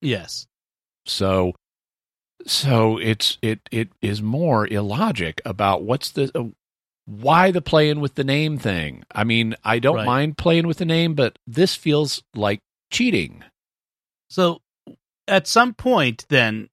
Yes. 0.00 0.46
So 1.04 1.54
so 2.46 2.98
it's 2.98 3.38
it 3.42 3.60
it 3.70 3.90
is 4.00 4.22
more 4.22 4.66
illogic 4.66 5.40
about 5.44 5.82
what's 5.82 6.10
the 6.10 6.30
uh, 6.34 6.44
why 7.06 7.50
the 7.50 7.60
playing 7.62 8.00
with 8.00 8.14
the 8.14 8.24
name 8.24 8.58
thing. 8.58 9.04
I 9.12 9.24
mean, 9.24 9.54
I 9.64 9.78
don't 9.78 9.96
Right. 9.96 10.06
mind 10.06 10.38
playing 10.38 10.66
with 10.66 10.78
the 10.78 10.84
name, 10.84 11.14
but 11.14 11.38
this 11.46 11.74
feels 11.74 12.22
like 12.34 12.60
cheating. 12.92 13.42
So 14.30 14.60
at 15.28 15.46
some 15.46 15.74
point, 15.74 16.24
then 16.28 16.68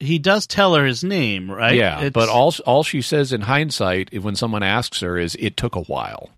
he 0.00 0.18
does 0.18 0.46
tell 0.46 0.74
her 0.74 0.84
his 0.84 1.02
name, 1.02 1.50
right? 1.50 1.74
Yeah, 1.76 1.96
It's- 1.98 2.12
but 2.12 2.28
all 2.28 2.52
all 2.66 2.82
she 2.82 3.02
says 3.02 3.32
in 3.32 3.42
hindsight, 3.42 4.12
when 4.22 4.36
someone 4.36 4.62
asks 4.62 5.00
her, 5.00 5.16
is 5.18 5.36
it 5.40 5.56
took 5.56 5.74
a 5.76 5.82
while. 5.82 6.30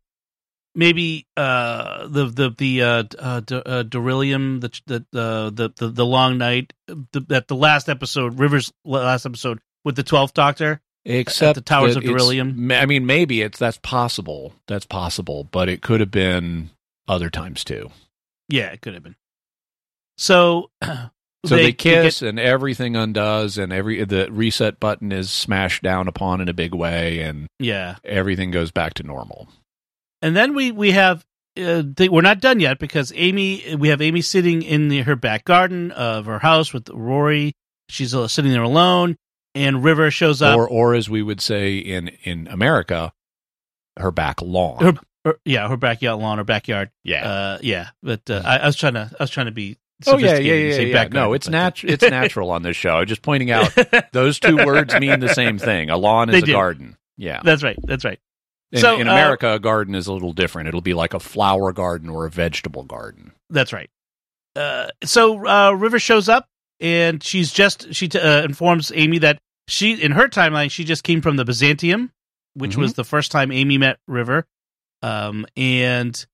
Maybe 0.74 1.26
uh, 1.36 2.06
the 2.08 2.26
the 2.26 2.54
the 2.56 2.82
uh, 2.82 3.04
uh, 3.18 3.40
d- 3.40 3.62
uh, 3.64 3.82
the 4.60 4.70
the 4.86 5.04
the 5.10 5.72
the 5.76 5.88
the 5.88 6.06
long 6.06 6.38
night 6.38 6.72
the, 6.86 7.20
that 7.28 7.48
the 7.48 7.56
last 7.56 7.88
episode, 7.88 8.38
Rivers 8.38 8.72
last 8.84 9.26
episode 9.26 9.60
with 9.84 9.96
the 9.96 10.02
twelfth 10.02 10.34
Doctor. 10.34 10.80
Except 11.06 11.54
the 11.54 11.62
Towers 11.62 11.96
of 11.96 12.04
it's- 12.04 12.14
I 12.82 12.84
mean, 12.86 13.06
maybe 13.06 13.40
it's 13.40 13.58
that's 13.58 13.78
possible. 13.78 14.52
That's 14.66 14.84
possible, 14.84 15.44
but 15.44 15.68
it 15.70 15.80
could 15.80 16.00
have 16.00 16.10
been 16.10 16.70
other 17.08 17.30
times 17.30 17.64
too. 17.64 17.90
Yeah, 18.50 18.66
it 18.72 18.82
could 18.82 18.92
have 18.94 19.02
been. 19.02 19.16
So, 20.18 20.70
So 21.46 21.56
they, 21.56 21.62
they 21.62 21.72
kiss 21.72 22.20
get- 22.20 22.28
and 22.28 22.38
everything 22.38 22.96
undoes, 22.96 23.56
and 23.56 23.72
every 23.72 24.04
the 24.04 24.28
reset 24.30 24.78
button 24.78 25.10
is 25.10 25.30
smashed 25.30 25.82
down 25.82 26.06
upon 26.06 26.42
in 26.42 26.50
a 26.50 26.52
big 26.52 26.74
way, 26.74 27.20
and 27.20 27.46
yeah, 27.58 27.96
everything 28.04 28.50
goes 28.50 28.70
back 28.70 28.92
to 28.94 29.02
normal. 29.02 29.48
And 30.22 30.36
then 30.36 30.54
we 30.54 30.70
we 30.72 30.92
have 30.92 31.24
uh, 31.60 31.82
they, 31.84 32.08
we're 32.08 32.20
not 32.22 32.40
done 32.40 32.60
yet 32.60 32.78
because 32.78 33.12
Amy 33.16 33.74
we 33.76 33.88
have 33.88 34.00
Amy 34.00 34.20
sitting 34.22 34.62
in 34.62 34.88
the, 34.88 35.02
her 35.02 35.16
back 35.16 35.44
garden 35.44 35.90
of 35.92 36.26
her 36.26 36.38
house 36.38 36.72
with 36.72 36.88
Rory. 36.90 37.52
She's 37.88 38.14
uh, 38.14 38.28
sitting 38.28 38.52
there 38.52 38.62
alone, 38.62 39.16
and 39.54 39.82
River 39.82 40.10
shows 40.10 40.40
up. 40.42 40.56
or 40.56 40.68
or 40.68 40.94
as 40.94 41.10
we 41.10 41.22
would 41.22 41.40
say 41.40 41.76
in 41.78 42.08
in 42.24 42.46
America, 42.48 43.12
her 43.98 44.10
back 44.10 44.40
lawn. 44.42 44.80
her, 44.82 44.92
her- 45.24 45.38
yeah, 45.44 45.68
her 45.68 45.76
backyard 45.76 46.20
lawn, 46.20 46.38
her 46.38 46.44
backyard. 46.44 46.90
yeah. 47.04 47.28
Uh, 47.28 47.58
yeah, 47.62 47.88
but 48.02 48.28
uh, 48.30 48.42
I, 48.44 48.58
I 48.58 48.66
was 48.66 48.76
trying 48.76 48.94
to 48.94 49.10
I 49.18 49.22
was 49.22 49.30
trying 49.30 49.46
to 49.46 49.52
be. 49.52 49.76
oh 50.06 50.16
yeah, 50.18 50.38
yeah, 50.38 50.54
yeah, 50.54 50.76
yeah. 50.80 50.92
back 50.94 51.12
No, 51.12 51.32
it's 51.34 51.48
uh, 51.48 51.50
natural. 51.50 51.92
It's 51.92 52.02
natural 52.10 52.50
on 52.52 52.62
this 52.62 52.76
show. 52.76 53.04
Just 53.04 53.22
pointing 53.22 53.50
out 53.50 53.76
those 54.12 54.38
two 54.38 54.56
words 54.56 54.94
mean 54.94 55.20
the 55.20 55.28
same 55.34 55.58
thing. 55.58 55.90
A 55.90 55.96
lawn 55.96 56.28
They 56.30 56.38
is 56.38 56.42
a 56.44 56.46
do. 56.46 56.52
garden. 56.52 56.96
Yeah. 57.18 57.40
That's 57.44 57.62
right. 57.62 57.76
That's 57.82 58.04
right. 58.04 58.18
In, 58.72 58.80
So, 58.80 59.00
in 59.00 59.08
uh, 59.08 59.12
America, 59.12 59.54
a 59.54 59.58
garden 59.58 59.94
is 59.94 60.06
a 60.06 60.12
little 60.12 60.32
different. 60.32 60.68
It'll 60.68 60.80
be 60.80 60.94
like 60.94 61.12
a 61.14 61.20
flower 61.20 61.72
garden 61.72 62.08
or 62.08 62.26
a 62.26 62.30
vegetable 62.30 62.84
garden. 62.84 63.32
That's 63.48 63.72
right. 63.72 63.90
Uh, 64.56 64.88
so 65.04 65.46
uh, 65.46 65.72
River 65.72 65.98
shows 65.98 66.28
up, 66.28 66.46
and 66.80 67.22
she's 67.22 67.52
just 67.52 67.94
she 67.94 68.08
t- 68.08 68.18
uh, 68.18 68.42
informs 68.44 68.92
Amy 68.94 69.18
that 69.18 69.38
she 69.68 69.92
in 70.00 70.12
her 70.12 70.28
timeline 70.28 70.70
she 70.70 70.84
just 70.84 71.04
came 71.04 71.20
from 71.20 71.36
the 71.36 71.44
Byzantium, 71.44 72.12
which 72.54 72.72
Mhm. 72.76 72.80
was 72.80 72.94
the 72.94 73.04
first 73.04 73.30
time 73.32 73.50
Amy 73.52 73.78
met 73.78 73.98
River. 74.08 74.46
Um, 75.02 75.46
and 75.56 76.24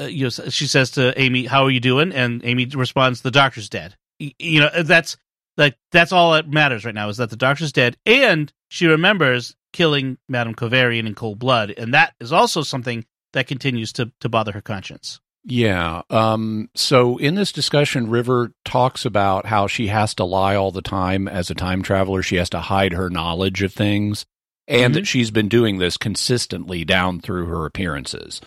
uh, 0.00 0.04
you 0.04 0.24
know, 0.24 0.30
she 0.30 0.66
says 0.66 0.92
to 0.92 1.18
Amy, 1.20 1.46
"How 1.46 1.64
are 1.64 1.70
you 1.70 1.80
doing?" 1.80 2.12
And 2.12 2.44
Amy 2.44 2.66
responds, 2.66 3.20
"The 3.22 3.30
doctor's 3.30 3.68
dead." 3.68 3.96
You 4.18 4.60
know, 4.60 4.82
that's 4.82 5.16
like 5.56 5.76
that's 5.90 6.12
all 6.12 6.32
that 6.32 6.48
matters 6.48 6.84
right 6.84 6.94
now 6.94 7.08
is 7.08 7.18
that 7.18 7.30
the 7.30 7.36
doctor's 7.36 7.72
dead, 7.72 7.96
and 8.06 8.52
she 8.68 8.86
remembers 8.86 9.54
killing 9.72 10.18
Madame 10.28 10.54
Kovarian 10.54 11.06
in 11.06 11.14
cold 11.14 11.38
blood, 11.38 11.72
and 11.76 11.94
that 11.94 12.14
is 12.20 12.32
also 12.32 12.62
something 12.62 13.04
that 13.32 13.46
continues 13.46 13.92
to 13.94 14.12
to 14.20 14.28
bother 14.28 14.52
her 14.52 14.60
conscience. 14.60 15.20
Yeah. 15.44 16.02
Um, 16.08 16.70
so 16.74 17.16
in 17.18 17.34
this 17.34 17.50
discussion, 17.50 18.10
River 18.10 18.52
talks 18.64 19.04
about 19.04 19.44
how 19.44 19.66
she 19.66 19.88
has 19.88 20.14
to 20.14 20.24
lie 20.24 20.54
all 20.54 20.70
the 20.70 20.82
time 20.82 21.26
as 21.26 21.50
a 21.50 21.54
time 21.54 21.82
traveler. 21.82 22.22
She 22.22 22.36
has 22.36 22.50
to 22.50 22.60
hide 22.60 22.92
her 22.92 23.10
knowledge 23.10 23.62
of 23.62 23.72
things, 23.72 24.24
and 24.68 24.94
that 24.94 25.06
she's 25.06 25.30
been 25.30 25.48
doing 25.48 25.78
this 25.78 25.96
consistently 25.96 26.84
down 26.84 27.20
through 27.20 27.46
her 27.46 27.66
appearances. 27.66 28.40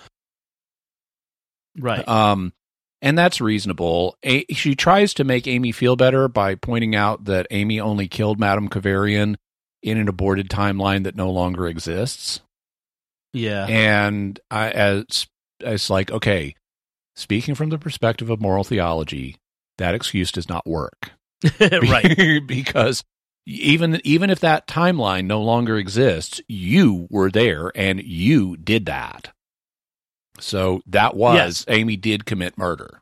Right. 1.77 2.07
Um, 2.07 2.53
and 3.05 3.15
that's 3.15 3.39
reasonable. 3.39 4.17
A- 4.23 4.51
she 4.51 4.75
tries 4.75 5.13
to 5.13 5.23
make 5.23 5.45
Amy 5.45 5.71
feel 5.71 5.95
better 5.95 6.27
by 6.27 6.55
pointing 6.55 6.95
out 6.95 7.25
that 7.25 7.45
Amy 7.51 7.79
only 7.79 8.07
killed 8.07 8.39
Madame 8.39 8.67
Kovarian 8.67 9.35
in 9.83 9.99
an 9.99 10.09
aborted 10.09 10.49
timeline 10.49 11.03
that 11.03 11.15
no 11.15 11.29
longer 11.29 11.67
exists. 11.67 12.41
yeah. 13.31 13.67
And 13.67 14.39
I, 14.49 14.71
as 14.71 15.27
it's 15.59 15.89
like, 15.91 16.09
okay, 16.09 16.55
speaking 17.15 17.53
from 17.53 17.69
the 17.69 17.77
perspective 17.77 18.31
of 18.31 18.41
moral 18.41 18.63
theology, 18.63 19.37
that 19.77 19.93
excuse 19.93 20.31
does 20.31 20.49
not 20.49 20.65
work. 20.65 21.11
right. 21.59 22.41
because 22.47 23.03
even 23.45 24.01
even 24.03 24.31
if 24.31 24.39
that 24.39 24.65
timeline 24.65 25.25
no 25.25 25.43
longer 25.43 25.77
exists, 25.77 26.41
you 26.47 27.07
were 27.11 27.29
there 27.29 27.71
and 27.75 28.01
you 28.01 28.57
did 28.57 28.87
that. 28.87 29.31
So 30.39 30.81
that 30.87 31.15
was 31.15 31.35
Yes. 31.35 31.65
Amy 31.67 31.95
did 31.97 32.25
commit 32.25 32.57
murder. 32.57 33.01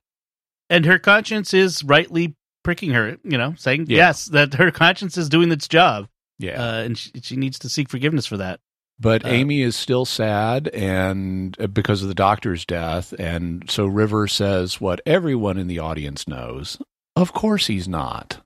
And 0.70 0.86
her 0.86 1.00
conscience 1.00 1.54
is 1.54 1.84
rightly 1.84 2.36
pricking 2.64 2.92
her, 2.92 3.18
you 3.24 3.38
know, 3.38 3.54
saying 3.58 3.88
Yeah. 3.90 3.98
yes, 3.98 4.26
that 4.28 4.54
her 4.56 4.72
conscience 4.72 5.18
is 5.18 5.30
doing 5.30 5.52
its 5.52 5.68
job. 5.68 6.08
Yeah. 6.40 6.62
Uh, 6.62 6.84
and 6.84 6.98
she, 6.98 7.12
she 7.22 7.36
needs 7.36 7.60
to 7.60 7.70
seek 7.70 7.90
forgiveness 7.90 8.26
for 8.26 8.38
that. 8.38 8.60
But 9.00 9.26
Uh, 9.26 9.30
Amy 9.30 9.62
is 9.62 9.76
still 9.76 10.06
sad 10.06 10.68
and 10.70 11.56
uh, 11.60 11.68
because 11.68 12.02
of 12.02 12.08
the 12.08 12.14
doctor's 12.16 12.66
death 12.66 13.14
and 13.20 13.70
so 13.70 13.86
River 13.86 14.28
says 14.28 14.80
what 14.80 15.02
everyone 15.06 15.58
in 15.58 15.68
the 15.68 15.80
audience 15.80 16.28
knows. 16.28 16.78
Of 17.16 17.34
course 17.34 17.68
he's 17.68 17.88
not. 17.88 18.42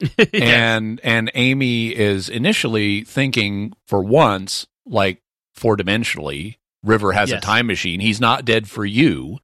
And 0.32 0.98
and 1.04 1.30
Amy 1.34 1.94
is 1.94 2.28
initially 2.30 3.04
thinking 3.04 3.74
for 3.86 4.02
once 4.02 4.66
like 4.86 5.20
four 5.54 5.76
dimensionally 5.76 6.56
River 6.82 7.12
has 7.12 7.30
Yes. 7.30 7.38
a 7.38 7.40
time 7.40 7.66
machine. 7.66 8.00
He's 8.00 8.20
not 8.20 8.44
dead 8.44 8.68
for 8.68 8.84
you. 8.84 9.38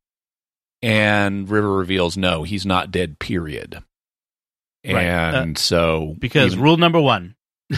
And 0.83 1.49
River 1.49 1.73
reveals 1.77 2.17
no, 2.17 2.43
he's 2.43 2.67
not 2.67 2.91
dead 2.91 3.19
period. 3.19 3.83
Right. 4.87 5.09
Uh, 5.09 5.41
and 5.43 5.59
so 5.59 6.15
because 6.19 6.53
even- 6.53 6.63
rule 6.65 6.77
number 6.77 7.01
one. 7.01 7.35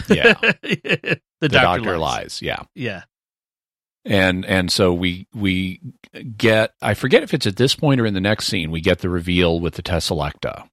Yeah. 0.07 0.33
the, 0.61 1.19
the 1.41 1.49
doctor, 1.49 1.83
doctor 1.85 1.97
lies. 1.97 2.21
lies. 2.23 2.41
Yeah. 2.41 2.63
Yeah. 2.75 3.03
and 4.05 4.45
and 4.45 4.71
so 4.71 4.93
we 4.93 5.27
we 5.33 5.81
get 6.37 6.73
I 6.81 6.93
forget 6.93 7.23
if 7.23 7.33
it's 7.33 7.47
at 7.47 7.55
this 7.55 7.73
point 7.75 7.99
or 7.99 8.05
in 8.05 8.13
the 8.13 8.21
next 8.21 8.47
scene 8.47 8.69
we 8.69 8.81
get 8.81 8.99
the 8.99 9.09
reveal 9.09 9.59
with 9.59 9.73
the 9.75 9.81
Teselecta. 9.83 10.67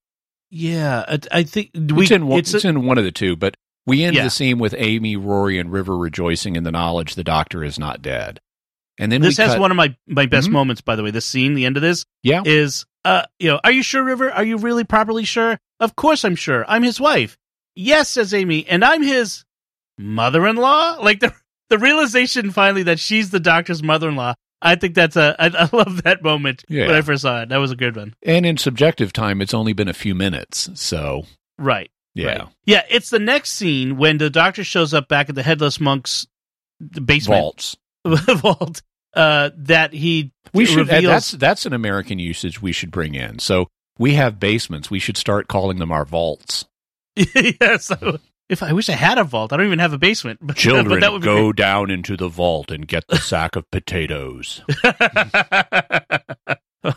Yeah. 0.51 1.05
I, 1.09 1.19
I 1.33 1.43
think 1.45 1.71
we, 1.75 2.03
it's 2.03 2.11
in 2.11 2.27
one, 2.27 2.39
it's 2.41 2.53
it's, 2.55 2.65
a- 2.65 2.69
in 2.69 2.85
one 2.85 2.99
of 2.99 3.05
the 3.05 3.13
two, 3.13 3.37
but 3.37 3.57
we 3.87 4.05
end 4.05 4.17
Yeah. 4.17 4.25
the 4.25 4.31
scene 4.31 4.59
with 4.59 4.75
Amy, 4.77 5.17
Rory, 5.17 5.59
and 5.59 5.73
River 5.73 5.97
rejoicing 5.97 6.57
in 6.57 6.65
the 6.65 6.73
knowledge 6.73 7.15
the 7.15 7.25
Doctor 7.25 7.65
is 7.65 7.79
not 7.79 8.03
dead. 8.03 8.41
And 8.99 9.13
then 9.13 9.21
this 9.21 9.37
we 9.39 9.45
has 9.45 9.53
cut, 9.55 9.61
one 9.61 9.71
of 9.71 9.77
my, 9.77 9.95
my 10.07 10.27
best 10.27 10.49
Mhm. 10.49 10.53
moments, 10.53 10.81
by 10.81 10.97
the 10.97 11.03
way. 11.03 11.11
This 11.11 11.27
scene, 11.27 11.55
the 11.55 11.67
end 11.67 11.77
of 11.77 11.83
this, 11.83 12.05
yeah. 12.23 12.43
is 12.45 12.87
uh 13.05 13.23
you 13.39 13.49
know 13.51 13.61
are 13.63 13.71
you 13.73 13.83
sure 13.83 14.03
river? 14.03 14.31
Are 14.31 14.45
you 14.45 14.57
really 14.59 14.85
properly 14.85 15.25
sure? 15.25 15.59
Of 15.81 15.95
course 15.97 16.25
i'm 16.25 16.35
sure. 16.37 16.65
I'm 16.67 16.83
his 16.83 16.99
wife. 17.01 17.37
Yes 17.75 18.09
says 18.09 18.33
amy 18.35 18.67
and 18.67 18.85
i'm 18.85 19.03
his 19.03 19.45
mother-in-law? 19.99 20.99
Like 21.03 21.21
the 21.21 21.33
the 21.69 21.79
realization 21.79 22.51
finally 22.51 22.85
that 22.85 22.99
she's 22.99 23.31
the 23.31 23.41
doctor's 23.41 23.83
mother-in-law. 23.83 24.35
I 24.63 24.75
think 24.77 24.95
that's 24.95 25.17
a 25.17 25.37
i, 25.39 25.47
I 25.47 25.69
love 25.77 26.03
that 26.05 26.23
moment 26.23 26.65
Yeah. 26.69 26.87
when 26.87 26.97
i 26.97 27.03
first 27.03 27.23
saw 27.23 27.43
it. 27.43 27.49
That 27.51 27.59
was 27.59 27.71
a 27.71 27.77
good 27.77 27.97
one. 27.97 28.15
And 28.23 28.47
in 28.47 28.57
subjective 28.57 29.13
time 29.13 29.41
it's 29.43 29.55
only 29.55 29.73
been 29.73 29.89
a 29.89 29.95
few 29.95 30.15
minutes, 30.15 30.71
so 30.75 31.27
right. 31.59 31.91
Yeah, 32.15 32.27
right. 32.39 32.49
yeah 32.65 32.83
it's 32.89 33.11
the 33.11 33.19
next 33.19 33.53
scene 33.53 33.99
when 33.99 34.17
the 34.19 34.31
doctor 34.31 34.65
shows 34.65 34.95
up 34.95 35.07
back 35.09 35.29
at 35.29 35.35
the 35.35 35.43
headless 35.43 35.79
monk's 35.81 36.27
basement. 37.05 37.41
Vaults. 37.41 37.77
vault 38.37 38.83
uh 39.15 39.51
that 39.57 39.93
he 39.93 40.33
We 40.53 40.67
should 40.67 40.89
reveals 40.89 41.05
that's 41.05 41.31
that's 41.33 41.67
an 41.67 41.73
American 41.73 42.19
usage 42.19 42.61
we 42.61 42.73
should 42.73 42.91
bring 42.91 43.15
in. 43.15 43.39
So 43.39 43.69
we 43.99 44.15
have 44.15 44.39
basements. 44.39 44.91
We 44.91 44.99
should 44.99 45.17
start 45.17 45.49
calling 45.49 45.79
them 45.79 45.91
our 45.91 46.05
vaults. 46.05 46.67
yeah, 47.17 47.79
so 47.79 48.19
if 48.49 48.63
I 48.63 48.73
wish 48.73 48.89
I 48.89 48.93
had 48.93 49.19
a 49.19 49.25
vault, 49.25 49.53
I 49.53 49.57
don't 49.57 49.67
even 49.67 49.79
have 49.79 49.93
a 49.93 49.99
basement. 49.99 50.41
But, 50.43 50.57
Children, 50.57 50.89
but 50.89 51.01
that 51.01 51.13
would 51.13 51.23
be 51.23 51.27
go 51.27 51.53
down 51.53 51.91
into 51.91 52.17
the 52.17 52.29
vault 52.29 52.71
and 52.71 52.87
get 52.87 53.07
the 53.09 53.17
sack 53.17 53.57
of 53.57 53.71
potatoes. 53.71 54.63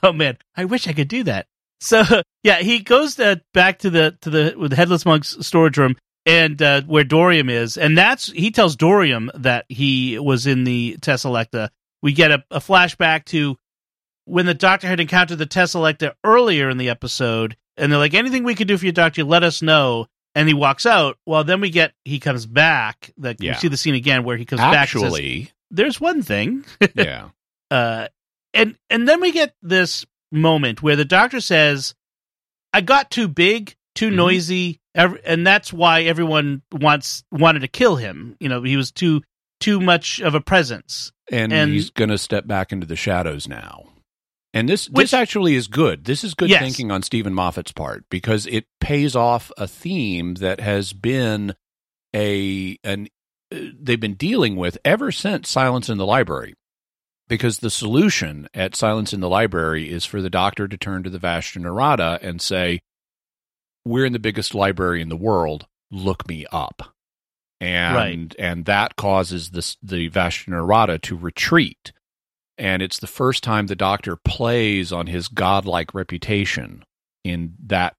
oh 0.03 0.13
man, 0.13 0.37
I 0.55 0.65
wish 0.65 0.87
I 0.87 0.93
could 0.93 1.07
do 1.07 1.23
that. 1.23 1.47
So 1.81 2.03
yeah, 2.43 2.59
he 2.59 2.79
goes 2.79 3.17
uh, 3.19 3.37
back 3.53 3.79
to 3.79 3.89
the 3.89 4.17
to 4.21 4.29
the 4.29 4.67
the 4.69 4.75
headless 4.75 5.05
monk's 5.05 5.37
storage 5.45 5.77
room 5.77 5.95
and 6.25 6.61
uh, 6.61 6.81
where 6.83 7.03
Dorium 7.03 7.49
is, 7.49 7.77
and 7.77 7.97
that's 7.97 8.31
he 8.31 8.51
tells 8.51 8.75
Dorium 8.75 9.29
that 9.35 9.65
he 9.69 10.19
was 10.19 10.45
in 10.47 10.63
the 10.63 10.97
Teselecta. 11.01 11.69
We 12.01 12.13
get 12.13 12.31
a, 12.31 12.43
a 12.51 12.59
flashback 12.59 13.25
to 13.25 13.57
when 14.25 14.45
the 14.45 14.53
Doctor 14.53 14.87
had 14.87 14.99
encountered 14.99 15.37
the 15.39 15.45
Teselecta 15.47 16.13
earlier 16.23 16.69
in 16.69 16.77
the 16.77 16.89
episode, 16.89 17.55
and 17.77 17.91
they're 17.91 17.99
like, 17.99 18.13
"Anything 18.13 18.43
we 18.43 18.55
can 18.55 18.67
do 18.67 18.77
for 18.77 18.85
you, 18.85 18.91
Doctor, 18.91 19.23
let 19.23 19.43
us 19.43 19.61
know." 19.61 20.07
And 20.35 20.47
he 20.47 20.53
walks 20.53 20.85
out. 20.85 21.17
Well, 21.25 21.43
then 21.43 21.59
we 21.59 21.71
get 21.71 21.93
he 22.05 22.19
comes 22.19 22.45
back. 22.45 23.11
That 23.17 23.41
Yeah. 23.41 23.53
you 23.53 23.59
see 23.59 23.67
the 23.67 23.77
scene 23.77 23.95
again 23.95 24.23
where 24.23 24.37
he 24.37 24.45
comes 24.45 24.61
back. 24.61 24.75
Actually, 24.75 25.51
There's 25.71 25.99
one 25.99 26.21
thing 26.21 26.65
yeah. 26.95 27.29
uh 27.71 28.07
and 28.53 28.75
and 28.89 29.07
then 29.07 29.21
we 29.21 29.31
get 29.31 29.53
this 29.61 30.05
moment 30.31 30.81
where 30.83 30.95
the 30.95 31.05
doctor 31.05 31.39
says 31.41 31.93
i 32.73 32.81
got 32.81 33.09
too 33.11 33.27
big 33.27 33.75
too 33.95 34.09
Mhm. 34.09 34.15
noisy 34.15 34.79
ev- 34.95 35.19
and 35.25 35.45
that's 35.45 35.71
why 35.73 36.01
everyone 36.03 36.61
wants 36.71 37.23
wanted 37.31 37.59
to 37.61 37.67
kill 37.67 37.95
him 37.95 38.35
you 38.39 38.49
know 38.49 38.61
he 38.63 38.77
was 38.77 38.91
too 38.91 39.21
too 39.59 39.79
much 39.79 40.19
of 40.21 40.35
a 40.35 40.41
presence 40.41 41.11
and, 41.31 41.51
And- 41.53 41.71
he's 41.71 41.89
going 41.89 42.09
to 42.09 42.17
step 42.17 42.47
back 42.47 42.71
into 42.71 42.87
the 42.87 42.95
shadows 42.95 43.47
now. 43.47 43.85
And 44.53 44.67
this 44.67 44.89
Which- 44.89 45.05
this 45.05 45.13
actually 45.13 45.53
is 45.53 45.67
good. 45.67 46.05
This 46.05 46.23
is 46.23 46.33
good 46.33 46.49
Yes. 46.49 46.61
thinking 46.61 46.89
on 46.91 47.03
Steven 47.03 47.35
Moffat's 47.35 47.71
part 47.71 48.03
because 48.09 48.47
it 48.47 48.65
pays 48.81 49.15
off 49.15 49.51
a 49.57 49.67
theme 49.67 50.35
that 50.35 50.59
has 50.59 50.91
been 50.93 51.53
a 52.15 52.77
an 52.83 53.07
uh, 53.53 53.57
they've 53.79 53.99
been 53.99 54.15
dealing 54.15 54.55
with 54.55 54.77
ever 54.85 55.11
since 55.11 55.49
Silence 55.49 55.89
in 55.89 55.97
the 55.99 56.05
Library. 56.05 56.55
because 57.27 57.59
the 57.59 57.69
solution 57.69 58.47
at 58.55 58.75
Silence 58.75 59.13
in 59.13 59.19
the 59.19 59.29
Library 59.29 59.91
is 59.91 60.03
for 60.03 60.19
the 60.19 60.31
doctor 60.31 60.67
to 60.67 60.77
turn 60.77 61.03
to 61.03 61.11
the 61.11 61.19
Vashta 61.19 61.61
Nerada 61.61 62.17
and 62.23 62.41
say, 62.41 62.79
"We're 63.85 64.05
in 64.05 64.13
the 64.13 64.19
biggest 64.19 64.53
library 64.53 65.01
in 65.01 65.09
the 65.09 65.17
world. 65.17 65.67
Look 65.91 66.27
me 66.27 66.45
up," 66.51 66.93
and 67.59 67.95
Right. 67.95 68.35
and 68.37 68.65
that 68.65 68.95
causes 68.95 69.49
this 69.51 69.77
the 69.81 70.09
Vashta 70.09 70.49
Nerada 70.49 71.01
to 71.01 71.15
retreat. 71.17 71.91
And 72.57 72.81
it's 72.81 72.99
the 72.99 73.07
first 73.07 73.41
time 73.43 73.67
the 73.67 73.75
doctor 73.75 74.17
plays 74.17 74.91
on 74.91 75.07
his 75.07 75.29
godlike 75.29 75.93
reputation 75.93 76.83
in 77.23 77.55
that 77.67 77.95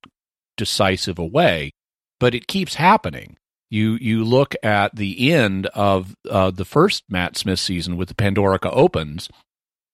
decisive 0.58 1.18
a 1.18 1.24
way, 1.24 1.72
but 2.18 2.34
it 2.34 2.46
keeps 2.46 2.74
happening. 2.74 3.36
You 3.70 3.96
you 4.00 4.24
look 4.24 4.54
at 4.62 4.96
the 4.96 5.32
end 5.32 5.66
of 5.68 6.14
uh, 6.28 6.50
the 6.50 6.64
first 6.64 7.04
Matt 7.08 7.36
Smith 7.36 7.58
season 7.60 7.96
with 7.96 8.08
the 8.08 8.14
Pandorica 8.14 8.68
opens, 8.72 9.30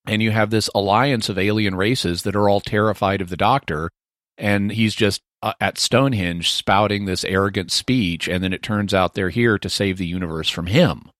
and 0.06 0.22
you 0.22 0.30
have 0.32 0.50
this 0.50 0.68
alliance 0.74 1.28
of 1.28 1.38
alien 1.38 1.74
races 1.76 2.22
that 2.22 2.34
are 2.34 2.48
all 2.48 2.60
terrified 2.60 3.20
of 3.20 3.28
the 3.28 3.36
Doctor, 3.36 3.90
and 4.38 4.72
he's 4.72 4.94
just 4.94 5.22
uh, 5.42 5.52
at 5.60 5.78
Stonehenge 5.78 6.50
spouting 6.50 7.04
this 7.04 7.24
arrogant 7.24 7.70
speech, 7.70 8.28
and 8.28 8.42
then 8.42 8.52
it 8.52 8.62
turns 8.62 8.92
out 8.94 9.14
they're 9.14 9.30
here 9.30 9.58
to 9.58 9.68
save 9.70 9.98
the 9.98 10.06
universe 10.06 10.48
from 10.48 10.66
him 10.66 11.10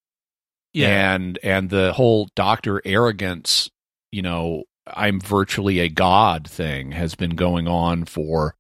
Yeah. 0.73 1.15
and 1.15 1.39
and 1.43 1.71
the 1.71 1.93
whole 1.95 2.29
doctor 2.35 2.81
arrogance 2.85 3.71
you 4.13 4.23
know 4.23 4.65
i'm 4.87 5.21
virtually 5.21 5.81
a 5.81 5.89
god 5.89 6.47
thing 6.49 6.93
has 6.93 7.15
been 7.17 7.35
going 7.35 7.67
on 7.69 8.05
for 8.05 8.55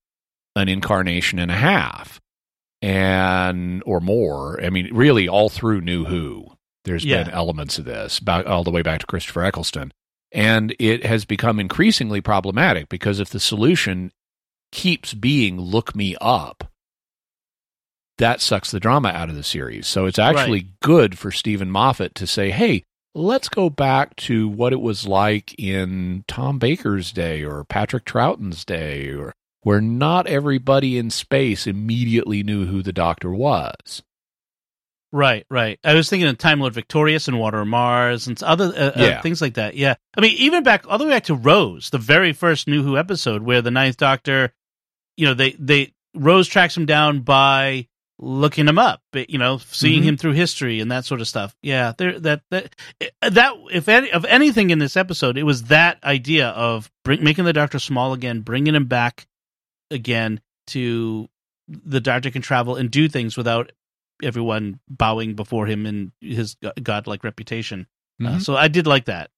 an 0.56 0.68
incarnation 0.68 1.38
and 1.38 1.50
a 1.52 1.56
half 1.56 2.20
and 2.82 3.82
or 3.86 4.00
more 4.00 4.60
i 4.62 4.68
mean 4.70 4.88
really 4.94 5.28
all 5.28 5.48
through 5.48 5.80
new 5.80 6.04
who 6.04 6.46
there's 6.84 7.04
Yeah. 7.04 7.24
been 7.24 7.32
elements 7.32 7.78
of 7.78 7.84
this 7.84 8.20
back, 8.20 8.46
all 8.46 8.64
the 8.64 8.70
way 8.70 8.82
back 8.82 9.00
to 9.00 9.06
christopher 9.06 9.44
eccleston 9.44 9.92
and 10.32 10.74
it 10.78 11.06
has 11.06 11.24
become 11.24 11.58
increasingly 11.60 12.20
problematic 12.20 12.88
because 12.88 13.20
if 13.20 13.30
the 13.30 13.40
solution 13.40 14.10
keeps 14.72 15.14
being 15.14 15.60
look 15.60 15.94
me 15.94 16.16
up 16.20 16.70
that 18.18 18.40
sucks 18.40 18.70
the 18.70 18.80
drama 18.80 19.08
out 19.08 19.28
of 19.28 19.36
the 19.36 19.42
series. 19.42 19.86
So 19.86 20.06
it's 20.06 20.18
actually 20.18 20.68
good 20.82 21.18
for 21.18 21.30
Steven 21.30 21.70
Moffat 21.70 22.14
to 22.16 22.26
say, 22.26 22.50
hey, 22.50 22.82
let's 23.14 23.48
go 23.48 23.68
back 23.68 24.16
to 24.16 24.48
what 24.48 24.72
it 24.72 24.80
was 24.80 25.06
like 25.06 25.54
in 25.58 26.24
Tom 26.26 26.58
Baker's 26.58 27.12
day 27.12 27.44
or 27.44 27.64
Patrick 27.64 28.04
Troughton's 28.04 28.64
day, 28.64 29.08
or 29.10 29.34
where 29.62 29.80
not 29.80 30.26
everybody 30.26 30.96
in 30.96 31.10
space 31.10 31.66
immediately 31.66 32.42
knew 32.42 32.66
who 32.66 32.82
the 32.82 32.92
doctor 32.92 33.32
was. 33.34 34.02
Right, 35.16 35.46
right. 35.50 35.78
I 35.82 35.94
was 35.94 36.10
thinking 36.10 36.28
of 36.28 36.36
Time 36.36 36.60
Lord 36.60 36.74
Victorious 36.74 37.26
and 37.26 37.38
Water 37.38 37.60
of 37.60 37.66
Mars 37.68 38.26
and 38.26 38.40
other 38.42 38.66
uh, 38.66 38.92
Yeah. 38.96 39.06
uh, 39.18 39.22
things 39.22 39.40
like 39.40 39.54
that. 39.54 39.74
Yeah, 39.74 39.94
I 40.14 40.20
mean, 40.20 40.34
even 40.36 40.62
back 40.62 40.84
all 40.86 40.98
the 40.98 41.04
way 41.04 41.10
back 41.12 41.24
to 41.24 41.34
Rose, 41.34 41.88
the 41.88 41.96
very 41.96 42.34
first 42.34 42.68
New 42.68 42.82
Who 42.82 42.98
episode, 42.98 43.42
where 43.42 43.62
the 43.62 43.70
Ninth 43.70 43.96
Doctor, 43.96 44.52
you 45.16 45.24
know, 45.24 45.32
they 45.32 45.52
they 45.52 45.94
Rose 46.14 46.46
tracks 46.48 46.76
him 46.76 46.84
down 46.84 47.20
by 47.20 47.88
looking 48.18 48.68
him 48.68 48.78
up, 48.78 49.00
you 49.14 49.38
know, 49.38 49.56
seeing 49.70 50.02
Mhm. 50.02 50.06
him 50.06 50.16
through 50.18 50.32
history 50.32 50.80
and 50.80 50.90
that 50.92 51.06
sort 51.06 51.22
of 51.22 51.28
stuff. 51.28 51.56
Yeah, 51.62 51.92
there 51.96 52.18
that 52.20 52.42
that 52.50 52.74
that 53.22 53.52
if 53.72 53.88
any 53.88 54.12
of 54.12 54.26
anything 54.26 54.68
in 54.68 54.78
this 54.80 54.98
episode, 54.98 55.38
it 55.38 55.44
was 55.44 55.64
that 55.64 55.98
idea 56.04 56.48
of 56.48 56.90
bring, 57.04 57.24
making 57.24 57.46
the 57.46 57.54
Doctor 57.54 57.78
small 57.78 58.12
again, 58.12 58.40
bringing 58.40 58.74
him 58.74 58.84
back 58.84 59.26
again 59.90 60.40
to 60.68 61.28
the 61.68 62.00
Doctor 62.00 62.30
can 62.30 62.42
travel 62.42 62.76
and 62.76 62.90
do 62.90 63.08
things 63.08 63.36
without 63.38 63.72
everyone 64.22 64.80
bowing 64.88 65.34
before 65.34 65.66
him 65.66 65.86
in 65.86 66.12
his 66.20 66.56
godlike 66.82 67.22
reputation. 67.24 67.86
Uh, 68.20 68.36
Mhm. 68.36 68.42
so 68.42 68.56
I 68.56 68.68
did 68.68 68.86
like 68.86 69.06
that. 69.06 69.30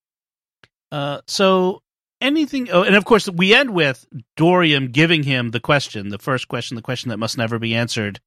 Uh, 0.92 1.20
so 1.26 1.82
anything, 2.20 2.68
oh, 2.70 2.82
and 2.82 2.94
of 2.96 3.04
course 3.04 3.28
we 3.28 3.54
end 3.54 3.70
with 3.70 4.06
Dorium 4.36 4.90
giving 4.92 5.22
him 5.24 5.50
the 5.50 5.60
question, 5.60 6.08
the 6.08 6.18
first 6.18 6.48
question, 6.48 6.76
the 6.76 6.82
question 6.82 7.10
that 7.10 7.18
must 7.18 7.36
never 7.38 7.58
be 7.58 7.74
answered. 7.74 8.20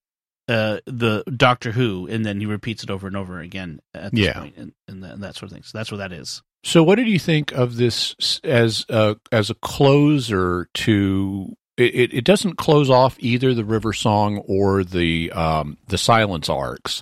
Uh, 0.47 0.80
the 0.86 1.24
Doctor 1.38 1.72
Who, 1.72 2.08
and 2.08 2.26
then 2.26 2.39
he 2.41 2.45
repeats 2.45 2.84
it 2.84 2.89
over 2.89 3.08
and 3.08 3.16
over 3.16 3.39
again 3.39 3.80
at 3.93 4.12
this 4.12 4.20
Yeah. 4.26 4.39
point, 4.39 4.56
and, 4.58 4.74
and, 4.88 5.04
that, 5.04 5.12
and 5.14 5.24
that 5.24 5.36
sort 5.36 5.52
of 5.52 5.54
thing. 5.56 5.64
So 5.64 5.78
that's 5.78 5.91
what 5.91 5.97
that 5.99 6.12
is. 6.12 6.41
So, 6.64 6.84
what 6.84 6.95
did 6.95 7.08
you 7.08 7.20
think 7.20 7.52
of 7.54 7.78
this 7.78 8.39
as 8.43 8.86
a, 8.89 9.16
as 9.32 9.49
a 9.49 9.54
closer 9.56 10.68
to? 10.74 11.56
It, 11.82 11.95
it, 11.95 12.13
it 12.13 12.23
doesn't 12.23 12.57
close 12.57 12.89
off 12.89 13.15
either 13.19 13.53
the 13.53 13.65
River 13.65 13.93
Song 13.93 14.38
or 14.47 14.84
the 14.84 15.32
um, 15.32 15.77
the 15.88 15.97
Silence 15.97 16.49
arcs, 16.49 17.01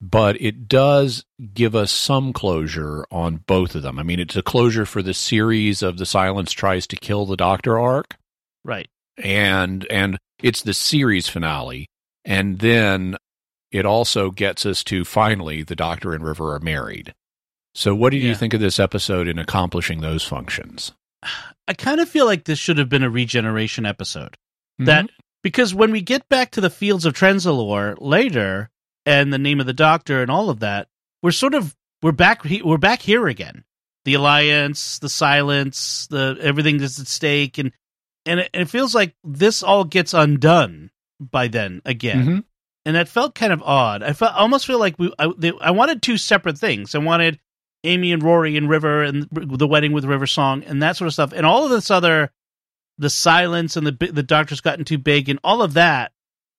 but 0.00 0.40
it 0.40 0.68
does 0.68 1.24
give 1.54 1.74
us 1.74 1.90
some 1.92 2.32
closure 2.32 3.04
on 3.10 3.36
both 3.46 3.74
of 3.74 3.82
them. 3.82 3.98
I 3.98 4.02
mean, 4.02 4.20
it's 4.20 4.36
a 4.36 4.42
closure 4.42 4.86
for 4.86 5.02
the 5.02 5.14
series 5.14 5.82
of 5.82 5.98
the 5.98 6.06
Silence 6.06 6.52
tries 6.52 6.86
to 6.88 6.96
kill 6.96 7.26
the 7.26 7.36
Doctor 7.36 7.78
arc, 7.78 8.16
Right. 8.64 8.88
and 9.16 9.86
and 9.90 10.18
it's 10.42 10.62
the 10.62 10.74
series 10.74 11.28
finale, 11.28 11.86
and 12.24 12.58
then 12.60 13.16
it 13.70 13.86
also 13.86 14.30
gets 14.30 14.66
us 14.66 14.82
to 14.84 15.04
finally 15.04 15.62
the 15.62 15.76
Doctor 15.76 16.12
and 16.14 16.24
River 16.24 16.54
are 16.54 16.60
married. 16.60 17.14
So, 17.74 17.94
what 17.94 18.10
did 18.10 18.22
Yeah. 18.22 18.30
you 18.30 18.34
think 18.34 18.52
of 18.52 18.60
this 18.60 18.80
episode 18.80 19.28
in 19.28 19.38
accomplishing 19.38 20.00
those 20.00 20.24
functions? 20.24 20.92
I 21.68 21.74
kind 21.74 22.00
of 22.00 22.08
feel 22.08 22.26
like 22.26 22.44
this 22.44 22.58
should 22.58 22.78
have 22.78 22.88
been 22.88 23.02
a 23.02 23.10
regeneration 23.10 23.86
episode. 23.86 24.36
Mm-hmm. 24.80 24.84
That 24.86 25.10
because 25.42 25.74
when 25.74 25.92
we 25.92 26.00
get 26.00 26.28
back 26.28 26.52
to 26.52 26.60
the 26.60 26.70
fields 26.70 27.04
of 27.06 27.14
Trenzalore 27.14 27.96
later, 28.00 28.70
and 29.06 29.32
the 29.32 29.38
name 29.38 29.60
of 29.60 29.66
the 29.66 29.72
Doctor 29.72 30.22
and 30.22 30.30
all 30.30 30.50
of 30.50 30.60
that, 30.60 30.88
we're 31.22 31.30
sort 31.30 31.54
of 31.54 31.76
we're 32.02 32.12
back 32.12 32.42
we're 32.64 32.78
back 32.78 33.02
here 33.02 33.26
again. 33.28 33.64
The 34.04 34.14
alliance, 34.14 34.98
the 34.98 35.08
silence, 35.08 36.06
the 36.08 36.38
everything 36.40 36.78
that's 36.78 36.98
at 36.98 37.06
stake, 37.06 37.58
and 37.58 37.72
and 38.26 38.40
it, 38.40 38.50
it 38.54 38.64
feels 38.66 38.94
like 38.94 39.14
this 39.24 39.62
all 39.62 39.84
gets 39.84 40.14
undone 40.14 40.90
by 41.20 41.48
then 41.48 41.82
again. 41.84 42.26
Mhm. 42.26 42.44
and 42.86 42.96
that 42.96 43.08
felt 43.08 43.34
kind 43.34 43.52
of 43.52 43.62
odd. 43.62 44.02
I 44.02 44.14
felt 44.14 44.32
I 44.32 44.38
almost 44.38 44.66
feel 44.66 44.78
like 44.78 44.98
we 44.98 45.12
I, 45.18 45.30
they, 45.36 45.52
I 45.60 45.70
wanted 45.72 46.00
two 46.02 46.16
separate 46.16 46.58
things. 46.58 46.94
I 46.94 46.98
wanted 46.98 47.38
Amy 47.84 48.12
and 48.12 48.22
Rory 48.22 48.56
and 48.56 48.68
River 48.68 49.02
and 49.02 49.26
the 49.32 49.66
wedding 49.66 49.92
with 49.92 50.04
River 50.04 50.26
Song 50.26 50.62
and 50.64 50.82
that 50.82 50.96
sort 50.96 51.06
of 51.06 51.12
stuff, 51.14 51.32
and 51.32 51.46
all 51.46 51.64
of 51.64 51.70
this 51.70 51.90
other 51.90 52.30
the 52.98 53.10
silence 53.10 53.76
and 53.76 53.86
the 53.86 54.10
the 54.12 54.22
Doctor's 54.22 54.60
gotten 54.60 54.84
too 54.84 54.98
big 54.98 55.28
and 55.28 55.38
all 55.42 55.62
of 55.62 55.72
that 55.74 56.12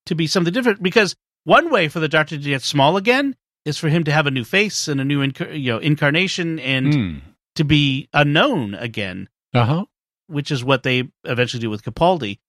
to 0.08 0.16
be 0.16 0.26
something 0.28 0.52
different. 0.54 0.82
Because 0.82 1.16
one 1.44 1.70
way 1.70 1.88
for 1.88 2.00
the 2.00 2.08
Doctor 2.10 2.38
to 2.38 2.44
get 2.44 2.64
small 2.64 2.98
again 2.98 3.36
is 3.66 3.78
for 3.78 3.90
him 3.90 4.04
to 4.06 4.12
have 4.12 4.26
a 4.26 4.32
new 4.32 4.44
face 4.44 4.88
and 4.88 5.00
a 5.00 5.06
new 5.06 5.26
inc- 5.26 5.60
you 5.60 5.72
know 5.72 5.78
incarnation 5.78 6.58
and 6.60 6.94
Mm. 6.94 7.22
to 7.56 7.64
be 7.64 8.10
unknown 8.14 8.74
again 8.74 9.30
Uh 9.54 9.66
huh. 9.66 9.86
which 10.28 10.50
is 10.50 10.64
what 10.64 10.82
they 10.84 11.10
eventually 11.26 11.62
do 11.62 11.70
with 11.70 11.84
Capaldi. 11.84 12.40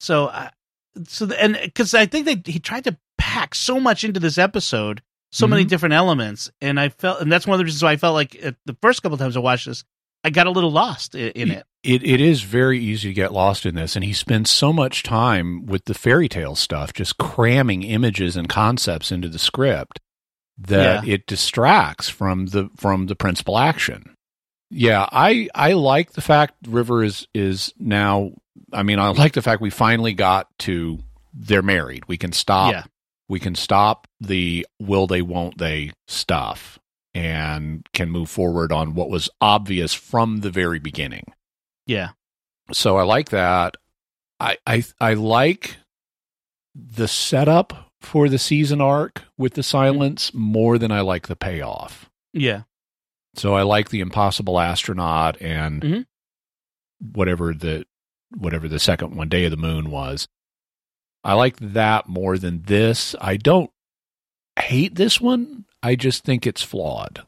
So, 0.00 0.28
I 0.28 0.50
so 1.06 1.24
the, 1.26 1.42
and 1.42 1.58
because 1.62 1.94
I 1.94 2.04
think 2.06 2.26
they 2.26 2.42
he 2.52 2.58
tried 2.58 2.84
to 2.84 2.98
pack 3.16 3.54
so 3.54 3.80
much 3.80 4.04
into 4.04 4.20
this 4.20 4.36
episode, 4.36 5.00
so 5.36 5.46
many 5.46 5.64
Mhm. 5.64 5.68
different 5.68 5.94
elements, 5.94 6.50
and 6.60 6.78
I 6.80 6.88
felt, 6.88 7.20
and 7.20 7.30
that's 7.30 7.46
one 7.46 7.54
of 7.54 7.58
the 7.58 7.64
reasons 7.64 7.82
why 7.82 7.92
I 7.92 7.96
felt 7.96 8.14
like 8.14 8.32
the 8.64 8.76
first 8.82 9.02
couple 9.02 9.18
times 9.18 9.36
I 9.36 9.40
watched 9.40 9.66
this, 9.66 9.84
I 10.24 10.30
got 10.30 10.46
a 10.46 10.50
little 10.50 10.72
lost 10.72 11.14
in, 11.14 11.30
in 11.32 11.50
it. 11.50 11.66
It 11.82 12.02
it 12.02 12.20
is 12.20 12.42
very 12.42 12.80
easy 12.80 13.08
to 13.10 13.14
get 13.14 13.32
lost 13.32 13.64
in 13.66 13.74
this, 13.76 13.94
and 13.96 14.04
he 14.04 14.12
spends 14.12 14.50
so 14.50 14.72
much 14.72 15.02
time 15.02 15.66
with 15.66 15.84
the 15.84 15.94
fairy 15.94 16.28
tale 16.28 16.56
stuff, 16.56 16.92
just 16.92 17.18
cramming 17.18 17.82
images 17.82 18.36
and 18.36 18.48
concepts 18.48 19.12
into 19.12 19.28
the 19.28 19.38
script 19.38 20.00
that 20.58 21.06
Yeah. 21.06 21.14
it 21.14 21.26
distracts 21.26 22.08
from 22.08 22.46
the 22.46 22.70
from 22.76 23.06
the 23.06 23.14
principal 23.14 23.58
action. 23.58 24.14
Yeah, 24.70 25.06
I 25.12 25.48
I 25.54 25.74
like 25.74 26.12
the 26.12 26.20
fact 26.22 26.54
River 26.66 27.04
is 27.04 27.28
is 27.34 27.72
now. 27.78 28.32
I 28.72 28.82
mean, 28.82 28.98
I 28.98 29.08
like 29.10 29.34
the 29.34 29.42
fact 29.42 29.60
we 29.62 29.70
finally 29.70 30.12
got 30.14 30.48
to 30.60 30.98
they're 31.32 31.62
married. 31.62 32.04
We 32.08 32.16
can 32.16 32.32
stop. 32.32 32.72
Yeah. 32.72 32.84
We 33.28 33.40
can 33.40 33.54
stop 33.54 34.06
the 34.20 34.66
will 34.80 35.06
they 35.06 35.22
won't 35.22 35.58
they 35.58 35.92
stuff 36.06 36.78
and 37.14 37.86
can 37.92 38.10
move 38.10 38.30
forward 38.30 38.70
on 38.72 38.94
what 38.94 39.10
was 39.10 39.28
obvious 39.40 39.92
from 39.94 40.40
the 40.40 40.50
very 40.50 40.78
beginning 40.78 41.24
Yeah, 41.86 42.10
so 42.72 42.96
I 42.96 43.02
like 43.04 43.30
that. 43.30 43.76
I 44.38 44.58
I 44.66 44.84
I 45.00 45.14
like 45.14 45.76
the 46.74 47.08
setup 47.08 47.90
for 48.02 48.28
the 48.28 48.38
season 48.38 48.80
arc 48.82 49.22
with 49.38 49.54
the 49.54 49.62
silence 49.62 50.32
more 50.34 50.76
than 50.78 50.92
I 50.92 51.00
like 51.00 51.26
the 51.26 51.36
payoff. 51.36 52.10
yeah, 52.34 52.62
So 53.34 53.54
I 53.54 53.62
like 53.62 53.88
the 53.90 54.00
impossible 54.00 54.60
astronaut 54.60 55.40
and 55.40 55.82
Mhm. 55.82 56.06
whatever 57.00 57.54
the 57.54 57.86
whatever 58.36 58.68
the 58.68 58.78
second 58.78 59.16
one 59.16 59.28
day 59.28 59.44
of 59.44 59.50
the 59.50 59.56
moon 59.56 59.90
was. 59.90 60.28
I 61.26 61.34
like 61.34 61.56
that 61.58 62.08
more 62.08 62.38
than 62.38 62.62
this. 62.62 63.14
I 63.20 63.36
don't 63.36 63.70
hate 64.58 64.94
this 64.94 65.20
one. 65.20 65.64
I 65.82 65.96
just 65.96 66.24
think 66.24 66.46
it's 66.46 66.62
flawed. 66.62 67.26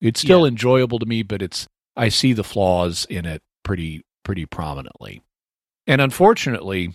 It's 0.00 0.20
still 0.20 0.42
Yeah. 0.42 0.48
enjoyable 0.48 0.98
to 0.98 1.06
me, 1.06 1.22
but 1.22 1.42
it's 1.42 1.66
I 1.96 2.08
see 2.08 2.32
the 2.32 2.44
flaws 2.44 3.04
in 3.10 3.26
it 3.26 3.42
pretty 3.64 4.02
pretty 4.24 4.46
prominently. 4.46 5.22
And 5.86 6.00
unfortunately, 6.00 6.94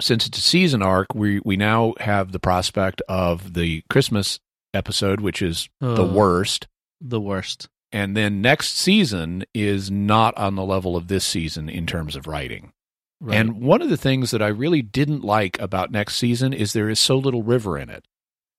since 0.00 0.26
it's 0.26 0.38
a 0.38 0.42
season 0.42 0.82
arc, 0.82 1.14
we 1.14 1.40
we 1.44 1.56
now 1.56 1.94
have 2.00 2.32
the 2.32 2.40
prospect 2.40 3.00
of 3.08 3.54
the 3.54 3.82
Christmas 3.88 4.40
episode, 4.74 5.20
which 5.20 5.40
is 5.40 5.68
the 5.80 6.04
worst. 6.04 6.66
the 7.00 7.20
worst. 7.20 7.68
and 7.92 8.16
then 8.16 8.40
next 8.42 8.76
season 8.76 9.44
is 9.54 9.90
not 9.90 10.36
on 10.36 10.54
the 10.56 10.64
level 10.64 10.96
of 10.96 11.06
this 11.08 11.24
season 11.24 11.68
in 11.68 11.86
terms 11.86 12.16
of 12.16 12.26
writing. 12.26 12.72
Right. 13.20 13.38
And 13.38 13.62
one 13.62 13.82
of 13.82 13.88
the 13.88 13.96
things 13.96 14.30
that 14.30 14.42
I 14.42 14.48
really 14.48 14.82
didn't 14.82 15.24
like 15.24 15.58
about 15.60 15.90
next 15.90 16.16
season 16.16 16.52
is 16.52 16.72
there 16.72 16.90
is 16.90 17.00
so 17.00 17.16
little 17.16 17.42
River 17.42 17.78
in 17.78 17.88
it. 17.88 18.04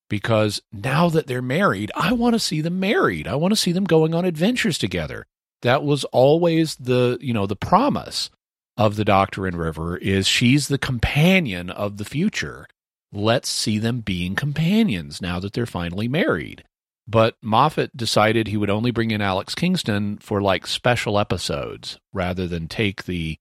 Because 0.09 0.61
now 0.71 1.09
that 1.09 1.27
they're 1.27 1.41
married, 1.41 1.91
I 1.93 2.13
want 2.13 2.33
to 2.33 2.39
see 2.39 2.61
them 2.61 2.79
married. 2.79 3.27
I 3.27 3.35
want 3.35 3.51
to 3.51 3.57
see 3.57 3.71
them 3.73 3.83
going 3.83 4.15
on 4.15 4.25
adventures 4.25 4.77
together. 4.77 5.25
That 5.63 5.83
was 5.83 6.05
always 6.05 6.75
the, 6.75 7.17
you 7.19 7.33
know, 7.33 7.45
the 7.45 7.55
promise 7.55 8.29
of 8.77 8.95
the 8.95 9.05
Doctor 9.05 9.45
and 9.47 9.57
River 9.57 9.97
is 9.97 10.27
she's 10.27 10.67
the 10.67 10.77
companion 10.77 11.69
of 11.69 11.97
the 11.97 12.05
future. 12.05 12.67
Let's 13.11 13.49
see 13.49 13.79
them 13.79 13.99
being 13.99 14.35
companions 14.35 15.21
now 15.21 15.39
that 15.39 15.53
they're 15.53 15.65
finally 15.65 16.07
married. 16.07 16.63
But 17.07 17.35
Moffat 17.41 17.95
decided 17.95 18.47
he 18.47 18.57
would 18.57 18.69
only 18.69 18.91
bring 18.91 19.11
in 19.11 19.21
Alex 19.21 19.55
Kingston 19.55 20.17
for 20.17 20.41
like 20.41 20.67
special 20.67 21.17
episodes 21.17 21.97
rather 22.13 22.47
than 22.47 22.67
take 22.67 23.05
the 23.05 23.37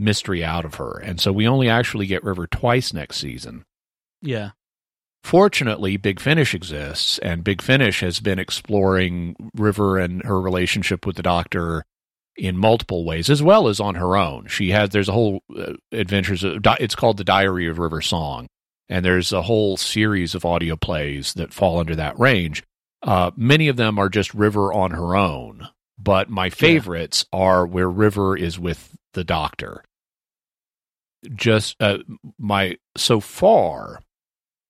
mystery 0.00 0.44
out 0.44 0.64
of 0.64 0.76
her. 0.76 0.98
And 0.98 1.20
so 1.20 1.32
we 1.32 1.46
only 1.46 1.68
actually 1.68 2.06
get 2.06 2.24
River 2.24 2.46
twice 2.46 2.92
next 2.92 3.18
season. 3.18 3.64
yeah. 4.22 4.50
Fortunately, 5.22 5.98
Big 5.98 6.18
Finish 6.18 6.54
exists, 6.54 7.18
and 7.18 7.44
Big 7.44 7.60
Finish 7.60 8.00
has 8.00 8.20
been 8.20 8.38
exploring 8.38 9.36
River 9.54 9.98
and 9.98 10.22
her 10.24 10.40
relationship 10.40 11.04
with 11.04 11.16
the 11.16 11.22
Doctor 11.22 11.84
in 12.36 12.56
multiple 12.56 13.04
ways, 13.04 13.28
as 13.28 13.42
well 13.42 13.68
as 13.68 13.80
on 13.80 13.96
her 13.96 14.16
own. 14.16 14.46
She 14.46 14.70
has 14.70 14.90
there's 14.90 15.10
a 15.10 15.12
whole 15.12 15.42
uh, 15.54 15.74
adventures. 15.92 16.42
Of, 16.42 16.64
it's 16.80 16.94
called 16.94 17.18
the 17.18 17.24
Diary 17.24 17.66
of 17.68 17.78
River 17.78 18.00
Song, 18.00 18.46
and 18.88 19.04
there's 19.04 19.32
a 19.32 19.42
whole 19.42 19.76
series 19.76 20.34
of 20.34 20.46
audio 20.46 20.74
plays 20.76 21.34
that 21.34 21.52
fall 21.52 21.78
under 21.78 21.94
that 21.96 22.18
range. 22.18 22.64
Uh, 23.02 23.30
many 23.36 23.68
of 23.68 23.76
them 23.76 23.98
are 23.98 24.08
just 24.08 24.32
River 24.32 24.72
on 24.72 24.92
her 24.92 25.14
own, 25.14 25.68
but 25.98 26.30
my 26.30 26.48
favorites 26.48 27.26
are 27.32 27.66
where 27.66 27.90
River 27.90 28.36
is 28.36 28.58
with 28.58 28.96
the 29.12 29.24
Doctor. 29.24 29.84
Just 31.34 31.76
uh, 31.80 31.98
my 32.38 32.76
so 32.96 33.20
far 33.20 34.00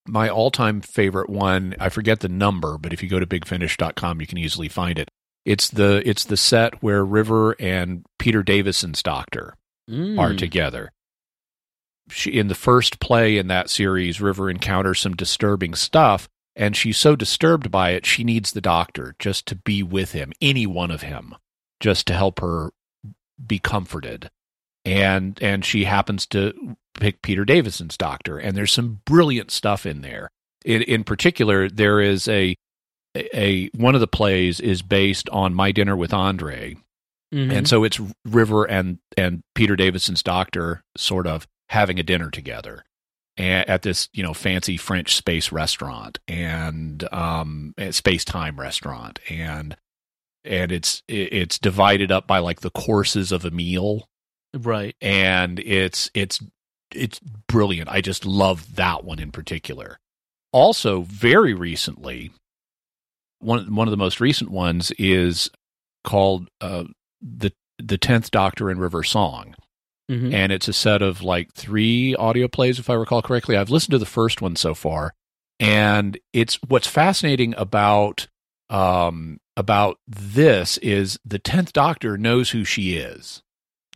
my 0.09 0.28
all-time 0.28 0.80
favorite 0.80 1.28
one 1.30 1.74
i 1.78 1.88
forget 1.88 2.20
the 2.20 2.28
number 2.28 2.78
but 2.78 2.92
if 2.92 3.03
you 3.03 3.09
go 3.09 3.20
to 3.20 3.26
bigfinish.com 3.26 4.20
you 4.20 4.26
can 4.26 4.38
easily 4.38 4.68
find 4.68 4.98
it. 4.98 5.09
It's 5.44 5.68
the 5.68 6.03
it's 6.09 6.24
the 6.24 6.36
set 6.36 6.82
where 6.82 7.05
river 7.05 7.53
and 7.61 8.05
peter 8.18 8.42
davison's 8.42 9.03
doctor 9.03 9.55
Mm. 9.88 10.18
are 10.20 10.34
together. 10.34 10.92
She, 12.11 12.30
in 12.30 12.48
the 12.48 12.55
first 12.55 13.01
play 13.01 13.36
in 13.38 13.46
that 13.48 13.70
series 13.70 14.20
river 14.20 14.51
encounters 14.51 15.01
some 15.01 15.14
disturbing 15.14 15.74
stuff 15.74 16.28
and 16.57 16.76
she's 16.76 16.98
so 16.98 17.14
disturbed 17.14 17.70
by 17.70 17.90
it 17.90 18.05
she 18.07 18.24
needs 18.24 18.51
the 18.53 18.61
doctor 18.61 19.14
just 19.18 19.46
to 19.46 19.55
be 19.57 19.82
with 19.82 20.12
him 20.12 20.32
any 20.40 20.66
one 20.66 20.90
of 20.90 21.03
him 21.03 21.34
just 21.78 22.07
to 22.09 22.14
help 22.14 22.40
her 22.40 22.70
be 23.46 23.59
comforted 23.61 24.30
and 24.85 25.39
and 25.43 25.64
she 25.64 25.85
happens 25.85 26.26
to 26.26 26.76
pick 26.99 27.22
Peter 27.22 27.45
Davison's 27.45 27.97
doctor, 27.97 28.39
and 28.39 28.57
there's 28.57 28.72
some 28.72 29.01
brilliant 29.05 29.51
stuff 29.51 29.87
in 29.87 30.01
there. 30.03 30.31
In, 30.64 30.83
in 30.83 31.05
particular, 31.05 31.68
there 31.68 32.01
is 32.01 32.28
a 32.28 32.55
a 33.16 33.68
one 33.74 33.95
of 33.95 34.01
the 34.01 34.07
plays 34.07 34.61
is 34.61 34.83
based 34.83 35.28
on 35.31 35.55
My 35.55 35.72
Dinner 35.72 35.97
with 35.97 36.12
Andre, 36.14 36.76
Mhm. 37.35 37.53
and 37.53 37.68
so 37.68 37.85
it's 37.85 38.01
River 38.24 38.64
and 38.64 38.99
and 39.16 39.43
Peter 39.55 39.76
Davison's 39.76 40.22
doctor 40.22 40.83
sort 40.97 41.26
of 41.26 41.47
having 41.68 41.99
a 41.99 42.03
dinner 42.05 42.31
together 42.31 42.85
at 43.39 43.83
this 43.83 44.09
you 44.12 44.22
know 44.22 44.35
fancy 44.35 44.76
French 44.76 45.14
space 45.14 45.51
restaurant 45.53 46.18
and 46.28 47.11
um 47.12 47.72
space 47.91 48.24
time 48.24 48.59
restaurant 48.61 49.18
and 49.31 49.76
and 50.45 50.72
it's 50.72 51.03
it's 51.09 51.59
divided 51.59 52.11
up 52.12 52.26
by 52.26 52.39
like 52.39 52.61
the 52.61 52.70
courses 52.70 53.31
of 53.33 53.45
a 53.45 53.51
meal 53.51 54.09
right. 54.55 54.94
and 55.01 55.59
it's 55.61 56.11
it's 56.14 56.40
it's 56.94 57.20
brilliant. 57.46 57.88
I 57.88 58.01
just 58.01 58.24
love 58.26 58.76
that 58.76 59.05
one 59.05 59.18
in 59.18 59.30
particular. 59.30 59.98
Also, 60.53 61.03
very 61.03 61.55
recently, 61.55 62.32
one 63.38 63.74
one 63.74 63.86
of 63.86 63.92
the 63.92 63.96
most 63.96 64.20
recent 64.20 64.51
ones 64.51 64.90
is 64.98 65.51
called 66.05 66.48
uh, 66.61 66.84
the 67.20 67.53
the 67.78 67.98
Tenth 67.98 68.30
Doctor 68.30 68.68
and 68.70 68.80
River 68.80 69.03
Song, 69.03 69.55
Mhm. 70.11 70.34
and 70.34 70.53
it's 70.53 70.68
a 70.68 70.72
set 70.72 71.01
of 71.03 71.22
like 71.22 71.53
three 71.55 72.14
audio 72.16 72.48
plays, 72.48 72.78
if 72.78 72.90
I 72.90 72.94
recall 72.94 73.22
correctly. 73.22 73.57
I've 73.57 73.70
listened 73.70 73.92
to 73.92 73.98
the 73.98 74.07
first 74.07 74.42
one 74.42 74.57
so 74.57 74.74
far, 74.74 75.14
and 75.59 76.18
it's 76.32 76.57
what's 76.66 76.88
fascinating 76.88 77.55
about 77.57 78.26
um, 78.68 79.38
about 79.57 79.98
this 80.07 80.76
is 80.78 81.18
the 81.24 81.38
Tenth 81.38 81.72
Doctor 81.72 82.16
knows 82.18 82.51
who 82.51 82.64
she 82.64 82.94
is. 82.96 83.42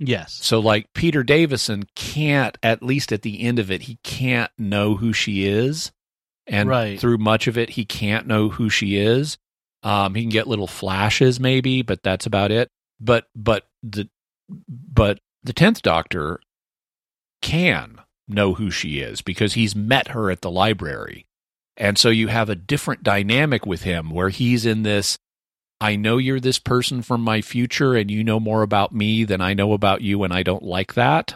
Yes. 0.01 0.39
So, 0.43 0.59
like, 0.59 0.93
Peter 0.95 1.23
Davison 1.23 1.85
can't, 1.95 2.59
at 2.63 2.83
least 2.83 3.13
at 3.13 3.23
the 3.23 3.43
end 3.43 3.59
of 3.59 3.71
it, 3.71 3.83
he 3.83 3.99
can't 4.03 4.51
know 4.59 4.97
who 4.97 5.13
she 5.13 5.47
is. 5.47 5.93
And 6.47 6.69
Right. 6.69 6.99
through 7.01 7.19
much 7.19 7.47
of 7.47 7.57
it, 7.57 7.71
he 7.71 7.85
can't 7.85 8.27
know 8.27 8.49
who 8.51 8.69
she 8.69 8.97
is. 8.97 9.39
Um, 9.83 10.15
he 10.15 10.23
can 10.23 10.31
get 10.31 10.47
little 10.47 10.67
flashes, 10.67 11.39
maybe, 11.39 11.83
but 11.83 12.03
that's 12.03 12.27
about 12.27 12.51
it. 12.51 12.69
But, 13.01 13.27
but 13.35 13.67
the, 13.83 14.09
but 14.49 15.21
the 15.43 15.53
10th 15.53 15.81
Doctor 15.83 16.41
can 17.43 18.01
know 18.27 18.55
who 18.55 18.71
she 18.71 19.01
is 19.01 19.21
because 19.23 19.55
he's 19.55 19.77
met 19.77 20.09
her 20.09 20.31
at 20.31 20.41
the 20.41 20.51
library. 20.51 21.27
And 21.77 21.99
so 21.99 22.09
you 22.09 22.29
have 22.29 22.49
a 22.49 22.55
different 22.55 23.03
dynamic 23.03 23.67
with 23.67 23.83
him 23.83 24.11
where 24.11 24.29
he's 24.31 24.65
in 24.65 24.83
this 24.83 25.19
I 25.81 25.97
know 25.97 26.17
you're 26.19 26.41
this 26.41 26.59
person 26.59 27.03
from 27.03 27.21
my 27.21 27.41
future 27.43 27.95
and 27.95 28.11
you 28.11 28.25
know 28.25 28.41
more 28.41 28.63
about 28.63 28.95
me 28.95 29.25
than 29.25 29.41
I 29.41 29.55
know 29.55 29.73
about 29.73 30.01
you 30.03 30.23
and 30.25 30.33
I 30.33 30.43
don't 30.43 30.63
like 30.63 30.95
that. 30.95 31.35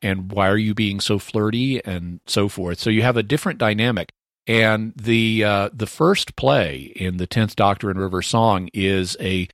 And 0.00 0.30
why 0.30 0.48
are 0.48 0.56
you 0.58 0.74
being 0.74 1.00
so 1.00 1.18
flirty 1.18 1.84
and 1.84 2.20
so 2.26 2.48
forth? 2.48 2.78
So 2.78 2.88
you 2.90 3.02
have 3.02 3.16
a 3.16 3.22
different 3.22 3.58
dynamic. 3.58 4.10
And 4.46 4.94
the 4.96 5.44
uh, 5.44 5.68
the 5.74 5.86
first 5.86 6.34
play 6.36 6.92
in 6.96 7.18
the 7.18 7.26
Tenth 7.26 7.54
Doctor 7.54 7.90
and 7.90 8.00
River 8.00 8.22
Song 8.22 8.70
is 8.72 9.14
a 9.20 9.48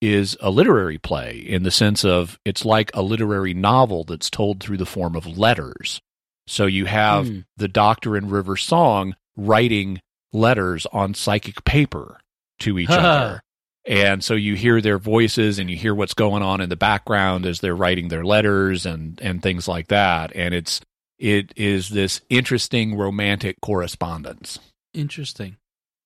is 0.00 0.36
a 0.40 0.50
literary 0.50 0.98
play 0.98 1.36
in 1.36 1.62
the 1.62 1.70
sense 1.70 2.04
of 2.04 2.38
it's 2.44 2.64
like 2.64 2.90
a 2.94 3.02
literary 3.02 3.54
novel 3.54 4.02
that's 4.02 4.30
told 4.30 4.60
through 4.60 4.78
the 4.78 4.86
form 4.86 5.14
of 5.14 5.38
letters. 5.38 6.00
So 6.48 6.66
you 6.66 6.86
have 6.86 7.28
Hmm. 7.28 7.38
the 7.58 7.68
Doctor 7.68 8.16
and 8.16 8.28
River 8.32 8.56
Song 8.56 9.14
writing 9.36 10.00
letters 10.32 10.84
on 10.86 11.14
psychic 11.14 11.64
paper 11.64 12.18
to 12.60 12.78
each 12.78 12.88
other. 12.90 13.42
And 13.86 14.22
so 14.22 14.34
you 14.34 14.54
hear 14.54 14.80
their 14.80 14.98
voices 14.98 15.58
and 15.58 15.70
you 15.70 15.76
hear 15.76 15.94
what's 15.94 16.14
going 16.14 16.42
on 16.42 16.60
in 16.60 16.68
the 16.68 16.76
background 16.76 17.46
as 17.46 17.60
they're 17.60 17.74
writing 17.74 18.08
their 18.08 18.24
letters 18.24 18.86
and, 18.86 19.18
and 19.22 19.42
things 19.42 19.66
like 19.66 19.88
that. 19.88 20.32
And 20.34 20.54
it's 20.54 20.80
it 21.18 21.52
is 21.56 21.88
this 21.88 22.20
interesting 22.28 22.96
romantic 22.96 23.60
correspondence. 23.60 24.58
Interesting. 24.94 25.56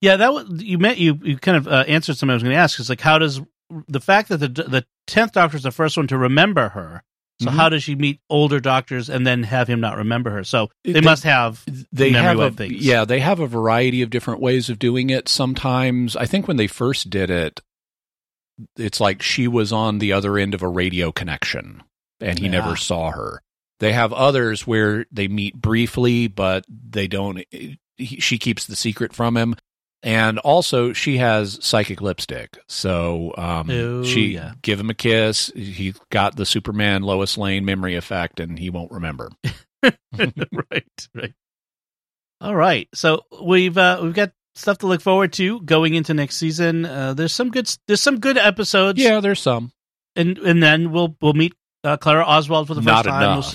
Yeah, 0.01 0.17
that 0.17 0.33
was 0.33 0.63
you 0.63 0.79
meant 0.79 0.99
you 0.99 1.19
you 1.23 1.37
kind 1.39 1.57
of 1.57 1.69
uh, 1.69 1.85
answered 1.87 2.17
something 2.17 2.33
I 2.33 2.35
was 2.35 2.43
going 2.43 2.55
to 2.55 2.61
ask. 2.61 2.79
It's 2.79 2.89
like 2.89 3.01
how 3.01 3.19
does 3.19 3.41
the 3.89 4.01
fact 4.01 4.29
that 4.29 4.39
the 4.39 4.49
the 4.49 4.87
tenth 5.07 5.33
Doctor 5.33 5.57
is 5.57 5.63
the 5.63 5.71
first 5.71 5.97
one 5.97 6.07
to 6.09 6.19
remember 6.19 6.71
her? 6.71 7.03
So 7.45 7.51
Mhm. 7.51 7.55
how 7.55 7.68
does 7.68 7.82
she 7.82 7.95
meet 7.95 8.20
older 8.28 8.61
doctors 8.61 9.09
and 9.09 9.26
then 9.26 9.42
have 9.45 9.68
him 9.68 9.80
not 9.80 9.97
remember 9.99 10.30
her? 10.30 10.45
So 10.45 10.70
they, 10.84 10.92
They- 10.92 11.01
must 11.01 11.24
have 11.24 11.62
They 11.92 12.11
have 12.12 12.38
a, 12.38 12.51
things. 12.51 12.74
yeah, 12.84 13.05
they 13.05 13.20
have 13.20 13.40
a 13.40 13.47
variety 13.47 14.03
of 14.03 14.11
different 14.11 14.40
ways 14.40 14.68
of 14.70 14.78
doing 14.78 15.11
it. 15.11 15.28
Sometimes 15.28 16.16
I 16.16 16.26
think 16.26 16.49
when 16.49 16.57
they 16.57 16.66
first 16.66 17.11
did 17.11 17.30
it, 17.30 17.61
it's 18.76 19.01
like 19.01 19.22
she 19.22 19.49
was 19.49 19.72
on 19.72 19.99
the 19.99 20.12
other 20.12 20.38
end 20.38 20.55
of 20.55 20.62
a 20.62 20.68
radio 20.68 21.11
connection 21.12 21.82
and 22.20 22.38
he 22.38 22.45
Yeah. 22.47 22.53
never 22.53 22.76
saw 22.76 23.11
her. 23.11 23.40
They 23.80 23.92
have 23.92 24.12
others 24.12 24.66
where 24.66 25.05
they 25.11 25.26
meet 25.28 25.57
briefly, 25.57 26.28
but 26.28 26.64
they 26.68 27.09
don't. 27.09 27.42
He, 27.51 27.78
she 27.97 28.38
keeps 28.38 28.66
the 28.66 28.76
secret 28.76 29.12
from 29.12 29.36
him, 29.36 29.57
and 30.05 30.39
also 30.39 30.93
she 30.93 31.17
has 31.17 31.59
psychic 31.65 32.01
lipstick. 32.01 32.59
So 32.69 33.35
um, 33.37 33.69
Oh, 33.71 34.05
she 34.05 34.35
yeah. 34.35 34.53
give 34.63 34.79
him 34.79 34.91
a 34.91 34.95
kiss. 34.95 35.51
He 35.57 35.95
got 36.11 36.37
the 36.37 36.47
Superman 36.47 37.03
Lois 37.03 37.37
Lane 37.37 37.65
memory 37.65 37.97
effect, 37.97 38.39
and 38.39 38.57
he 38.59 38.71
won't 38.71 38.93
remember. 38.93 39.31
right, 39.83 41.09
right. 41.15 41.33
All 42.41 42.55
right. 42.55 42.89
So 42.95 43.23
we've 43.43 43.77
uh, 43.77 43.99
we've 44.03 44.15
got 44.15 44.31
stuff 44.55 44.79
to 44.79 44.87
look 44.87 45.01
forward 45.01 45.33
to 45.33 45.61
going 45.63 45.95
into 45.95 46.15
next 46.15 46.37
season. 46.37 46.85
Uh, 46.85 47.15
there's 47.15 47.33
some 47.33 47.51
good 47.51 47.69
there's 47.89 48.01
some 48.03 48.21
good 48.21 48.39
episodes. 48.39 49.01
Yeah, 49.03 49.21
there's 49.21 49.41
some. 49.41 49.73
and 50.15 50.39
and 50.39 50.63
then 50.63 50.93
we'll 50.93 51.17
we'll 51.21 51.33
meet 51.33 51.55
uh, 51.83 51.97
Clara 51.97 52.25
Oswald 52.25 52.69
for 52.69 52.75
the 52.75 52.83
first 52.83 52.87
Not 52.87 53.05
time. 53.07 53.39
We'll 53.39 53.53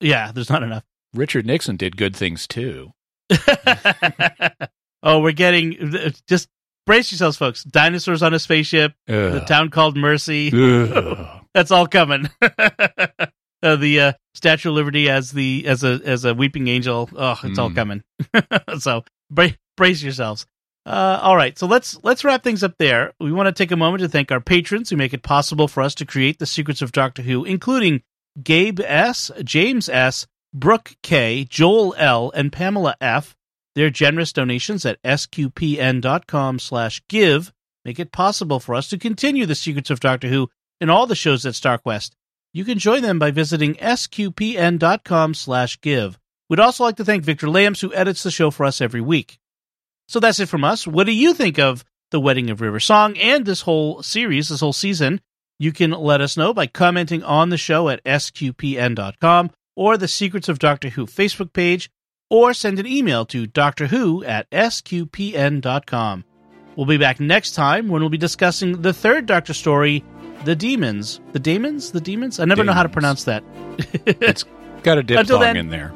yeah, 0.00 0.32
there's 0.32 0.50
not 0.50 0.62
enough. 0.62 0.82
Richard 1.14 1.46
Nixon 1.46 1.76
did 1.76 1.96
good 1.96 2.16
things 2.16 2.46
too. 2.48 2.92
oh, 5.02 5.20
we're 5.20 5.32
getting 5.32 6.12
just 6.28 6.48
brace 6.86 7.10
yourselves, 7.12 7.36
folks. 7.36 7.64
Dinosaurs 7.64 8.22
on 8.22 8.34
a 8.34 8.38
spaceship. 8.38 8.94
The 9.06 9.44
town 9.46 9.70
called 9.70 9.96
Mercy. 9.96 10.50
That's 11.54 11.70
all 11.70 11.86
coming. 11.86 12.28
uh, 13.62 13.76
the 13.76 14.00
uh, 14.00 14.12
Statue 14.34 14.70
of 14.70 14.74
Liberty 14.74 15.08
as 15.10 15.32
the 15.32 15.64
as 15.66 15.84
a 15.84 16.00
as 16.04 16.24
a 16.24 16.34
weeping 16.34 16.68
angel. 16.68 17.08
Oh, 17.16 17.38
it's 17.44 17.58
all 17.58 17.70
Mm. 17.70 17.74
coming. 17.74 18.02
so 18.78 19.04
bra- 19.30 19.48
brace 19.76 20.02
yourselves. 20.02 20.46
Uh, 20.84 21.20
all 21.22 21.36
right, 21.36 21.56
so 21.58 21.66
let's 21.66 21.96
let's 22.02 22.24
wrap 22.24 22.42
things 22.42 22.64
up 22.64 22.74
there. 22.78 23.12
We 23.20 23.30
want 23.32 23.46
to 23.46 23.52
take 23.52 23.70
a 23.70 23.76
moment 23.76 24.02
to 24.02 24.08
thank 24.08 24.32
our 24.32 24.40
patrons 24.40 24.90
who 24.90 24.96
make 24.96 25.14
it 25.14 25.22
possible 25.22 25.68
for 25.68 25.80
us 25.82 25.94
to 25.96 26.04
create 26.04 26.38
the 26.40 26.46
secrets 26.46 26.82
of 26.82 26.90
Doctor 26.90 27.22
Who, 27.22 27.44
including 27.44 28.02
Gabe 28.42 28.80
S, 28.80 29.30
James 29.44 29.88
S, 29.88 30.26
Brooke 30.52 30.96
K, 31.02 31.44
Joel 31.48 31.94
L, 31.96 32.32
and 32.34 32.50
Pamela 32.52 32.96
F. 33.00 33.36
Their 33.74 33.90
generous 33.90 34.32
donations 34.32 34.84
at 34.84 35.02
sqpn.com/give 35.02 37.52
make 37.84 37.98
it 37.98 38.12
possible 38.12 38.60
for 38.60 38.74
us 38.74 38.88
to 38.88 38.98
continue 38.98 39.46
the 39.46 39.54
secrets 39.54 39.88
of 39.90 40.00
Doctor 40.00 40.28
Who 40.28 40.50
and 40.80 40.90
all 40.90 41.06
the 41.06 41.14
shows 41.14 41.46
at 41.46 41.54
StarQuest. 41.54 42.10
You 42.52 42.64
can 42.64 42.78
join 42.78 43.02
them 43.02 43.18
by 43.18 43.30
visiting 43.30 43.74
sqpn.com/give. 43.76 46.18
We'd 46.50 46.60
also 46.60 46.84
like 46.84 46.96
to 46.96 47.04
thank 47.04 47.24
Victor 47.24 47.48
Lambs, 47.48 47.80
who 47.80 47.94
edits 47.94 48.22
the 48.22 48.30
show 48.30 48.50
for 48.50 48.66
us 48.66 48.82
every 48.82 49.00
week. 49.00 49.38
So 50.06 50.20
that's 50.20 50.38
it 50.38 50.50
from 50.50 50.64
us. 50.64 50.86
What 50.86 51.06
do 51.06 51.12
you 51.12 51.32
think 51.32 51.58
of 51.58 51.82
The 52.10 52.20
Wedding 52.20 52.50
of 52.50 52.60
River 52.60 52.80
Song 52.80 53.16
and 53.16 53.46
this 53.46 53.62
whole 53.62 54.02
series, 54.02 54.50
this 54.50 54.60
whole 54.60 54.74
season? 54.74 55.22
You 55.58 55.72
can 55.72 55.92
let 55.92 56.20
us 56.20 56.36
know 56.36 56.52
by 56.52 56.66
commenting 56.66 57.22
on 57.22 57.48
the 57.48 57.56
show 57.56 57.88
at 57.88 58.04
sqpn.com 58.04 59.50
or 59.74 59.96
the 59.96 60.08
Secrets 60.08 60.50
of 60.50 60.58
Doctor 60.58 60.90
Who 60.90 61.06
Facebook 61.06 61.54
page, 61.54 61.88
or 62.32 62.54
send 62.54 62.78
an 62.78 62.86
email 62.86 63.26
to 63.26 63.46
Doctor 63.46 63.86
Who 63.88 64.24
at 64.24 64.48
sqpn.com. 64.50 66.24
We'll 66.76 66.86
be 66.86 66.96
back 66.96 67.20
next 67.20 67.52
time 67.52 67.88
when 67.88 68.00
we'll 68.00 68.08
be 68.08 68.16
discussing 68.16 68.80
the 68.80 68.94
third 68.94 69.26
Doctor 69.26 69.52
story, 69.52 70.02
The 70.44 70.56
Demons. 70.56 71.20
The 71.32 71.38
Demons? 71.38 71.92
The 71.92 72.00
Demons? 72.00 72.40
I 72.40 72.46
never 72.46 72.64
know 72.64 72.72
how 72.72 72.82
to 72.82 72.88
pronounce 72.88 73.24
that. 73.24 73.44
It's 74.06 74.44
got 74.82 74.96
a 74.98 75.02
diphthong 75.02 75.40
then- 75.40 75.56
in 75.56 75.68
there. 75.68 75.92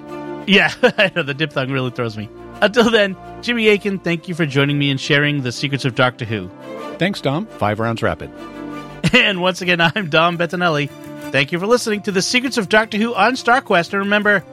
Yeah, 0.46 0.72
I 0.82 1.10
know 1.16 1.22
the 1.22 1.34
diphthong 1.34 1.72
really 1.72 1.90
throws 1.90 2.16
me. 2.16 2.28
Until 2.60 2.90
then, 2.90 3.16
Jimmy 3.42 3.68
Akin, 3.68 3.98
thank 3.98 4.28
you 4.28 4.34
for 4.34 4.46
joining 4.46 4.78
me 4.78 4.90
and 4.90 5.00
sharing 5.00 5.42
the 5.42 5.50
secrets 5.52 5.84
of 5.84 5.94
Doctor 5.94 6.24
Who. 6.24 6.50
Thanks, 6.98 7.20
Dom. 7.20 7.46
Five 7.46 7.80
rounds 7.80 8.02
rapid. 8.02 8.30
And 9.12 9.40
once 9.40 9.62
again, 9.62 9.80
I'm 9.80 10.10
Dom 10.10 10.36
Bettinelli. 10.36 10.88
Thank 11.30 11.52
you 11.52 11.58
for 11.60 11.66
listening 11.66 12.02
to 12.02 12.12
the 12.12 12.20
secrets 12.22 12.58
of 12.58 12.68
Doctor 12.68 12.98
Who 12.98 13.14
on 13.14 13.34
StarQuest. 13.34 13.92
And 13.92 14.00
remember, 14.02 14.44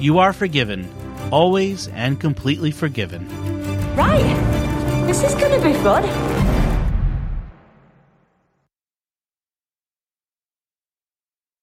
you 0.00 0.18
are 0.18 0.32
forgiven, 0.32 0.88
always 1.30 1.88
and 1.88 2.20
completely 2.20 2.70
forgiven. 2.70 3.26
Right. 3.94 4.24
This 5.06 5.22
is 5.22 5.34
going 5.34 5.60
to 5.60 5.66
be 5.66 5.74
fun. 5.74 6.47